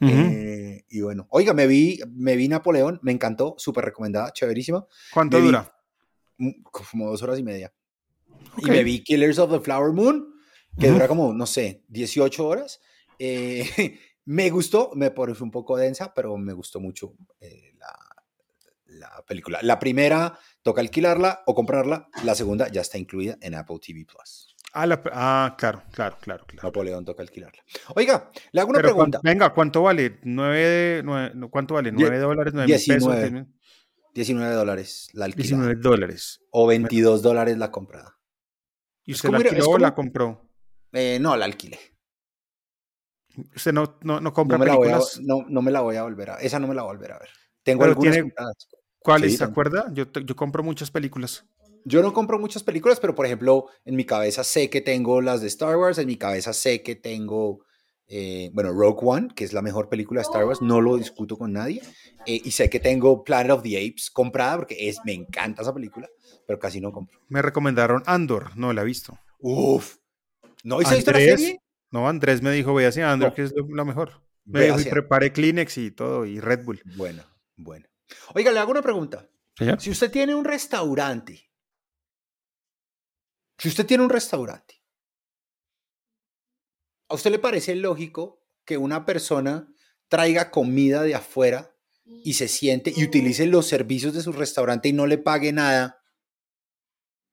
Eh, 0.00 0.84
y 0.88 1.00
bueno, 1.02 1.26
oiga, 1.28 1.52
me 1.52 1.66
vi, 1.66 2.00
me 2.10 2.36
vi 2.36 2.48
Napoleón, 2.48 3.00
me 3.02 3.12
encantó, 3.12 3.54
súper 3.58 3.84
recomendada, 3.84 4.32
chéverísima. 4.32 4.86
¿Cuánto 5.12 5.38
dura? 5.40 5.70
como 6.90 7.10
dos 7.10 7.22
horas 7.22 7.38
y 7.38 7.42
media. 7.42 7.70
Y 8.58 8.70
me 8.70 8.84
vi 8.84 9.02
Killers 9.02 9.38
of 9.38 9.50
the 9.50 9.60
Flower 9.60 9.92
Moon, 9.92 10.34
que 10.78 10.88
dura 10.88 11.08
como, 11.08 11.32
no 11.32 11.46
sé, 11.46 11.84
18 11.88 12.46
horas. 12.46 12.80
Eh, 13.18 13.98
me 14.24 14.50
gustó, 14.50 14.90
me 14.94 15.10
pareció 15.10 15.44
un 15.44 15.50
poco 15.50 15.76
densa, 15.76 16.12
pero 16.14 16.36
me 16.36 16.52
gustó 16.52 16.80
mucho 16.80 17.14
eh, 17.40 17.72
la, 17.78 17.98
la, 18.86 19.24
película. 19.26 19.58
La 19.62 19.78
primera 19.78 20.38
toca 20.62 20.80
alquilarla 20.80 21.42
o 21.46 21.54
comprarla, 21.54 22.08
la 22.24 22.34
segunda 22.34 22.68
ya 22.68 22.80
está 22.80 22.98
incluida 22.98 23.38
en 23.40 23.54
Apple 23.54 23.78
TV 23.84 24.04
Plus. 24.04 24.56
Ah, 24.72 24.86
ah 25.12 25.56
claro, 25.58 25.82
claro, 25.90 26.16
claro, 26.20 26.44
claro. 26.46 26.68
Napoleón 26.68 27.04
toca 27.04 27.22
alquilarla. 27.22 27.62
Oiga, 27.96 28.30
le 28.52 28.60
hago 28.60 28.70
una 28.70 28.80
pregunta. 28.80 29.20
venga, 29.22 29.52
¿cuánto 29.52 29.82
vale? 29.82 30.20
¿Nueve, 30.22 31.02
¿Cuánto 31.50 31.74
vale? 31.74 31.92
¿9 31.92 32.18
dólares? 32.18 32.54
¿9 32.54 32.66
19, 32.66 33.30
pesos? 33.30 33.46
19 34.14 34.54
dólares 34.54 35.08
la 35.12 35.24
alquilada. 35.24 35.66
19 35.66 35.80
dólares. 35.80 36.40
O 36.50 36.66
22 36.66 37.22
dólares 37.22 37.58
la 37.58 37.70
comprada. 37.70 38.19
¿Y 39.04 39.12
usted 39.12 39.30
la 39.30 39.38
alquiló 39.38 39.70
o 39.70 39.78
la 39.78 39.94
compró? 39.94 40.50
Eh, 40.92 41.18
no, 41.20 41.36
la 41.36 41.44
alquilé. 41.44 41.78
¿Usted 43.54 43.72
no, 43.72 43.98
no, 44.02 44.20
no 44.20 44.32
compra 44.32 44.58
no 44.58 44.64
películas? 44.64 45.20
no, 45.22 45.44
no 45.48 45.62
me 45.62 45.70
la 45.70 45.80
voy 45.80 45.96
a 45.96 46.02
volver 46.02 46.30
a 46.30 46.34
Esa 46.36 46.58
no 46.58 46.66
me 46.66 46.74
la 46.74 46.82
voy 46.82 46.90
a 46.90 46.96
volver 46.96 47.12
a 47.12 47.18
ver. 47.18 47.28
Tengo 47.62 47.84
algunas 47.84 48.14
tiene, 48.14 48.32
¿Cuáles? 48.98 49.38
¿Se 49.38 49.44
acuerda? 49.44 49.86
Yo, 49.92 50.10
yo 50.12 50.36
compro 50.36 50.62
muchas 50.62 50.90
películas. 50.90 51.46
Yo 51.84 52.02
no 52.02 52.12
compro 52.12 52.38
muchas 52.38 52.62
películas, 52.62 53.00
pero 53.00 53.14
por 53.14 53.24
ejemplo, 53.24 53.66
en 53.84 53.96
mi 53.96 54.04
cabeza 54.04 54.44
sé 54.44 54.68
que 54.68 54.82
tengo 54.82 55.22
las 55.22 55.40
de 55.40 55.46
Star 55.46 55.76
Wars, 55.76 55.98
en 55.98 56.06
mi 56.06 56.16
cabeza 56.16 56.52
sé 56.52 56.82
que 56.82 56.94
tengo, 56.94 57.64
eh, 58.10 58.50
bueno, 58.52 58.72
Rogue 58.72 59.00
One, 59.02 59.28
que 59.34 59.44
es 59.44 59.52
la 59.54 59.62
mejor 59.62 59.88
película 59.88 60.20
de 60.20 60.26
Star 60.26 60.44
Wars, 60.44 60.60
no 60.60 60.80
lo 60.80 60.98
discuto 60.98 61.38
con 61.38 61.52
nadie, 61.52 61.80
eh, 62.26 62.40
y 62.44 62.50
sé 62.50 62.68
que 62.68 62.80
tengo 62.80 63.24
Planet 63.24 63.52
of 63.52 63.62
the 63.62 63.78
Apes 63.78 64.10
comprada, 64.10 64.56
porque 64.56 64.88
es, 64.88 64.98
me 65.04 65.14
encanta 65.14 65.62
esa 65.62 65.72
película 65.72 66.08
pero 66.50 66.58
casi 66.58 66.80
no 66.80 66.90
compro. 66.90 67.16
Me 67.28 67.42
recomendaron 67.42 68.02
Andor, 68.06 68.56
no 68.56 68.72
la 68.72 68.82
he 68.82 68.84
visto. 68.84 69.16
Uf. 69.38 69.98
¿No 70.64 70.82
hice 70.82 70.96
la 70.96 71.12
serie? 71.12 71.60
No, 71.92 72.08
Andrés 72.08 72.42
me 72.42 72.50
dijo, 72.50 72.72
voy 72.72 72.82
a 72.82 73.12
Andor, 73.12 73.34
que 73.34 73.42
es 73.42 73.54
lo, 73.54 73.84
mejor. 73.84 74.24
Me 74.46 74.64
dijo, 74.64 74.80
y 74.80 74.84
preparé 74.86 75.32
Kleenex 75.32 75.78
y 75.78 75.92
todo, 75.92 76.26
y 76.26 76.40
Red 76.40 76.64
Bull. 76.64 76.82
Bueno, 76.96 77.22
bueno. 77.56 77.86
Oiga, 78.34 78.50
le 78.50 78.58
hago 78.58 78.72
una 78.72 78.82
pregunta. 78.82 79.30
Si 79.78 79.90
usted 79.90 80.10
tiene 80.10 80.34
un 80.34 80.44
restaurante, 80.44 81.52
si 83.56 83.68
usted 83.68 83.86
tiene 83.86 84.02
un 84.02 84.10
restaurante, 84.10 84.79
¿a 87.10 87.14
usted 87.14 87.30
le 87.30 87.38
parece 87.38 87.74
lógico 87.74 88.40
que 88.64 88.78
una 88.78 89.04
persona 89.04 89.68
traiga 90.08 90.50
comida 90.50 91.02
de 91.02 91.14
afuera 91.14 91.74
y 92.04 92.34
se 92.34 92.48
siente 92.48 92.92
y 92.94 93.04
utilice 93.04 93.46
los 93.46 93.66
servicios 93.66 94.14
de 94.14 94.22
su 94.22 94.32
restaurante 94.32 94.88
y 94.88 94.92
no 94.92 95.06
le 95.06 95.18
pague 95.18 95.52
nada 95.52 96.02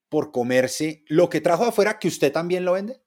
por 0.09 0.31
comerse 0.31 1.03
lo 1.07 1.29
que 1.29 1.41
trajo 1.41 1.65
afuera 1.65 1.99
que 1.99 2.07
usted 2.07 2.31
también 2.31 2.65
lo 2.65 2.73
vende? 2.73 3.01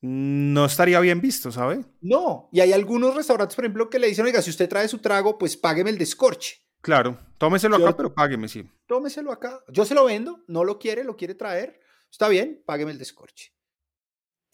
No 0.00 0.66
estaría 0.66 1.00
bien 1.00 1.20
visto, 1.20 1.50
¿sabe? 1.50 1.84
No, 2.00 2.50
y 2.52 2.60
hay 2.60 2.72
algunos 2.72 3.14
restaurantes, 3.14 3.56
por 3.56 3.64
ejemplo, 3.64 3.88
que 3.88 3.98
le 3.98 4.06
dicen, 4.06 4.26
oiga, 4.26 4.42
si 4.42 4.50
usted 4.50 4.68
trae 4.68 4.86
su 4.86 4.98
trago, 4.98 5.38
pues 5.38 5.56
págueme 5.56 5.88
el 5.88 5.96
descorche. 5.96 6.58
Claro, 6.82 7.18
tómeselo 7.38 7.76
acá, 7.76 7.96
pero 7.96 8.12
págueme, 8.12 8.46
sí. 8.46 8.68
Tómeselo 8.86 9.32
acá. 9.32 9.64
Yo 9.68 9.86
se 9.86 9.94
lo 9.94 10.04
vendo, 10.04 10.44
no 10.46 10.64
lo 10.64 10.78
quiere, 10.78 11.04
lo 11.04 11.16
quiere 11.16 11.34
traer. 11.34 11.80
Está 12.10 12.28
bien, 12.28 12.62
págueme 12.66 12.92
el 12.92 12.98
descorche. 12.98 13.53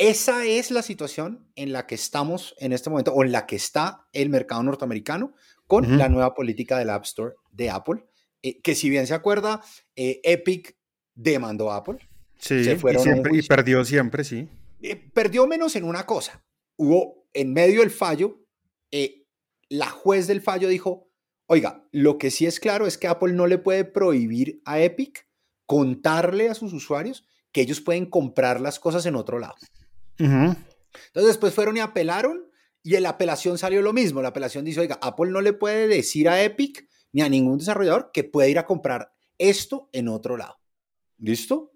Esa 0.01 0.47
es 0.47 0.71
la 0.71 0.81
situación 0.81 1.47
en 1.57 1.75
la 1.75 1.87
que 1.87 1.95
estamos 1.95 2.55
en 2.59 2.73
este 2.73 2.89
momento, 2.89 3.13
o 3.13 3.23
en 3.23 3.33
la 3.33 3.45
que 3.45 3.57
está 3.57 4.09
el 4.15 4.31
mercado 4.31 4.63
norteamericano 4.63 5.35
con 5.67 5.99
la 5.99 6.09
nueva 6.09 6.33
política 6.35 6.79
del 6.79 6.89
App 6.89 7.05
Store 7.05 7.35
de 7.53 7.69
Apple, 7.69 8.07
eh, 8.43 8.63
que 8.63 8.75
si 8.75 8.89
bien 8.89 9.07
se 9.07 9.13
acuerda, 9.13 9.61
eh, 9.95 10.23
Epic 10.25 10.75
demandó 11.15 11.71
a 11.71 11.77
Apple. 11.77 11.99
Sí, 12.39 12.63
y, 12.63 13.43
perdió 13.43 13.85
siempre, 13.85 14.25
sí. 14.25 14.49
Eh, 14.81 14.97
perdió 14.97 15.47
menos 15.47 15.77
en 15.77 15.85
una 15.85 16.07
cosa. 16.07 16.43
Hubo, 16.77 17.27
en 17.35 17.53
medio 17.53 17.81
del 17.81 17.91
fallo, 17.91 18.41
la 19.69 19.91
juez 19.91 20.27
del 20.27 20.41
fallo 20.41 20.69
dijo, 20.69 21.11
oiga, 21.45 21.87
lo 21.93 22.17
que 22.17 22.31
sí 22.31 22.47
es 22.47 22.59
claro 22.59 22.87
es 22.87 22.97
que 22.97 23.07
Apple 23.07 23.35
no 23.35 23.47
le 23.47 23.59
puede 23.59 23.85
prohibir 23.85 24.63
a 24.65 24.81
Epic 24.81 25.29
contarle 25.67 26.49
a 26.49 26.55
sus 26.55 26.73
usuarios 26.73 27.27
que 27.53 27.61
ellos 27.61 27.83
pueden 27.83 28.07
comprar 28.07 28.63
las 28.63 28.81
cosas 28.81 29.05
en 29.05 29.15
otro 29.15 29.39
lado. 29.39 29.57
Entonces 30.21 31.27
después 31.27 31.55
fueron 31.55 31.77
y 31.77 31.81
apelaron 31.81 32.47
y 32.83 32.95
en 32.95 33.03
la 33.03 33.11
apelación 33.11 33.59
salió 33.59 33.83
lo 33.83 33.93
mismo. 33.93 34.23
La 34.23 34.29
apelación 34.29 34.65
dice, 34.65 34.81
oiga, 34.81 34.99
Apple 35.03 35.31
no 35.31 35.41
le 35.41 35.53
puede 35.53 35.89
decir 35.89 36.29
a 36.29 36.43
Epic 36.43 36.89
ni 37.13 37.23
a 37.23 37.29
ningún 37.29 37.59
desarrollador 37.59 38.11
que 38.13 38.25
puede 38.25 38.51
ir 38.51 38.59
a 38.59 38.67
comprar 38.67 39.13
esto 39.39 39.89
en 39.93 40.09
otro 40.09 40.37
lado. 40.37 40.57
¿Listo? 41.19 41.73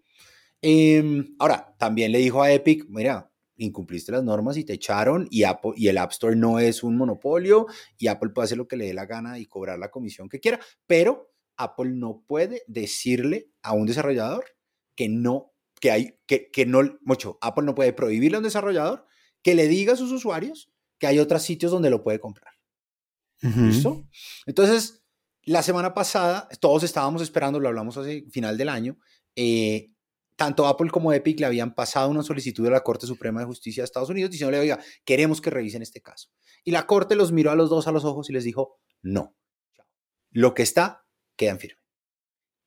Em, 0.63 1.35
ahora, 1.39 1.75
también 1.79 2.13
le 2.13 2.19
dijo 2.19 2.43
a 2.43 2.51
Epic, 2.51 2.87
mira, 2.89 3.31
incumpliste 3.57 4.13
las 4.13 4.25
normas 4.25 4.57
y 4.57 4.65
te 4.65 4.75
echaron 4.75 5.29
y, 5.31 5.45
Apple, 5.45 5.73
y 5.77 5.89
el 5.89 5.99
App 5.99 6.13
Store 6.13 6.37
no 6.37 6.59
es 6.59 6.83
un 6.83 6.97
monopolio 6.97 7.67
y 7.99 8.09
Apple 8.09 8.31
puede 8.31 8.47
hacer 8.47 8.59
lo 8.59 8.67
que 8.67 8.77
le 8.77 8.87
dé 8.87 8.95
la 8.95 9.07
gana 9.07 9.39
y 9.39 9.47
cobrar 9.47 9.79
la 9.79 9.91
comisión 9.91 10.29
que 10.29 10.41
quiera, 10.41 10.61
pero 10.87 11.31
Apple 11.57 11.91
no 11.91 12.25
puede 12.27 12.63
decirle 12.67 13.51
a 13.63 13.73
un 13.73 13.87
desarrollador 13.87 14.45
que 14.97 15.09
no, 15.09 15.54
que 15.85 15.91
hay, 15.91 16.19
que, 16.27 16.51
que 16.51 16.65
no, 16.65 16.81
mucho, 17.03 17.37
Apple 17.43 17.63
no 17.63 17.75
puede 17.75 17.93
prohibirle 17.93 18.37
a 18.37 18.39
un 18.39 18.45
desarrollador 18.45 19.05
que 19.43 19.55
le 19.55 19.69
diga 19.69 19.93
a 19.93 19.97
sus 19.97 20.13
usuarios 20.13 20.73
que 20.99 21.07
hay 21.07 21.19
otros 21.19 21.43
sitios 21.43 21.71
donde 21.71 21.91
lo 21.91 22.03
puede 22.03 22.21
comprar. 22.21 22.55
¿Listo? 23.43 24.09
Entonces, 24.47 25.05
la 25.43 25.63
semana 25.63 25.93
pasada, 25.93 26.49
todos 26.59 26.85
estábamos 26.85 27.21
esperando, 27.21 27.61
lo 27.61 27.69
hablamos 27.69 27.99
hace 27.99 28.25
final 28.31 28.57
del 28.57 28.71
año, 28.71 28.97
eh, 29.37 29.91
tanto 30.37 30.67
Apple 30.67 30.89
como 30.89 31.13
Epic 31.13 31.39
le 31.41 31.45
habían 31.45 31.75
pasado 31.75 32.09
una 32.09 32.23
solicitud 32.23 32.65
de 32.65 32.71
la 32.71 32.81
Corte 32.81 33.07
Suprema 33.07 33.41
de 33.41 33.47
Justicia 33.47 33.83
de 33.83 33.85
Estados 33.85 34.09
Unidos 34.09 34.31
diciéndole, 34.31 34.61
oiga, 34.61 34.81
queremos 35.05 35.43
que 35.43 35.51
revisen 35.51 35.83
este 35.83 36.01
caso. 36.01 36.31
Y 36.65 36.71
la 36.71 36.87
Corte 36.87 37.15
los 37.15 37.31
miró 37.31 37.51
a 37.51 37.57
los 37.57 37.69
dos 37.69 37.87
a 37.89 37.93
los 37.93 38.07
ojos 38.07 38.31
y 38.31 38.33
les 38.33 38.45
dijo, 38.45 38.81
no. 39.03 39.37
Lo 40.31 40.55
que 40.55 40.63
está, 40.63 41.05
queda 41.37 41.51
en 41.51 41.61
firme. 41.61 41.83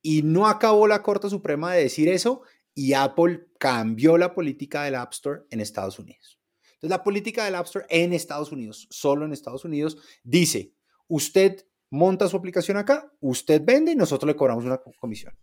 Y 0.02 0.22
no 0.22 0.46
acabó 0.46 0.86
la 0.86 1.02
Corte 1.02 1.28
Suprema 1.28 1.74
de 1.74 1.82
decir 1.82 2.08
eso 2.08 2.42
y 2.78 2.92
Apple 2.92 3.48
cambió 3.58 4.16
la 4.16 4.36
política 4.36 4.84
del 4.84 4.94
App 4.94 5.12
Store 5.12 5.40
en 5.50 5.60
Estados 5.60 5.98
Unidos. 5.98 6.38
Entonces, 6.74 6.90
la 6.90 7.02
política 7.02 7.44
del 7.44 7.56
App 7.56 7.66
Store 7.66 7.84
en 7.88 8.12
Estados 8.12 8.52
Unidos, 8.52 8.86
solo 8.88 9.24
en 9.24 9.32
Estados 9.32 9.64
Unidos, 9.64 9.98
dice, 10.22 10.74
usted 11.08 11.66
monta 11.90 12.28
su 12.28 12.36
aplicación 12.36 12.76
acá, 12.76 13.12
usted 13.18 13.60
vende 13.64 13.90
y 13.90 13.96
nosotros 13.96 14.28
le 14.28 14.36
cobramos 14.36 14.64
una 14.64 14.80
comisión. 15.00 15.34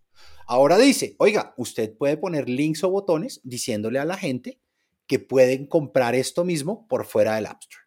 Ahora 0.48 0.78
dice, 0.78 1.18
oiga, 1.20 1.54
usted 1.58 1.98
puede 1.98 2.16
poner 2.16 2.48
links 2.48 2.86
o 2.86 2.90
botones 2.90 3.42
diciéndole 3.44 4.00
a 4.00 4.06
la 4.06 4.16
gente 4.16 4.62
que 5.06 5.20
pueden 5.20 5.68
comprar 5.68 6.16
esto 6.16 6.46
mismo 6.46 6.88
por 6.88 7.04
fuera 7.04 7.36
del 7.36 7.48
App 7.48 7.62
Store. 7.64 7.86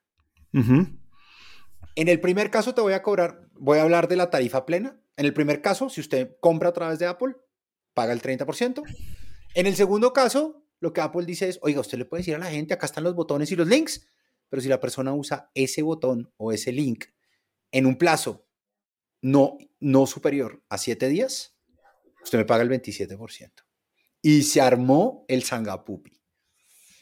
En 1.94 2.08
el 2.08 2.20
primer 2.20 2.50
caso 2.50 2.74
te 2.74 2.82
voy 2.82 2.92
a 2.92 3.02
cobrar, 3.02 3.48
voy 3.54 3.78
a 3.78 3.82
hablar 3.82 4.08
de 4.08 4.16
la 4.16 4.28
tarifa 4.28 4.66
plena. 4.66 5.00
En 5.16 5.24
el 5.24 5.32
primer 5.32 5.62
caso, 5.62 5.88
si 5.88 6.02
usted 6.02 6.36
compra 6.38 6.68
a 6.68 6.74
través 6.74 6.98
de 6.98 7.06
Apple, 7.06 7.34
paga 7.94 8.12
el 8.12 8.20
30%. 8.20 8.82
En 9.58 9.66
el 9.66 9.74
segundo 9.74 10.12
caso, 10.12 10.62
lo 10.78 10.92
que 10.92 11.00
Apple 11.00 11.26
dice 11.26 11.48
es, 11.48 11.58
oiga, 11.62 11.80
usted 11.80 11.98
le 11.98 12.04
puede 12.04 12.20
decir 12.20 12.36
a 12.36 12.38
la 12.38 12.48
gente, 12.48 12.74
acá 12.74 12.86
están 12.86 13.02
los 13.02 13.16
botones 13.16 13.50
y 13.50 13.56
los 13.56 13.66
links, 13.66 14.06
pero 14.48 14.62
si 14.62 14.68
la 14.68 14.78
persona 14.78 15.12
usa 15.12 15.50
ese 15.52 15.82
botón 15.82 16.32
o 16.36 16.52
ese 16.52 16.70
link 16.70 17.06
en 17.72 17.86
un 17.86 17.98
plazo 17.98 18.46
no, 19.20 19.58
no 19.80 20.06
superior 20.06 20.62
a 20.68 20.78
siete 20.78 21.08
días, 21.08 21.56
usted 22.22 22.38
me 22.38 22.44
paga 22.44 22.62
el 22.62 22.70
27%. 22.70 23.50
Y 24.22 24.42
se 24.42 24.60
armó 24.60 25.24
el 25.26 25.42
Sangapupi. 25.42 26.12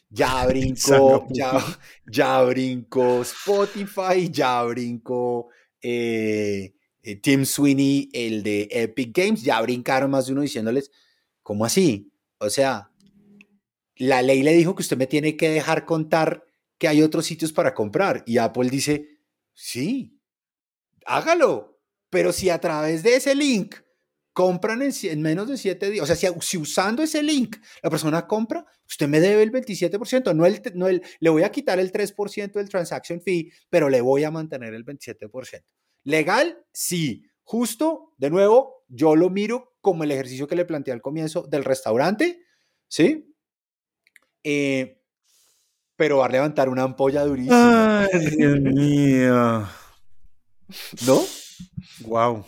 Ya 0.09 0.47
brincó, 0.49 1.27
ya, 1.29 1.63
ya 2.11 2.41
brincó 2.41 3.21
Spotify, 3.21 4.31
ya 4.31 4.63
brincó 4.63 5.49
eh, 5.83 6.73
eh, 7.03 7.17
Tim 7.17 7.45
Sweeney, 7.45 8.09
el 8.15 8.43
de 8.43 8.67
Epic 8.71 9.15
Games, 9.15 9.43
ya 9.43 9.61
brincaron 9.61 10.11
más 10.11 10.25
de 10.25 10.33
uno 10.33 10.41
diciéndoles, 10.41 10.91
¿cómo 11.43 11.67
así? 11.67 12.15
O 12.39 12.51
sea, 12.51 12.91
la 13.97 14.23
ley 14.23 14.43
le 14.43 14.53
dijo 14.53 14.75
que 14.75 14.83
usted 14.83 14.97
me 14.97 15.07
tiene 15.07 15.37
que 15.37 15.49
dejar 15.49 15.87
contar 15.87 16.45
que 16.79 16.89
hay 16.89 17.03
otros 17.03 17.27
sitios 17.27 17.53
para 17.53 17.75
comprar. 17.75 18.23
Y 18.27 18.39
Apple 18.39 18.69
dice, 18.71 19.21
sí, 19.55 20.21
hágalo. 21.07 21.81
Pero 22.11 22.33
si 22.33 22.51
a 22.51 22.61
través 22.61 23.03
de 23.03 23.17
ese 23.17 23.35
link 23.35 23.77
compran 24.33 24.83
en, 24.83 25.23
menos 25.23 25.49
de 25.49 25.57
siete 25.57 25.91
días, 25.91 26.09
o 26.09 26.15
sea, 26.15 26.33
si, 26.41 26.59
usando 26.59 27.03
ese 27.03 27.23
link 27.23 27.57
la 27.83 27.89
persona 27.89 28.27
compra, 28.27 28.67
usted 28.87 29.09
me 29.09 29.19
debe 29.19 29.43
el 29.43 29.51
27%, 29.51 30.35
no 30.35 30.45
el, 30.45 30.61
no 30.75 30.89
el, 30.89 31.03
le 31.21 31.31
voy 31.31 31.43
a 31.43 31.51
quitar 31.51 31.79
el 31.81 31.91
3% 31.91 32.53
del 32.53 32.69
transaction 32.69 33.23
fee, 33.23 33.51
pero 33.71 33.89
le 33.89 34.03
voy 34.03 34.25
a 34.25 34.31
mantener 34.31 34.75
el 34.75 34.85
27%. 34.85 35.65
Legal, 36.05 36.59
sí. 36.73 37.25
Justo, 37.43 38.15
de 38.19 38.29
nuevo, 38.29 38.85
yo 38.89 39.17
lo 39.17 39.31
miro 39.31 39.76
como 39.87 40.03
el 40.03 40.11
ejercicio 40.11 40.49
que 40.49 40.57
le 40.57 40.65
planteé 40.65 40.93
al 40.93 41.01
comienzo 41.01 41.43
del 41.43 41.63
restaurante, 41.63 42.43
¿sí? 42.89 43.33
Eh, 44.43 45.01
pero 45.95 46.17
va 46.17 46.27
a 46.27 46.29
levantar 46.29 46.69
una 46.69 46.83
ampolla 46.83 47.25
durísima. 47.25 48.03
Ay, 48.03 48.31
Dios 48.37 48.61
mío. 48.61 49.65
¿No? 51.07 51.25
Wow. 52.01 52.45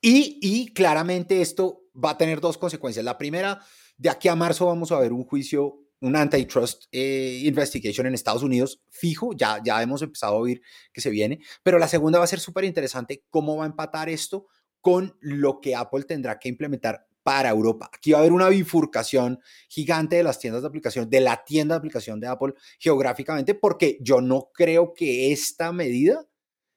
Y, 0.00 0.72
claramente 0.72 1.42
esto 1.42 1.82
va 1.92 2.10
a 2.10 2.18
tener 2.18 2.40
dos 2.40 2.56
consecuencias. 2.56 3.04
La 3.04 3.18
primera, 3.18 3.60
de 3.98 4.08
aquí 4.08 4.28
a 4.28 4.36
marzo 4.36 4.66
vamos 4.66 4.92
a 4.92 5.00
ver 5.00 5.12
un 5.12 5.24
juicio, 5.24 5.76
un 5.98 6.14
antitrust 6.14 6.84
eh, 6.92 7.40
investigation 7.46 8.06
en 8.06 8.14
Estados 8.14 8.44
Unidos 8.44 8.80
fijo, 8.90 9.32
ya, 9.32 9.60
ya 9.64 9.82
hemos 9.82 10.02
empezado 10.02 10.36
a 10.36 10.38
oír 10.38 10.62
que 10.92 11.00
se 11.00 11.10
viene, 11.10 11.40
pero 11.64 11.80
la 11.80 11.88
segunda 11.88 12.20
va 12.20 12.26
a 12.26 12.28
ser 12.28 12.38
súper 12.38 12.62
interesante 12.62 13.24
cómo 13.28 13.56
va 13.56 13.64
a 13.64 13.66
empatar 13.66 14.08
esto 14.08 14.46
con 14.80 15.16
lo 15.20 15.60
que 15.60 15.74
Apple 15.74 16.04
tendrá 16.04 16.38
que 16.38 16.48
implementar 16.48 17.06
para 17.22 17.50
Europa. 17.50 17.90
Aquí 17.92 18.12
va 18.12 18.18
a 18.18 18.20
haber 18.20 18.32
una 18.32 18.48
bifurcación 18.48 19.40
gigante 19.68 20.16
de 20.16 20.22
las 20.22 20.38
tiendas 20.38 20.62
de 20.62 20.68
aplicación, 20.68 21.10
de 21.10 21.20
la 21.20 21.44
tienda 21.44 21.74
de 21.74 21.78
aplicación 21.78 22.18
de 22.18 22.26
Apple 22.26 22.54
geográficamente, 22.78 23.54
porque 23.54 23.98
yo 24.00 24.20
no 24.20 24.50
creo 24.54 24.94
que 24.94 25.32
esta 25.32 25.72
medida 25.72 26.26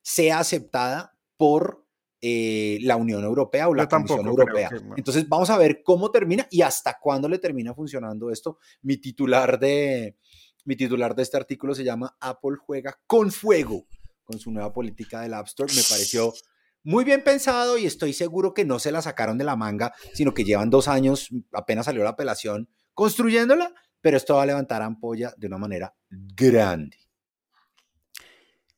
sea 0.02 0.40
aceptada 0.40 1.18
por 1.38 1.86
eh, 2.22 2.78
la 2.82 2.96
Unión 2.96 3.24
Europea 3.24 3.68
o 3.68 3.74
la 3.74 3.88
Comisión 3.88 4.26
Europea. 4.26 4.70
Entonces 4.96 5.28
vamos 5.28 5.50
a 5.50 5.58
ver 5.58 5.82
cómo 5.84 6.12
termina 6.12 6.48
y 6.50 6.62
hasta 6.62 6.98
cuándo 7.02 7.28
le 7.28 7.40
termina 7.40 7.74
funcionando 7.74 8.30
esto. 8.30 8.60
Mi 8.82 8.98
titular 8.98 9.60
de, 9.60 10.18
mi 10.66 10.76
titular 10.76 11.16
de 11.16 11.24
este 11.24 11.38
artículo 11.38 11.76
se 11.76 11.84
llama 11.84 12.16
Apple 12.20 12.58
juega 12.66 12.98
con 13.08 13.32
fuego 13.32 13.88
con 14.24 14.40
su 14.40 14.52
nueva 14.52 14.72
política 14.72 15.22
del 15.22 15.34
App 15.34 15.48
Store. 15.48 15.74
Me 15.74 15.82
pareció 15.84 16.34
muy 16.84 17.04
bien 17.04 17.24
pensado 17.24 17.78
y 17.78 17.86
estoy 17.86 18.14
seguro 18.14 18.54
que 18.54 18.66
no 18.66 18.80
se 18.80 18.92
la 18.92 19.02
sacaron 19.02 19.38
de 19.38 19.44
la 19.44 19.56
manga, 19.56 19.94
sino 20.14 20.34
que 20.34 20.44
llevan 20.44 20.70
dos 20.70 20.88
años, 20.88 21.30
apenas 21.54 21.86
salió 21.86 22.04
la 22.04 22.12
apelación, 22.12 22.70
construyéndola, 22.94 23.74
pero 24.02 24.18
esto 24.18 24.36
va 24.36 24.44
a 24.44 24.46
levantar 24.46 24.82
ampolla 24.82 25.34
de 25.38 25.48
una 25.48 25.58
manera 25.58 25.96
grande. 26.10 26.98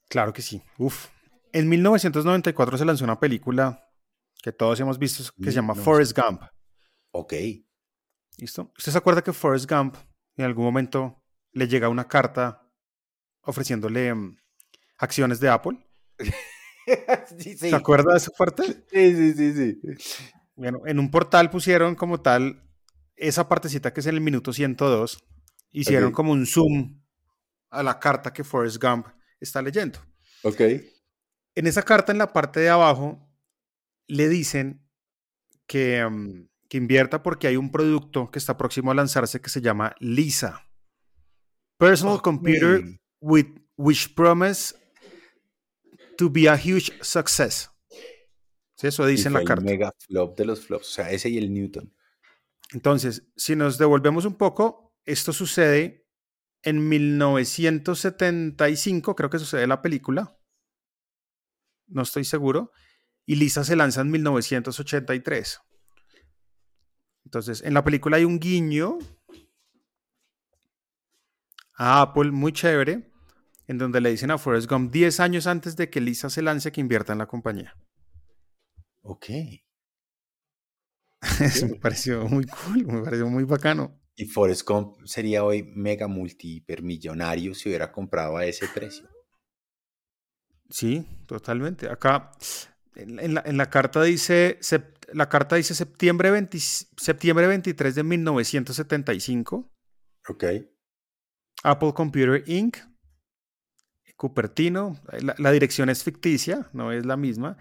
Claro 0.07 0.33
que 0.33 0.41
sí. 0.41 0.61
Uf, 0.77 1.07
en 1.51 1.67
1994 1.67 2.77
se 2.77 2.85
lanzó 2.85 3.03
una 3.03 3.19
película 3.19 3.89
que 4.41 4.51
todos 4.51 4.79
hemos 4.79 4.99
visto 4.99 5.23
que 5.41 5.49
se 5.49 5.55
llama 5.55 5.73
Forrest 5.73 6.15
Gump. 6.17 6.43
Ok. 7.11 7.33
¿Listo? 8.37 8.71
¿Usted 8.77 8.91
se 8.91 8.97
acuerda 8.97 9.23
que 9.23 9.33
Forrest 9.33 9.69
Gump 9.69 9.95
en 10.35 10.45
algún 10.45 10.65
momento 10.65 11.23
le 11.51 11.67
llega 11.67 11.89
una 11.89 12.07
carta 12.07 12.69
ofreciéndole 13.41 14.13
mm, 14.13 14.37
acciones 14.97 15.39
de 15.39 15.49
Apple? 15.49 15.79
sí, 17.37 17.51
sí. 17.57 17.69
¿Se 17.69 17.75
acuerda 17.75 18.11
de 18.11 18.17
esa 18.17 18.31
parte? 18.37 18.63
Sí, 18.91 19.15
sí, 19.15 19.33
sí, 19.33 19.53
sí. 19.53 19.79
Bueno, 20.55 20.81
en 20.85 20.99
un 20.99 21.11
portal 21.11 21.49
pusieron 21.49 21.95
como 21.95 22.21
tal 22.21 22.63
esa 23.15 23.47
partecita 23.47 23.93
que 23.93 23.99
es 23.99 24.05
en 24.05 24.15
el 24.15 24.21
minuto 24.21 24.53
102. 24.53 25.23
Hicieron 25.71 26.11
como 26.11 26.31
un 26.31 26.45
zoom 26.45 27.01
a 27.69 27.83
la 27.83 27.99
carta 27.99 28.31
que 28.31 28.43
Forrest 28.43 28.81
Gump 28.81 29.07
está 29.39 29.61
leyendo. 29.61 29.99
Ok. 30.43 30.61
En 31.55 31.67
esa 31.67 31.83
carta, 31.83 32.11
en 32.11 32.17
la 32.17 32.31
parte 32.31 32.61
de 32.61 32.69
abajo, 32.69 33.29
le 34.07 34.29
dicen 34.29 34.85
que, 35.67 36.05
mm, 36.05 36.47
que 36.69 36.77
invierta 36.77 37.23
porque 37.23 37.47
hay 37.47 37.57
un 37.57 37.71
producto 37.71 38.31
que 38.31 38.39
está 38.39 38.57
próximo 38.57 38.91
a 38.91 38.95
lanzarse 38.95 39.41
que 39.41 39.49
se 39.49 39.61
llama 39.61 39.95
Lisa. 39.99 40.69
Personal 41.77 42.21
Computer 42.21 42.81
with, 43.19 43.47
which 43.75 44.15
promise 44.15 44.73
to 46.17 46.29
be 46.29 46.49
a 46.49 46.55
huge 46.55 46.91
success. 47.01 47.71
Eso 48.81 49.05
dice 49.05 49.29
en 49.29 49.33
la 49.33 49.43
carta. 49.43 49.63
mega 49.63 49.93
flop 49.97 50.37
de 50.37 50.45
los 50.45 50.65
flops, 50.65 50.87
o 50.87 50.91
sea, 50.91 51.11
ese 51.11 51.29
y 51.29 51.37
el 51.37 51.53
Newton. 51.53 51.93
Entonces, 52.71 53.23
si 53.35 53.55
nos 53.55 53.77
devolvemos 53.77 54.25
un 54.25 54.35
poco, 54.35 54.95
esto 55.05 55.31
sucede 55.33 56.05
en 56.61 56.87
1975, 56.87 59.15
creo 59.15 59.29
que 59.29 59.39
sucede 59.39 59.65
la 59.65 59.81
película 59.81 60.37
no 61.87 62.01
estoy 62.01 62.25
seguro, 62.25 62.71
y 63.25 63.35
Lisa 63.35 63.63
se 63.63 63.75
lanza 63.75 64.01
en 64.01 64.11
1983. 64.11 65.61
Entonces, 67.25 67.63
en 67.63 67.73
la 67.73 67.83
película 67.83 68.17
hay 68.17 68.25
un 68.25 68.39
guiño 68.39 68.99
a 71.77 72.01
Apple 72.01 72.31
muy 72.31 72.53
chévere, 72.53 73.11
en 73.67 73.77
donde 73.77 74.01
le 74.01 74.11
dicen 74.11 74.31
a 74.31 74.37
Forrest 74.37 74.69
Gump 74.69 74.91
10 74.91 75.19
años 75.19 75.47
antes 75.47 75.75
de 75.75 75.89
que 75.89 76.01
Lisa 76.01 76.29
se 76.29 76.41
lance 76.41 76.71
que 76.71 76.81
invierta 76.81 77.13
en 77.13 77.19
la 77.19 77.27
compañía. 77.27 77.75
Ok. 79.01 79.25
Eso 81.41 81.67
me 81.67 81.75
pareció 81.75 82.27
muy 82.27 82.45
cool, 82.45 82.85
me 82.85 83.01
pareció 83.01 83.27
muy 83.27 83.43
bacano. 83.43 83.99
Y 84.15 84.25
Forrest 84.25 84.67
Gump 84.67 84.97
sería 85.05 85.43
hoy 85.43 85.63
mega 85.75 86.07
multi 86.07 86.57
hipermillonario 86.57 87.53
si 87.53 87.69
hubiera 87.69 87.91
comprado 87.91 88.37
a 88.37 88.45
ese 88.45 88.67
precio. 88.67 89.09
Sí, 90.69 91.05
totalmente. 91.27 91.89
Acá 91.89 92.31
en 92.95 93.33
la, 93.33 93.43
en 93.45 93.57
la 93.57 93.69
carta 93.69 94.03
dice, 94.03 94.59
la 95.13 95.29
carta 95.29 95.55
dice 95.55 95.75
septiembre, 95.75 96.31
20, 96.31 96.57
septiembre 96.59 97.47
23 97.47 97.95
de 97.95 98.03
1975. 98.03 99.71
Ok. 100.29 100.43
Apple 101.63 101.93
Computer 101.93 102.43
Inc. 102.47 102.77
Cupertino. 104.15 104.99
La, 105.19 105.35
la, 105.37 105.51
dirección 105.51 105.89
es 105.89 106.03
ficticia, 106.03 106.69
no 106.73 106.91
es 106.91 107.05
la 107.05 107.17
misma. 107.17 107.57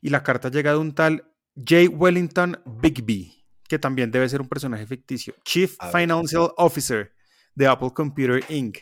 Y 0.00 0.10
la 0.10 0.22
carta 0.22 0.50
llega 0.50 0.72
de 0.72 0.78
un 0.78 0.94
tal 0.94 1.30
J. 1.56 1.88
Wellington 1.88 2.60
Bigby, 2.66 3.44
que 3.68 3.78
también 3.78 4.10
debe 4.10 4.28
ser 4.28 4.40
un 4.40 4.48
personaje 4.48 4.86
ficticio. 4.86 5.34
Chief 5.44 5.76
Financial 5.92 6.50
Officer 6.56 7.12
de 7.54 7.66
Apple 7.66 7.90
Computer 7.94 8.42
Inc. 8.48 8.78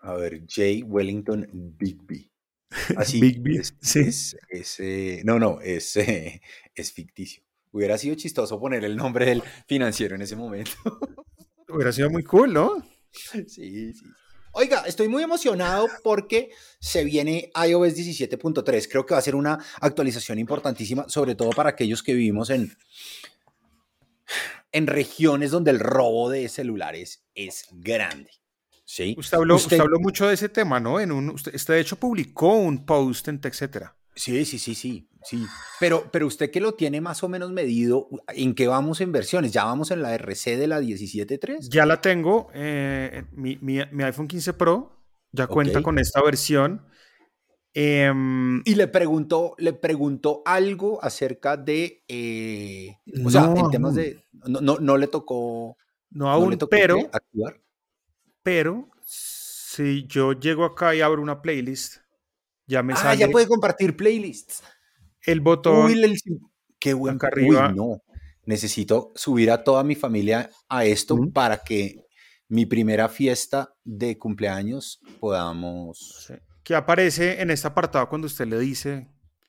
A 0.00 0.14
ver, 0.14 0.40
J. 0.48 0.84
Wellington 0.84 1.48
Bigby. 1.52 2.30
Así 2.96 3.20
Bigby, 3.20 3.58
es, 3.58 3.76
sí. 3.80 4.00
es, 4.00 4.36
es 4.48 4.80
eh, 4.80 5.22
no, 5.24 5.38
no, 5.38 5.60
es, 5.60 5.96
eh, 5.96 6.40
es 6.74 6.92
ficticio. 6.92 7.42
Hubiera 7.72 7.98
sido 7.98 8.14
chistoso 8.14 8.58
poner 8.58 8.84
el 8.84 8.96
nombre 8.96 9.26
del 9.26 9.42
financiero 9.66 10.14
en 10.14 10.22
ese 10.22 10.36
momento. 10.36 10.72
Hubiera 11.68 11.92
sido 11.92 12.10
muy 12.10 12.22
cool, 12.24 12.52
¿no? 12.52 12.82
Sí, 13.48 13.94
sí. 13.94 14.04
Oiga, 14.58 14.84
estoy 14.86 15.08
muy 15.08 15.22
emocionado 15.22 15.86
porque 16.02 16.50
se 16.80 17.04
viene 17.04 17.52
iOS 17.54 17.94
17.3. 17.94 18.88
Creo 18.90 19.04
que 19.04 19.12
va 19.12 19.18
a 19.18 19.22
ser 19.22 19.34
una 19.34 19.62
actualización 19.82 20.38
importantísima, 20.38 21.06
sobre 21.10 21.34
todo 21.34 21.50
para 21.50 21.68
aquellos 21.68 22.02
que 22.02 22.14
vivimos 22.14 22.48
en, 22.48 22.74
en 24.72 24.86
regiones 24.86 25.50
donde 25.50 25.72
el 25.72 25.78
robo 25.78 26.30
de 26.30 26.48
celulares 26.48 27.22
es 27.34 27.66
grande. 27.70 28.30
¿Sí? 28.86 29.14
Usted 29.18 29.36
habló, 29.36 29.56
usted, 29.56 29.72
usted 29.72 29.80
habló 29.80 30.00
mucho 30.00 30.26
de 30.26 30.32
ese 30.32 30.48
tema, 30.48 30.80
¿no? 30.80 31.00
En 31.00 31.12
un, 31.12 31.28
usted, 31.28 31.54
usted, 31.54 31.74
de 31.74 31.80
hecho 31.80 31.96
publicó 31.96 32.54
un 32.54 32.86
post 32.86 33.28
en 33.28 33.42
TechCetera. 33.42 33.94
Sí, 34.16 34.46
sí, 34.46 34.58
sí, 34.58 34.74
sí, 34.74 35.08
sí. 35.22 35.46
Pero, 35.78 36.08
pero 36.10 36.26
usted 36.26 36.50
que 36.50 36.58
lo 36.58 36.72
tiene 36.72 37.02
más 37.02 37.22
o 37.22 37.28
menos 37.28 37.52
medido, 37.52 38.08
¿en 38.28 38.54
qué 38.54 38.66
vamos 38.66 39.02
en 39.02 39.12
versiones? 39.12 39.52
¿Ya 39.52 39.64
vamos 39.64 39.90
en 39.90 40.00
la 40.00 40.14
RC 40.14 40.56
de 40.56 40.66
la 40.66 40.80
17.3? 40.80 41.68
Ya 41.68 41.84
la 41.84 42.00
tengo. 42.00 42.48
Eh, 42.54 43.24
mi, 43.32 43.58
mi, 43.60 43.78
mi, 43.92 44.02
iPhone 44.04 44.26
15 44.26 44.54
Pro 44.54 44.96
ya 45.32 45.46
cuenta 45.46 45.72
okay. 45.72 45.82
con 45.82 45.98
esta 45.98 46.22
versión. 46.22 46.86
Eh, 47.74 48.10
y 48.64 48.74
le 48.74 48.88
preguntó, 48.88 49.54
le 49.58 49.74
preguntó 49.74 50.42
algo 50.46 50.98
acerca 51.04 51.58
de, 51.58 52.02
eh, 52.08 52.96
o 53.18 53.24
no, 53.24 53.30
sea, 53.30 53.52
en 53.54 53.70
temas 53.70 53.94
de, 53.94 54.24
no, 54.32 54.62
no, 54.62 54.78
no 54.78 54.96
le 54.96 55.08
tocó. 55.08 55.76
No 56.08 56.30
aún, 56.30 56.52
le 56.52 56.56
tocó 56.56 56.70
pero, 56.70 56.96
actuar. 57.12 57.60
pero 58.42 58.88
si 59.04 60.06
yo 60.06 60.32
llego 60.32 60.64
acá 60.64 60.94
y 60.94 61.02
abro 61.02 61.20
una 61.20 61.42
playlist, 61.42 61.98
ya 62.66 62.82
me 62.82 62.92
ah, 62.94 62.96
sale. 62.96 63.18
ya 63.18 63.28
puede 63.28 63.46
compartir 63.46 63.96
playlists. 63.96 64.62
El 65.22 65.40
botón. 65.40 65.86
Uy, 65.86 66.02
el, 66.02 66.16
qué 66.78 66.94
buen 66.94 67.16
acá 67.16 67.28
arriba. 67.28 67.68
Uy, 67.68 67.76
no. 67.76 68.02
Necesito 68.44 69.12
subir 69.16 69.50
a 69.50 69.64
toda 69.64 69.82
mi 69.82 69.94
familia 69.94 70.50
a 70.68 70.84
esto 70.84 71.16
Mm. 71.16 71.32
para 71.32 71.58
que 71.58 72.04
mi 72.48 72.64
primera 72.64 73.08
fiesta 73.08 73.74
de 73.82 74.18
cumpleaños 74.18 75.00
podamos. 75.18 76.24
Sí. 76.28 76.34
Que 76.62 76.74
aparece 76.74 77.40
en 77.40 77.50
este 77.50 77.66
apartado 77.66 78.08
cuando 78.08 78.26
usted 78.26 78.46
le 78.46 78.58
dice 78.58 79.08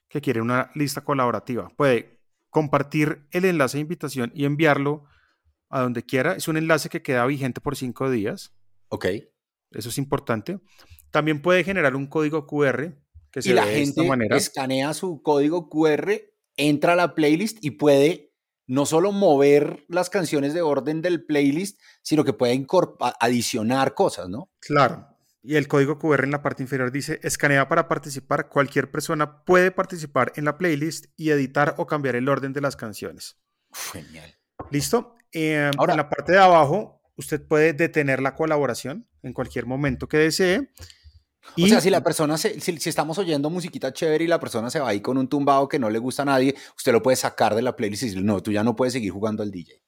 que 0.10 0.22
quiere 0.22 0.42
una 0.42 0.72
lista 0.74 1.02
colaborativa. 1.02 1.68
Puede 1.76 2.20
compartir 2.50 3.28
el 3.32 3.46
enlace 3.46 3.78
de 3.78 3.82
invitación 3.82 4.32
y 4.34 4.46
enviarlo 4.46 5.04
a 5.70 5.82
donde 5.82 6.04
quiera. 6.04 6.34
Es 6.34 6.48
un 6.48 6.58
enlace 6.58 6.90
que 6.90 7.02
queda 7.04 7.26
vigente 7.26 7.62
por 7.62 7.76
cinco 7.76 8.10
días. 8.10 8.54
Ok. 8.90 9.06
Eso 9.72 9.90
es 9.90 9.98
importante. 9.98 10.60
También 11.12 11.42
puede 11.42 11.64
generar 11.64 11.96
un 11.96 12.08
código 12.08 12.48
QR 12.48 12.96
que 13.38 13.42
se 13.44 13.50
y 13.50 13.54
la 13.54 13.66
ve 13.66 13.72
de 13.72 13.82
esta 13.84 13.96
gente 14.02 14.10
manera. 14.10 14.36
escanea 14.38 14.94
su 14.94 15.22
código 15.22 15.70
QR, 15.70 16.12
entra 16.56 16.94
a 16.94 16.96
la 16.96 17.14
playlist 17.16 17.58
y 17.64 17.72
puede 17.72 18.34
no 18.66 18.86
solo 18.86 19.12
mover 19.12 19.86
las 19.88 20.10
canciones 20.10 20.54
de 20.54 20.62
orden 20.62 21.02
del 21.02 21.24
playlist, 21.26 21.80
sino 22.02 22.24
que 22.26 22.34
puede 22.34 22.66
adicionar 23.20 23.94
cosas, 23.94 24.28
¿no? 24.28 24.50
Claro. 24.60 25.08
Y 25.44 25.56
el 25.56 25.68
código 25.68 25.98
QR 26.00 26.26
en 26.26 26.32
la 26.32 26.42
parte 26.42 26.64
inferior 26.64 26.92
dice, 26.92 27.20
escanea 27.24 27.70
para 27.70 27.88
participar. 27.88 28.50
Cualquier 28.50 28.92
persona 28.92 29.44
puede 29.46 29.72
participar 29.72 30.34
en 30.36 30.44
la 30.44 30.58
playlist 30.58 31.06
y 31.16 31.30
editar 31.30 31.76
o 31.78 31.86
cambiar 31.88 32.16
el 32.18 32.28
orden 32.28 32.52
de 32.52 32.60
las 32.62 32.76
canciones. 32.76 33.38
Genial. 33.94 34.36
¿Listo? 34.72 35.16
Eh, 35.32 35.72
Ahora- 35.78 35.94
en 35.94 35.98
la 35.98 36.10
parte 36.10 36.34
de 36.34 36.40
abajo, 36.40 37.02
usted 37.16 37.42
puede 37.48 37.72
detener 37.74 38.22
la 38.22 38.36
colaboración 38.36 39.08
en 39.24 39.32
cualquier 39.32 39.66
momento 39.66 40.08
que 40.10 40.18
desee. 40.18 40.70
O 41.62 41.68
sea, 41.68 41.82
si 41.82 41.90
la 41.90 42.04
persona, 42.04 42.38
se, 42.38 42.60
si, 42.60 42.78
si 42.78 42.90
estamos 42.90 43.18
oyendo 43.18 43.50
musiquita 43.50 43.92
chévere 43.94 44.24
y 44.24 44.28
la 44.28 44.40
persona 44.40 44.70
se 44.70 44.80
va 44.80 44.90
ahí 44.90 45.02
con 45.02 45.18
un 45.18 45.28
tumbado 45.28 45.68
que 45.68 45.80
no 45.80 45.90
le 45.90 46.00
gusta 46.00 46.22
a 46.22 46.26
nadie, 46.26 46.56
usted 46.76 46.92
lo 46.92 47.02
puede 47.02 47.16
sacar 47.18 47.56
de 47.56 47.62
la 47.62 47.76
playlist 47.76 48.04
y 48.04 48.06
decirle, 48.08 48.26
no, 48.26 48.42
tú 48.44 48.52
ya 48.52 48.64
no 48.64 48.76
puedes 48.76 48.94
seguir 48.94 49.12
jugando 49.12 49.42
al 49.44 49.52
DJ. 49.52 49.82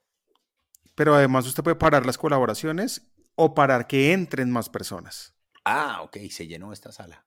Pero 0.96 1.14
además 1.16 1.46
usted 1.46 1.64
puede 1.64 1.76
parar 1.76 2.06
las 2.06 2.18
colaboraciones 2.18 3.04
o 3.36 3.54
parar 3.54 3.88
que 3.88 4.12
entren 4.14 4.50
más 4.52 4.68
personas. 4.70 5.34
Ah, 5.64 6.02
ok, 6.04 6.18
se 6.30 6.48
llenó 6.48 6.74
esta 6.74 6.92
sala. 6.92 7.26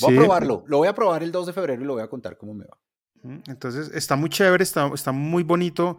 Voy 0.00 0.12
Sí. 0.12 0.16
a 0.16 0.20
probarlo. 0.20 0.64
Lo 0.68 0.78
voy 0.78 0.88
a 0.88 0.94
probar 0.94 1.22
el 1.22 1.32
2 1.32 1.46
de 1.48 1.52
febrero 1.52 1.82
y 1.82 1.84
lo 1.84 1.94
voy 1.94 2.02
a 2.02 2.08
contar 2.08 2.36
cómo 2.36 2.54
me 2.54 2.64
va. 2.64 2.78
Entonces 3.48 3.90
está 3.92 4.16
muy 4.16 4.30
chévere, 4.30 4.62
está, 4.64 4.90
está 4.94 5.12
muy 5.12 5.42
bonito. 5.42 5.98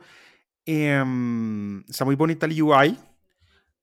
em, 0.65 1.82
está 1.89 2.05
muy 2.05 2.15
bonita 2.15 2.45
el 2.45 2.61
UI 2.61 2.97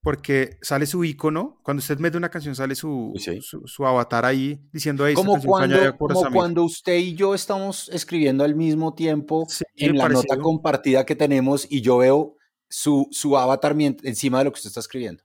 porque 0.01 0.57
sale 0.61 0.85
su 0.85 1.03
icono. 1.03 1.59
Cuando 1.63 1.79
usted 1.79 1.99
mete 1.99 2.17
una 2.17 2.29
canción, 2.29 2.55
sale 2.55 2.75
su, 2.75 3.13
Sí. 3.17 3.39
su, 3.41 3.61
su 3.67 3.85
avatar 3.85 4.25
ahí 4.25 4.59
diciendo 4.71 5.05
"Ey, 5.05 5.13
esta 5.13 5.25
Como, 5.25 5.41
cuando, 5.41 5.97
como 5.97 6.21
Samir". 6.21 6.37
cuando 6.37 6.63
usted 6.63 6.97
y 6.97 7.15
yo 7.15 7.35
estamos 7.35 7.89
escribiendo 7.89 8.43
al 8.43 8.55
mismo 8.55 8.93
tiempo 8.93 9.45
Sí, 9.49 9.63
en 9.75 9.97
la 9.97 10.07
nota 10.09 10.37
compartida 10.37 11.05
que 11.05 11.15
tenemos 11.15 11.67
y 11.69 11.81
yo 11.81 11.97
veo 11.97 12.35
su, 12.69 13.07
su 13.11 13.37
avatar 13.37 13.75
encima 13.79 14.37
de 14.39 14.45
lo 14.45 14.51
que 14.51 14.57
usted 14.57 14.69
está 14.69 14.79
escribiendo. 14.79 15.23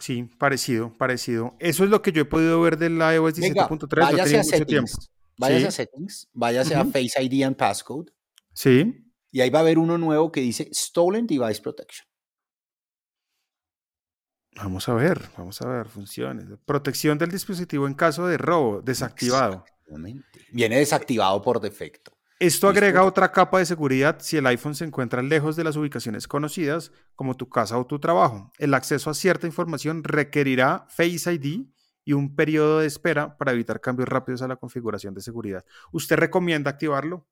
Sí, 0.00 0.24
parecido, 0.38 0.92
parecido. 0.98 1.54
Eso 1.60 1.84
es 1.84 1.90
lo 1.90 2.02
que 2.02 2.10
yo 2.12 2.22
he 2.22 2.24
podido 2.24 2.60
ver 2.60 2.78
del 2.78 2.94
iOS 2.98 3.38
Venga, 3.38 3.68
17.3. 3.68 4.00
No 4.00 4.08
he 4.08 4.12
váyase 4.12 4.36
a 4.38 4.42
mucho 4.42 4.66
tiempo. 4.66 4.86
settings. 4.88 5.10
Váyase 5.36 5.60
Sí. 5.60 5.66
a 5.66 5.70
settings, 5.70 6.28
váyase 6.32 6.74
a. 6.76 6.84
Face 6.84 7.22
ID 7.22 7.42
and 7.44 7.56
Passcode 7.56 8.12
Sí. 8.52 8.94
y 9.32 9.40
ahí 9.40 9.50
va 9.50 9.58
a 9.58 9.62
haber 9.62 9.78
uno 9.78 9.98
nuevo 9.98 10.30
que 10.32 10.40
dice 10.40 10.68
Stolen 10.72 11.26
Device 11.26 11.60
Protection. 11.60 12.06
Vamos 14.56 14.88
a 14.88 14.94
ver, 14.94 15.20
vamos 15.36 15.60
a 15.62 15.68
ver, 15.68 15.88
funciones. 15.88 16.46
Protección 16.64 17.18
del 17.18 17.30
dispositivo 17.30 17.86
en 17.86 17.94
caso 17.94 18.26
de 18.26 18.38
robo, 18.38 18.80
desactivado. 18.82 19.64
Exactamente. 19.66 20.40
Viene 20.52 20.78
desactivado 20.78 21.42
por 21.42 21.60
defecto. 21.60 22.12
Esto 22.38 22.66
Listo. 22.66 22.68
agrega 22.68 23.04
otra 23.04 23.30
capa 23.32 23.58
de 23.58 23.66
seguridad 23.66 24.18
si 24.20 24.36
el 24.36 24.46
iPhone 24.46 24.74
se 24.74 24.84
encuentra 24.84 25.22
lejos 25.22 25.56
de 25.56 25.64
las 25.64 25.76
ubicaciones 25.76 26.26
conocidas, 26.26 26.92
como 27.14 27.36
tu 27.36 27.48
casa 27.48 27.78
o 27.78 27.86
tu 27.86 27.98
trabajo. 27.98 28.52
El 28.58 28.74
acceso 28.74 29.10
a 29.10 29.14
cierta 29.14 29.46
información 29.46 30.02
requerirá 30.04 30.86
Face 30.88 31.32
ID 31.32 31.66
y 32.04 32.12
un 32.12 32.34
periodo 32.34 32.80
de 32.80 32.86
espera 32.86 33.36
para 33.38 33.52
evitar 33.52 33.80
cambios 33.80 34.08
rápidos 34.08 34.42
a 34.42 34.48
la 34.48 34.56
configuración 34.56 35.14
de 35.14 35.20
seguridad. 35.20 35.64
¿Usted 35.92 36.16
recomienda 36.16 36.70
activarlo? 36.70 37.26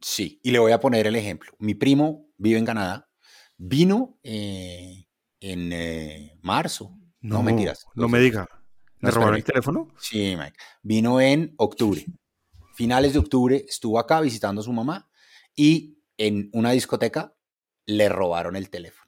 Sí, 0.00 0.40
y 0.42 0.50
le 0.50 0.58
voy 0.58 0.72
a 0.72 0.80
poner 0.80 1.06
el 1.06 1.16
ejemplo. 1.16 1.52
Mi 1.58 1.74
primo 1.74 2.28
vive 2.36 2.58
en 2.58 2.66
Canadá, 2.66 3.08
vino 3.56 4.18
eh, 4.22 5.05
en 5.40 5.72
eh, 5.72 6.38
marzo. 6.42 6.96
No, 7.20 7.42
mentiras. 7.42 7.86
No 7.94 8.08
me 8.08 8.20
diga. 8.20 8.46
¿Le 9.00 9.08
No, 9.08 9.14
robaron 9.14 9.36
el 9.36 9.44
teléfono? 9.44 9.88
Sí, 9.98 10.36
Mike. 10.36 10.56
Vino 10.82 11.20
en 11.20 11.54
octubre. 11.56 12.04
Finales 12.74 13.12
de 13.12 13.18
octubre 13.18 13.64
estuvo 13.68 13.98
acá 13.98 14.20
visitando 14.20 14.60
a 14.60 14.64
su 14.64 14.72
mamá 14.72 15.08
y 15.54 15.98
en 16.18 16.50
una 16.52 16.70
discoteca 16.72 17.34
le 17.86 18.08
robaron 18.08 18.56
el 18.56 18.70
teléfono. 18.70 19.06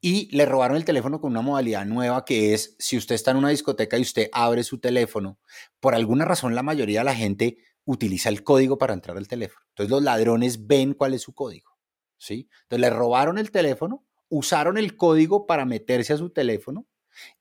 Y 0.00 0.34
le 0.34 0.46
robaron 0.46 0.76
el 0.76 0.84
teléfono 0.84 1.20
con 1.20 1.32
una 1.32 1.40
modalidad 1.40 1.86
nueva 1.86 2.24
que 2.24 2.54
es, 2.54 2.76
si 2.78 2.96
usted 2.96 3.14
está 3.14 3.30
en 3.30 3.38
una 3.38 3.48
discoteca 3.48 3.98
y 3.98 4.02
usted 4.02 4.28
abre 4.32 4.62
su 4.62 4.78
teléfono, 4.78 5.38
por 5.80 5.94
alguna 5.94 6.24
razón 6.24 6.54
la 6.54 6.62
mayoría 6.62 7.00
de 7.00 7.04
la 7.04 7.14
gente 7.14 7.58
utiliza 7.84 8.28
el 8.28 8.42
código 8.44 8.78
para 8.78 8.94
entrar 8.94 9.16
al 9.16 9.28
teléfono. 9.28 9.64
Entonces 9.70 9.90
los 9.90 10.02
ladrones 10.02 10.66
ven 10.66 10.94
cuál 10.94 11.14
es 11.14 11.22
su 11.22 11.34
código. 11.34 11.70
¿sí? 12.18 12.48
Entonces 12.62 12.80
le 12.80 12.90
robaron 12.90 13.38
el 13.38 13.50
teléfono, 13.50 14.04
usaron 14.30 14.78
el 14.78 14.96
código 14.96 15.46
para 15.46 15.66
meterse 15.66 16.14
a 16.14 16.16
su 16.16 16.30
teléfono 16.30 16.86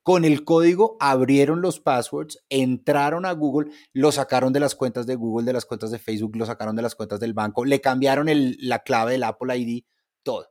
con 0.04 0.26
el 0.26 0.44
código 0.44 0.98
abrieron 1.00 1.62
los 1.62 1.80
passwords, 1.80 2.44
entraron 2.50 3.26
a 3.26 3.32
Google, 3.34 3.72
lo 3.94 4.12
sacaron 4.12 4.52
de 4.52 4.60
las 4.60 4.76
cuentas 4.76 5.06
de 5.06 5.16
Google, 5.16 5.46
de 5.46 5.54
las 5.54 5.66
cuentas 5.66 5.92
de 5.92 6.00
Facebook, 6.00 6.36
lo 6.36 6.46
sacaron 6.46 6.76
de 6.76 6.82
las 6.82 6.96
cuentas 6.96 7.20
del 7.20 7.34
banco, 7.34 7.66
le 7.66 7.80
cambiaron 7.82 8.30
el- 8.30 8.58
la 8.60 8.80
clave 8.80 9.14
del 9.14 9.24
Apple 9.24 9.56
ID, 9.58 9.86
todo. 10.24 10.48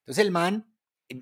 Entonces 0.00 0.24
el 0.24 0.30
man 0.30 0.72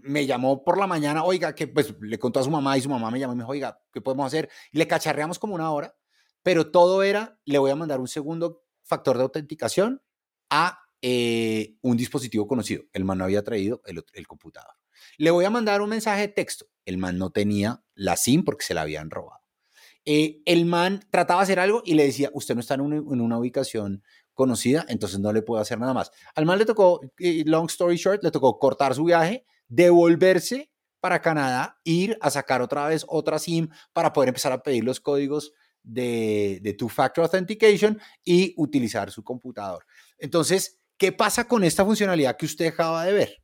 me 0.03 0.27
llamó 0.27 0.65
por 0.65 0.79
la 0.79 0.87
mañana, 0.87 1.23
oiga, 1.25 1.55
que 1.55 1.69
pues 1.69 1.95
le 2.01 2.19
contó 2.19 2.41
a 2.41 2.43
su 2.43 2.51
mamá 2.51 2.77
y 2.77 2.81
su 2.81 2.89
mamá 2.91 3.11
me 3.11 3.21
llamó 3.21 3.35
y 3.35 3.37
me 3.37 3.43
dijo, 3.43 3.53
oiga, 3.53 3.81
¿qué 3.93 4.01
podemos 4.01 4.27
hacer? 4.27 4.51
Le 4.73 4.87
cacharreamos 4.89 5.39
como 5.39 5.55
una 5.55 5.71
hora, 5.71 5.95
pero 6.43 6.71
todo 6.71 7.03
era, 7.05 7.39
le 7.45 7.59
voy 7.59 7.71
a 7.71 7.77
mandar 7.77 8.01
un 8.01 8.09
segundo 8.09 8.65
factor 8.83 9.17
de 9.17 9.23
autenticación 9.23 10.03
a 10.51 10.81
eh, 11.09 11.77
un 11.83 11.97
dispositivo 11.97 12.49
conocido. 12.49 12.83
El 12.93 13.05
man 13.05 13.19
no 13.19 13.23
había 13.23 13.45
traído 13.45 13.81
el, 13.85 14.27
computador. 14.27 14.75
Le 15.19 15.31
voy 15.31 15.45
a 15.45 15.51
mandar 15.51 15.81
un 15.81 15.89
mensaje 15.89 16.23
de 16.23 16.27
texto. 16.27 16.67
El 16.85 16.99
man 16.99 17.17
no 17.17 17.31
tenía 17.31 17.85
la 17.95 18.17
SIM 18.17 18.43
porque 18.43 18.65
se 18.65 18.75
la 18.75 18.83
habían 18.83 19.11
robado. 19.11 19.41
Eh, 20.05 20.43
el 20.47 20.65
man 20.65 21.07
trataba 21.13 21.43
de 21.43 21.45
hacer 21.45 21.61
algo 21.61 21.81
y 21.85 21.95
le 21.95 22.07
decía, 22.07 22.31
usted 22.35 22.57
no 22.57 22.61
está 22.61 22.75
en 22.75 22.81
una, 22.81 23.39
ubicación 23.39 24.03
conocida, 24.35 24.85
entonces 24.89 25.21
no 25.21 25.33
le 25.33 25.43
puedo 25.43 25.63
hacer 25.63 25.79
nada 25.79 25.95
más. 25.95 26.11
Al 26.35 26.45
man 26.45 26.59
le 26.59 26.65
tocó, 26.65 27.01
long 27.19 27.67
story 27.67 27.99
short, 27.99 28.25
le 28.25 28.33
tocó 28.33 28.59
cortar 28.59 28.93
su 28.93 29.05
viaje, 29.05 29.47
devolverse 29.69 30.73
para 30.99 31.23
Canadá, 31.23 31.79
ir 31.85 32.19
a 32.21 32.31
sacar 32.31 32.63
otra 32.63 32.89
vez 32.89 33.05
otra 33.07 33.39
SIM 33.39 33.69
para 33.93 34.13
poder 34.13 34.31
empezar 34.31 34.51
a 34.51 34.61
pedir 34.61 34.83
los 34.83 34.99
códigos 34.99 35.53
de, 35.85 36.59
de 36.63 36.75
Two-Factor 36.75 37.23
Authentication 37.23 38.01
y 38.25 38.55
utilizar 38.57 39.13
su 39.13 39.23
computador. 39.23 39.87
Entonces, 40.19 40.81
¿qué 40.99 41.13
pasa 41.13 41.47
con 41.47 41.65
esta 41.65 41.85
funcionalidad 41.85 42.37
que 42.37 42.47
usted 42.47 42.67
acaba 42.67 43.05
de 43.05 43.13
ver? 43.13 43.43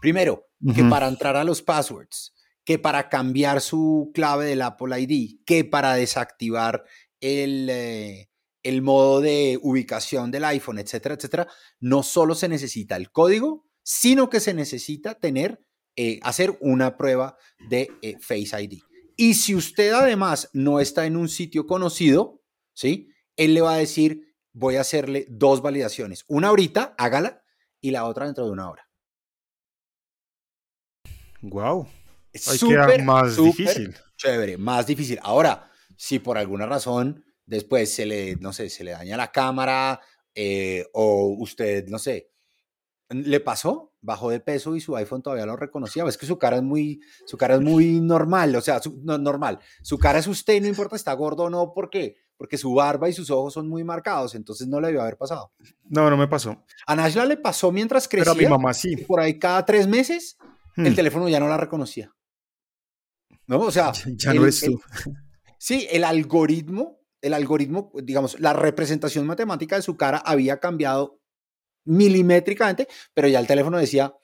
Primero, 0.00 0.46
que 0.74 0.84
para 0.84 1.08
entrar 1.08 1.36
a 1.36 1.44
los 1.44 1.62
passwords, 1.62 2.34
que 2.64 2.78
para 2.78 3.08
cambiar 3.08 3.60
su 3.60 4.10
clave 4.14 4.46
del 4.46 4.62
Apple 4.62 5.00
ID, 5.00 5.40
que 5.44 5.64
para 5.64 5.94
desactivar 5.94 6.84
el, 7.20 7.68
eh, 7.70 8.28
el 8.62 8.82
modo 8.82 9.20
de 9.20 9.58
ubicación 9.62 10.30
del 10.30 10.44
iPhone, 10.44 10.78
etcétera, 10.78 11.14
etcétera, 11.14 11.48
no 11.78 12.02
solo 12.02 12.34
se 12.34 12.48
necesita 12.48 12.96
el 12.96 13.10
código, 13.12 13.66
sino 13.84 14.28
que 14.28 14.40
se 14.40 14.54
necesita 14.54 15.14
tener, 15.14 15.60
eh, 15.94 16.18
hacer 16.22 16.58
una 16.60 16.96
prueba 16.96 17.36
de 17.68 17.88
eh, 18.02 18.16
Face 18.20 18.60
ID. 18.60 18.80
Y 19.16 19.34
si 19.34 19.54
usted 19.54 19.92
además 19.92 20.50
no 20.52 20.80
está 20.80 21.06
en 21.06 21.16
un 21.16 21.28
sitio 21.28 21.66
conocido, 21.66 22.42
¿sí? 22.74 23.08
Él 23.36 23.54
le 23.54 23.60
va 23.60 23.74
a 23.74 23.78
decir, 23.78 24.25
voy 24.56 24.76
a 24.76 24.80
hacerle 24.80 25.26
dos 25.28 25.60
validaciones. 25.60 26.24
Una 26.28 26.48
ahorita, 26.48 26.94
hágala, 26.96 27.42
y 27.80 27.90
la 27.90 28.06
otra 28.06 28.24
dentro 28.24 28.46
de 28.46 28.52
una 28.52 28.70
hora. 28.70 28.88
Wow. 31.42 31.86
Súper, 32.32 33.02
más 33.04 33.36
difícil. 33.36 33.94
Chévere, 34.16 34.56
más 34.56 34.86
difícil. 34.86 35.18
Ahora, 35.22 35.70
si 35.96 36.18
por 36.18 36.38
alguna 36.38 36.64
razón 36.66 37.22
después 37.44 37.94
se 37.94 38.06
le, 38.06 38.36
no 38.36 38.52
sé, 38.52 38.70
se 38.70 38.82
le 38.82 38.92
daña 38.92 39.16
la 39.16 39.30
cámara 39.30 40.00
eh, 40.34 40.86
o 40.94 41.36
usted, 41.38 41.86
no 41.88 41.98
sé, 41.98 42.30
le 43.10 43.40
pasó, 43.40 43.94
bajó 44.00 44.30
de 44.30 44.40
peso 44.40 44.74
y 44.74 44.80
su 44.80 44.96
iPhone 44.96 45.22
todavía 45.22 45.46
lo 45.46 45.56
reconocía. 45.56 46.04
Es 46.04 46.16
que 46.16 46.26
su 46.26 46.38
cara 46.38 46.56
es 46.56 46.62
muy, 46.62 47.00
su 47.26 47.36
cara 47.36 47.56
es 47.56 47.60
muy 47.60 48.00
normal, 48.00 48.56
o 48.56 48.60
sea, 48.62 48.80
no, 49.02 49.18
normal. 49.18 49.60
Su 49.82 49.98
cara 49.98 50.18
es 50.18 50.26
usted, 50.26 50.62
no 50.62 50.66
importa 50.66 50.96
si 50.96 51.00
está 51.00 51.12
gordo 51.12 51.44
o 51.44 51.50
no, 51.50 51.74
¿por 51.74 51.90
qué? 51.90 52.16
Porque 52.36 52.58
su 52.58 52.74
barba 52.74 53.08
y 53.08 53.12
sus 53.12 53.30
ojos 53.30 53.54
son 53.54 53.68
muy 53.68 53.82
marcados, 53.82 54.34
entonces 54.34 54.68
no 54.68 54.80
le 54.80 54.88
debió 54.88 55.02
haber 55.02 55.16
pasado. 55.16 55.52
No, 55.84 56.10
no 56.10 56.16
me 56.16 56.28
pasó. 56.28 56.64
A 56.86 56.94
Nashla 56.94 57.24
le 57.24 57.36
pasó 57.36 57.72
mientras 57.72 58.06
crecía. 58.08 58.32
Pero 58.34 58.46
a 58.46 58.48
mi 58.48 58.50
mamá 58.50 58.74
sí. 58.74 58.96
Por 58.96 59.20
ahí 59.20 59.38
cada 59.38 59.64
tres 59.64 59.86
meses, 59.86 60.36
el 60.76 60.92
hmm. 60.92 60.94
teléfono 60.94 61.28
ya 61.28 61.40
no 61.40 61.48
la 61.48 61.56
reconocía. 61.56 62.14
¿No? 63.46 63.60
O 63.60 63.70
sea, 63.70 63.92
ya 64.16 64.34
no 64.34 64.46
es 64.46 64.60
tú. 64.60 64.80
sí, 65.58 65.86
el 65.90 66.04
algoritmo, 66.04 67.00
el 67.22 67.32
algoritmo, 67.32 67.90
digamos, 68.02 68.38
la 68.40 68.52
representación 68.52 69.26
matemática 69.26 69.76
de 69.76 69.82
su 69.82 69.96
cara 69.96 70.18
había 70.18 70.58
cambiado 70.60 71.20
milimétricamente, 71.84 72.88
pero 73.14 73.28
ya 73.28 73.38
el 73.38 73.46
teléfono 73.46 73.78
decía, 73.78 74.14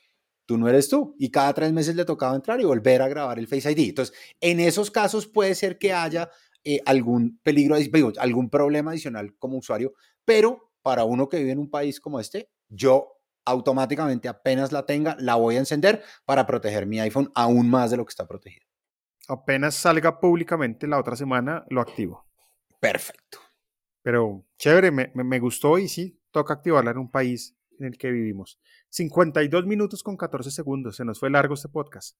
tú 0.46 0.58
no 0.58 0.68
eres 0.68 0.88
tú. 0.88 1.16
Y 1.18 1.30
cada 1.30 1.52
tres 1.54 1.72
meses 1.72 1.96
le 1.96 2.04
tocaba 2.04 2.34
entrar 2.34 2.60
y 2.60 2.64
volver 2.64 3.02
a 3.02 3.08
grabar 3.08 3.38
el 3.38 3.48
Face 3.48 3.70
ID. 3.70 3.88
Entonces, 3.90 4.14
en 4.40 4.60
esos 4.60 4.90
casos 4.90 5.26
puede 5.26 5.54
ser 5.54 5.78
que 5.78 5.92
haya 5.92 6.30
eh, 6.64 6.80
algún 6.86 7.38
peligro, 7.42 7.76
algún 8.18 8.50
problema 8.50 8.92
adicional 8.92 9.34
como 9.38 9.58
usuario, 9.58 9.94
pero 10.24 10.72
para 10.82 11.04
uno 11.04 11.28
que 11.28 11.38
vive 11.38 11.52
en 11.52 11.58
un 11.58 11.70
país 11.70 12.00
como 12.00 12.20
este, 12.20 12.50
yo 12.68 13.20
automáticamente 13.44 14.28
apenas 14.28 14.72
la 14.72 14.86
tenga, 14.86 15.16
la 15.18 15.34
voy 15.34 15.56
a 15.56 15.60
encender 15.60 16.02
para 16.24 16.46
proteger 16.46 16.86
mi 16.86 17.00
iPhone 17.00 17.30
aún 17.34 17.68
más 17.68 17.90
de 17.90 17.96
lo 17.96 18.04
que 18.04 18.10
está 18.10 18.26
protegido. 18.26 18.66
Apenas 19.28 19.74
salga 19.74 20.20
públicamente 20.20 20.86
la 20.86 20.98
otra 20.98 21.16
semana, 21.16 21.64
lo 21.68 21.80
activo. 21.80 22.26
Perfecto. 22.80 23.38
Pero 24.02 24.44
chévere, 24.58 24.90
me, 24.90 25.12
me, 25.14 25.38
gustó 25.38 25.78
y 25.78 25.88
sí, 25.88 26.20
toca 26.32 26.54
activarla 26.54 26.90
en 26.90 26.98
un 26.98 27.10
país 27.10 27.56
en 27.78 27.86
el 27.86 27.98
que 27.98 28.10
vivimos. 28.10 28.60
52 28.88 29.66
minutos 29.66 30.02
con 30.02 30.16
14 30.16 30.50
segundos, 30.50 30.96
se 30.96 31.04
nos 31.04 31.20
fue 31.20 31.30
largo 31.30 31.54
este 31.54 31.68
podcast. 31.68 32.18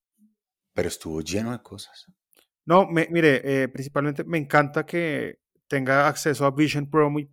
Pero 0.75 0.89
estuvo 0.89 1.21
lleno 1.21 1.53
de 1.53 1.61
cosas. 1.61 2.07
No, 2.65 2.87
me, 2.87 3.09
mire, 3.11 3.41
eh, 3.45 3.69
principalmente 3.69 4.25
me 4.25 4.39
encanta 4.39 4.87
que 4.87 5.41
tenga 5.67 6.07
acceso 6.07 6.45
a 6.45 6.51
Vision 6.51 6.89
Pro 6.89 7.11
muy, 7.11 7.29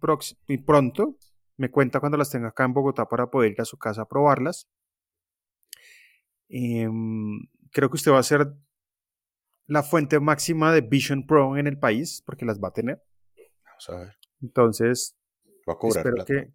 muy 0.48 0.58
pronto. 0.58 1.18
Me 1.58 1.70
cuenta 1.70 2.00
cuando 2.00 2.18
las 2.18 2.30
tenga 2.30 2.50
acá 2.50 2.64
en 2.64 2.74
Bogotá 2.74 3.06
para 3.06 3.30
poder 3.30 3.52
ir 3.52 3.62
a 3.62 3.66
su 3.66 3.78
casa 3.78 4.04
a 4.04 4.08
probarlas. 4.08 4.68
Em, 6.48 7.40
creo 7.72 7.90
que 7.90 7.96
usted 7.96 8.12
va 8.12 8.20
a 8.20 8.24
ser 8.24 8.54
la 9.68 9.84
fuente 9.84 10.20
máxima 10.20 10.74
de 10.74 10.82
Vision 10.82 11.28
Pro 11.28 11.58
en 11.58 11.68
el 11.68 11.78
país, 11.78 12.24
porque 12.26 12.46
las 12.46 12.60
va 12.60 12.70
a 12.70 12.74
tener. 12.74 13.04
Vamos 13.66 13.90
a 13.90 13.98
ver. 13.98 14.16
Entonces, 14.42 15.16
va 15.70 15.74
a 15.74 15.78
cobrar 15.78 16.08
espero 16.08 16.26
que 16.26 16.54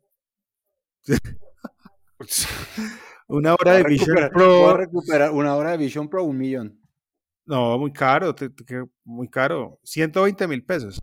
una 3.28 3.54
hora 3.54 3.74
de 3.74 3.84
Vision 3.84 4.30
Pro. 4.32 4.60
Voy 4.60 4.70
a 4.70 4.76
recuperar 4.76 5.30
una 5.30 5.54
hora 5.54 5.72
de 5.72 5.76
Vision 5.76 6.08
Pro, 6.08 6.24
un 6.24 6.38
millón. 6.38 6.83
No, 7.46 7.78
muy 7.78 7.92
caro, 7.92 8.34
muy 9.04 9.28
caro. 9.28 9.78
120 9.84 10.48
mil 10.48 10.64
pesos. 10.64 11.00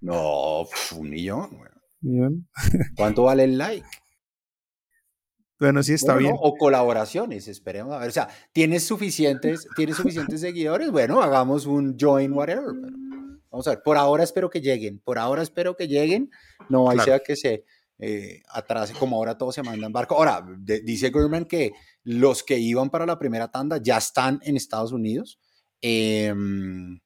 No, 0.00 0.62
un 0.96 1.10
millón. 1.10 1.50
¿Cuánto 2.96 3.24
vale 3.24 3.44
el 3.44 3.58
like? 3.58 3.86
Bueno, 5.58 5.82
sí 5.82 5.92
está 5.92 6.16
bien. 6.16 6.34
O 6.40 6.56
colaboraciones, 6.56 7.46
esperemos 7.46 7.92
a 7.94 7.98
ver. 7.98 8.08
O 8.08 8.12
sea, 8.12 8.28
¿tienes 8.52 8.84
suficientes, 8.84 9.66
¿tienes 9.76 9.96
suficientes 9.96 10.40
seguidores? 10.40 10.90
Bueno, 10.90 11.20
hagamos 11.20 11.66
un 11.66 11.98
join 12.00 12.32
whatever. 12.32 12.72
vamos 13.50 13.66
a 13.66 13.70
ver, 13.70 13.82
por 13.82 13.98
ahora 13.98 14.24
espero 14.24 14.48
que 14.48 14.62
lleguen, 14.62 15.00
por 15.00 15.18
ahora 15.18 15.42
espero 15.42 15.76
que 15.76 15.86
lleguen. 15.86 16.30
No 16.70 16.88
hay 16.88 16.98
sea 17.00 17.18
que 17.18 17.36
se 17.36 17.66
eh, 17.98 18.40
atrase, 18.48 18.94
como 18.94 19.16
ahora 19.16 19.36
todo 19.36 19.52
se 19.52 19.62
manda 19.62 19.86
en 19.86 19.92
barco. 19.92 20.14
Ahora, 20.14 20.46
dice 20.58 21.10
Gurman 21.10 21.44
que 21.44 21.72
los 22.04 22.42
que 22.42 22.58
iban 22.58 22.88
para 22.88 23.04
la 23.04 23.18
primera 23.18 23.50
tanda 23.50 23.76
ya 23.82 23.98
están 23.98 24.40
en 24.42 24.56
Estados 24.56 24.92
Unidos. 24.92 25.38
Em, 25.82 27.00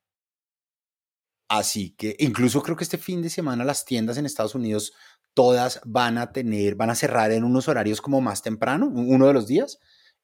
así 1.49 1.95
que 1.95 2.15
incluso 2.19 2.61
creo 2.61 2.75
que 2.75 2.83
este 2.83 2.97
fin 2.97 3.21
de 3.21 3.29
semana 3.29 3.63
las 3.63 3.85
tiendas 3.85 4.17
en 4.17 4.25
Estados 4.25 4.55
Unidos 4.55 4.93
todas 5.33 5.81
van 5.85 6.17
a 6.17 6.31
tener, 6.31 6.75
van 6.75 6.89
a 6.89 6.95
cerrar 6.95 7.31
en 7.31 7.43
unos 7.43 7.67
horarios 7.67 8.01
como 8.01 8.21
más 8.21 8.41
temprano, 8.41 8.87
uno 8.87 9.27
de 9.27 9.33
los 9.33 9.47
días, 9.47 9.79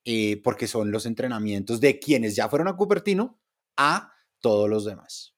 eh, 0.05 0.41
porque 0.43 0.67
son 0.67 0.91
los 0.91 1.05
entrenamientos 1.05 1.79
de 1.79 1.99
quienes 1.99 2.35
ya 2.35 2.49
fueron 2.49 2.67
a 2.67 2.75
Cupertino 2.75 3.39
a 3.77 4.13
todos 4.39 4.69
los 4.69 4.85
demás. 4.85 5.35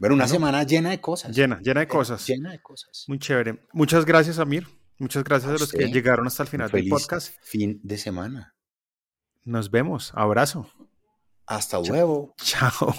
Bueno, 0.00 0.14
una 0.14 0.26
semana 0.26 0.62
llena 0.62 0.90
de 0.90 1.00
cosas. 1.00 1.36
Llena, 1.36 1.60
llena 1.60 1.80
de 1.80 1.88
cosas. 1.88 2.26
Llena 2.26 2.52
de 2.52 2.62
cosas. 2.62 3.04
Muy 3.06 3.18
chévere. 3.18 3.66
Muchas 3.74 4.06
gracias, 4.06 4.38
Amir. 4.38 4.66
Muchas 4.96 5.24
gracias 5.24 5.50
a, 5.50 5.58
los 5.58 5.70
que 5.70 5.88
llegaron 5.88 6.26
hasta 6.26 6.42
el 6.42 6.48
final 6.48 6.70
del 6.70 6.88
podcast. 6.88 7.34
Fin 7.42 7.80
de 7.82 7.98
semana. 7.98 8.54
Nos 9.44 9.70
vemos. 9.70 10.12
Abrazo. 10.14 10.70
Hasta 11.50 11.80
luego. 11.80 12.32
Chao. 12.42 12.94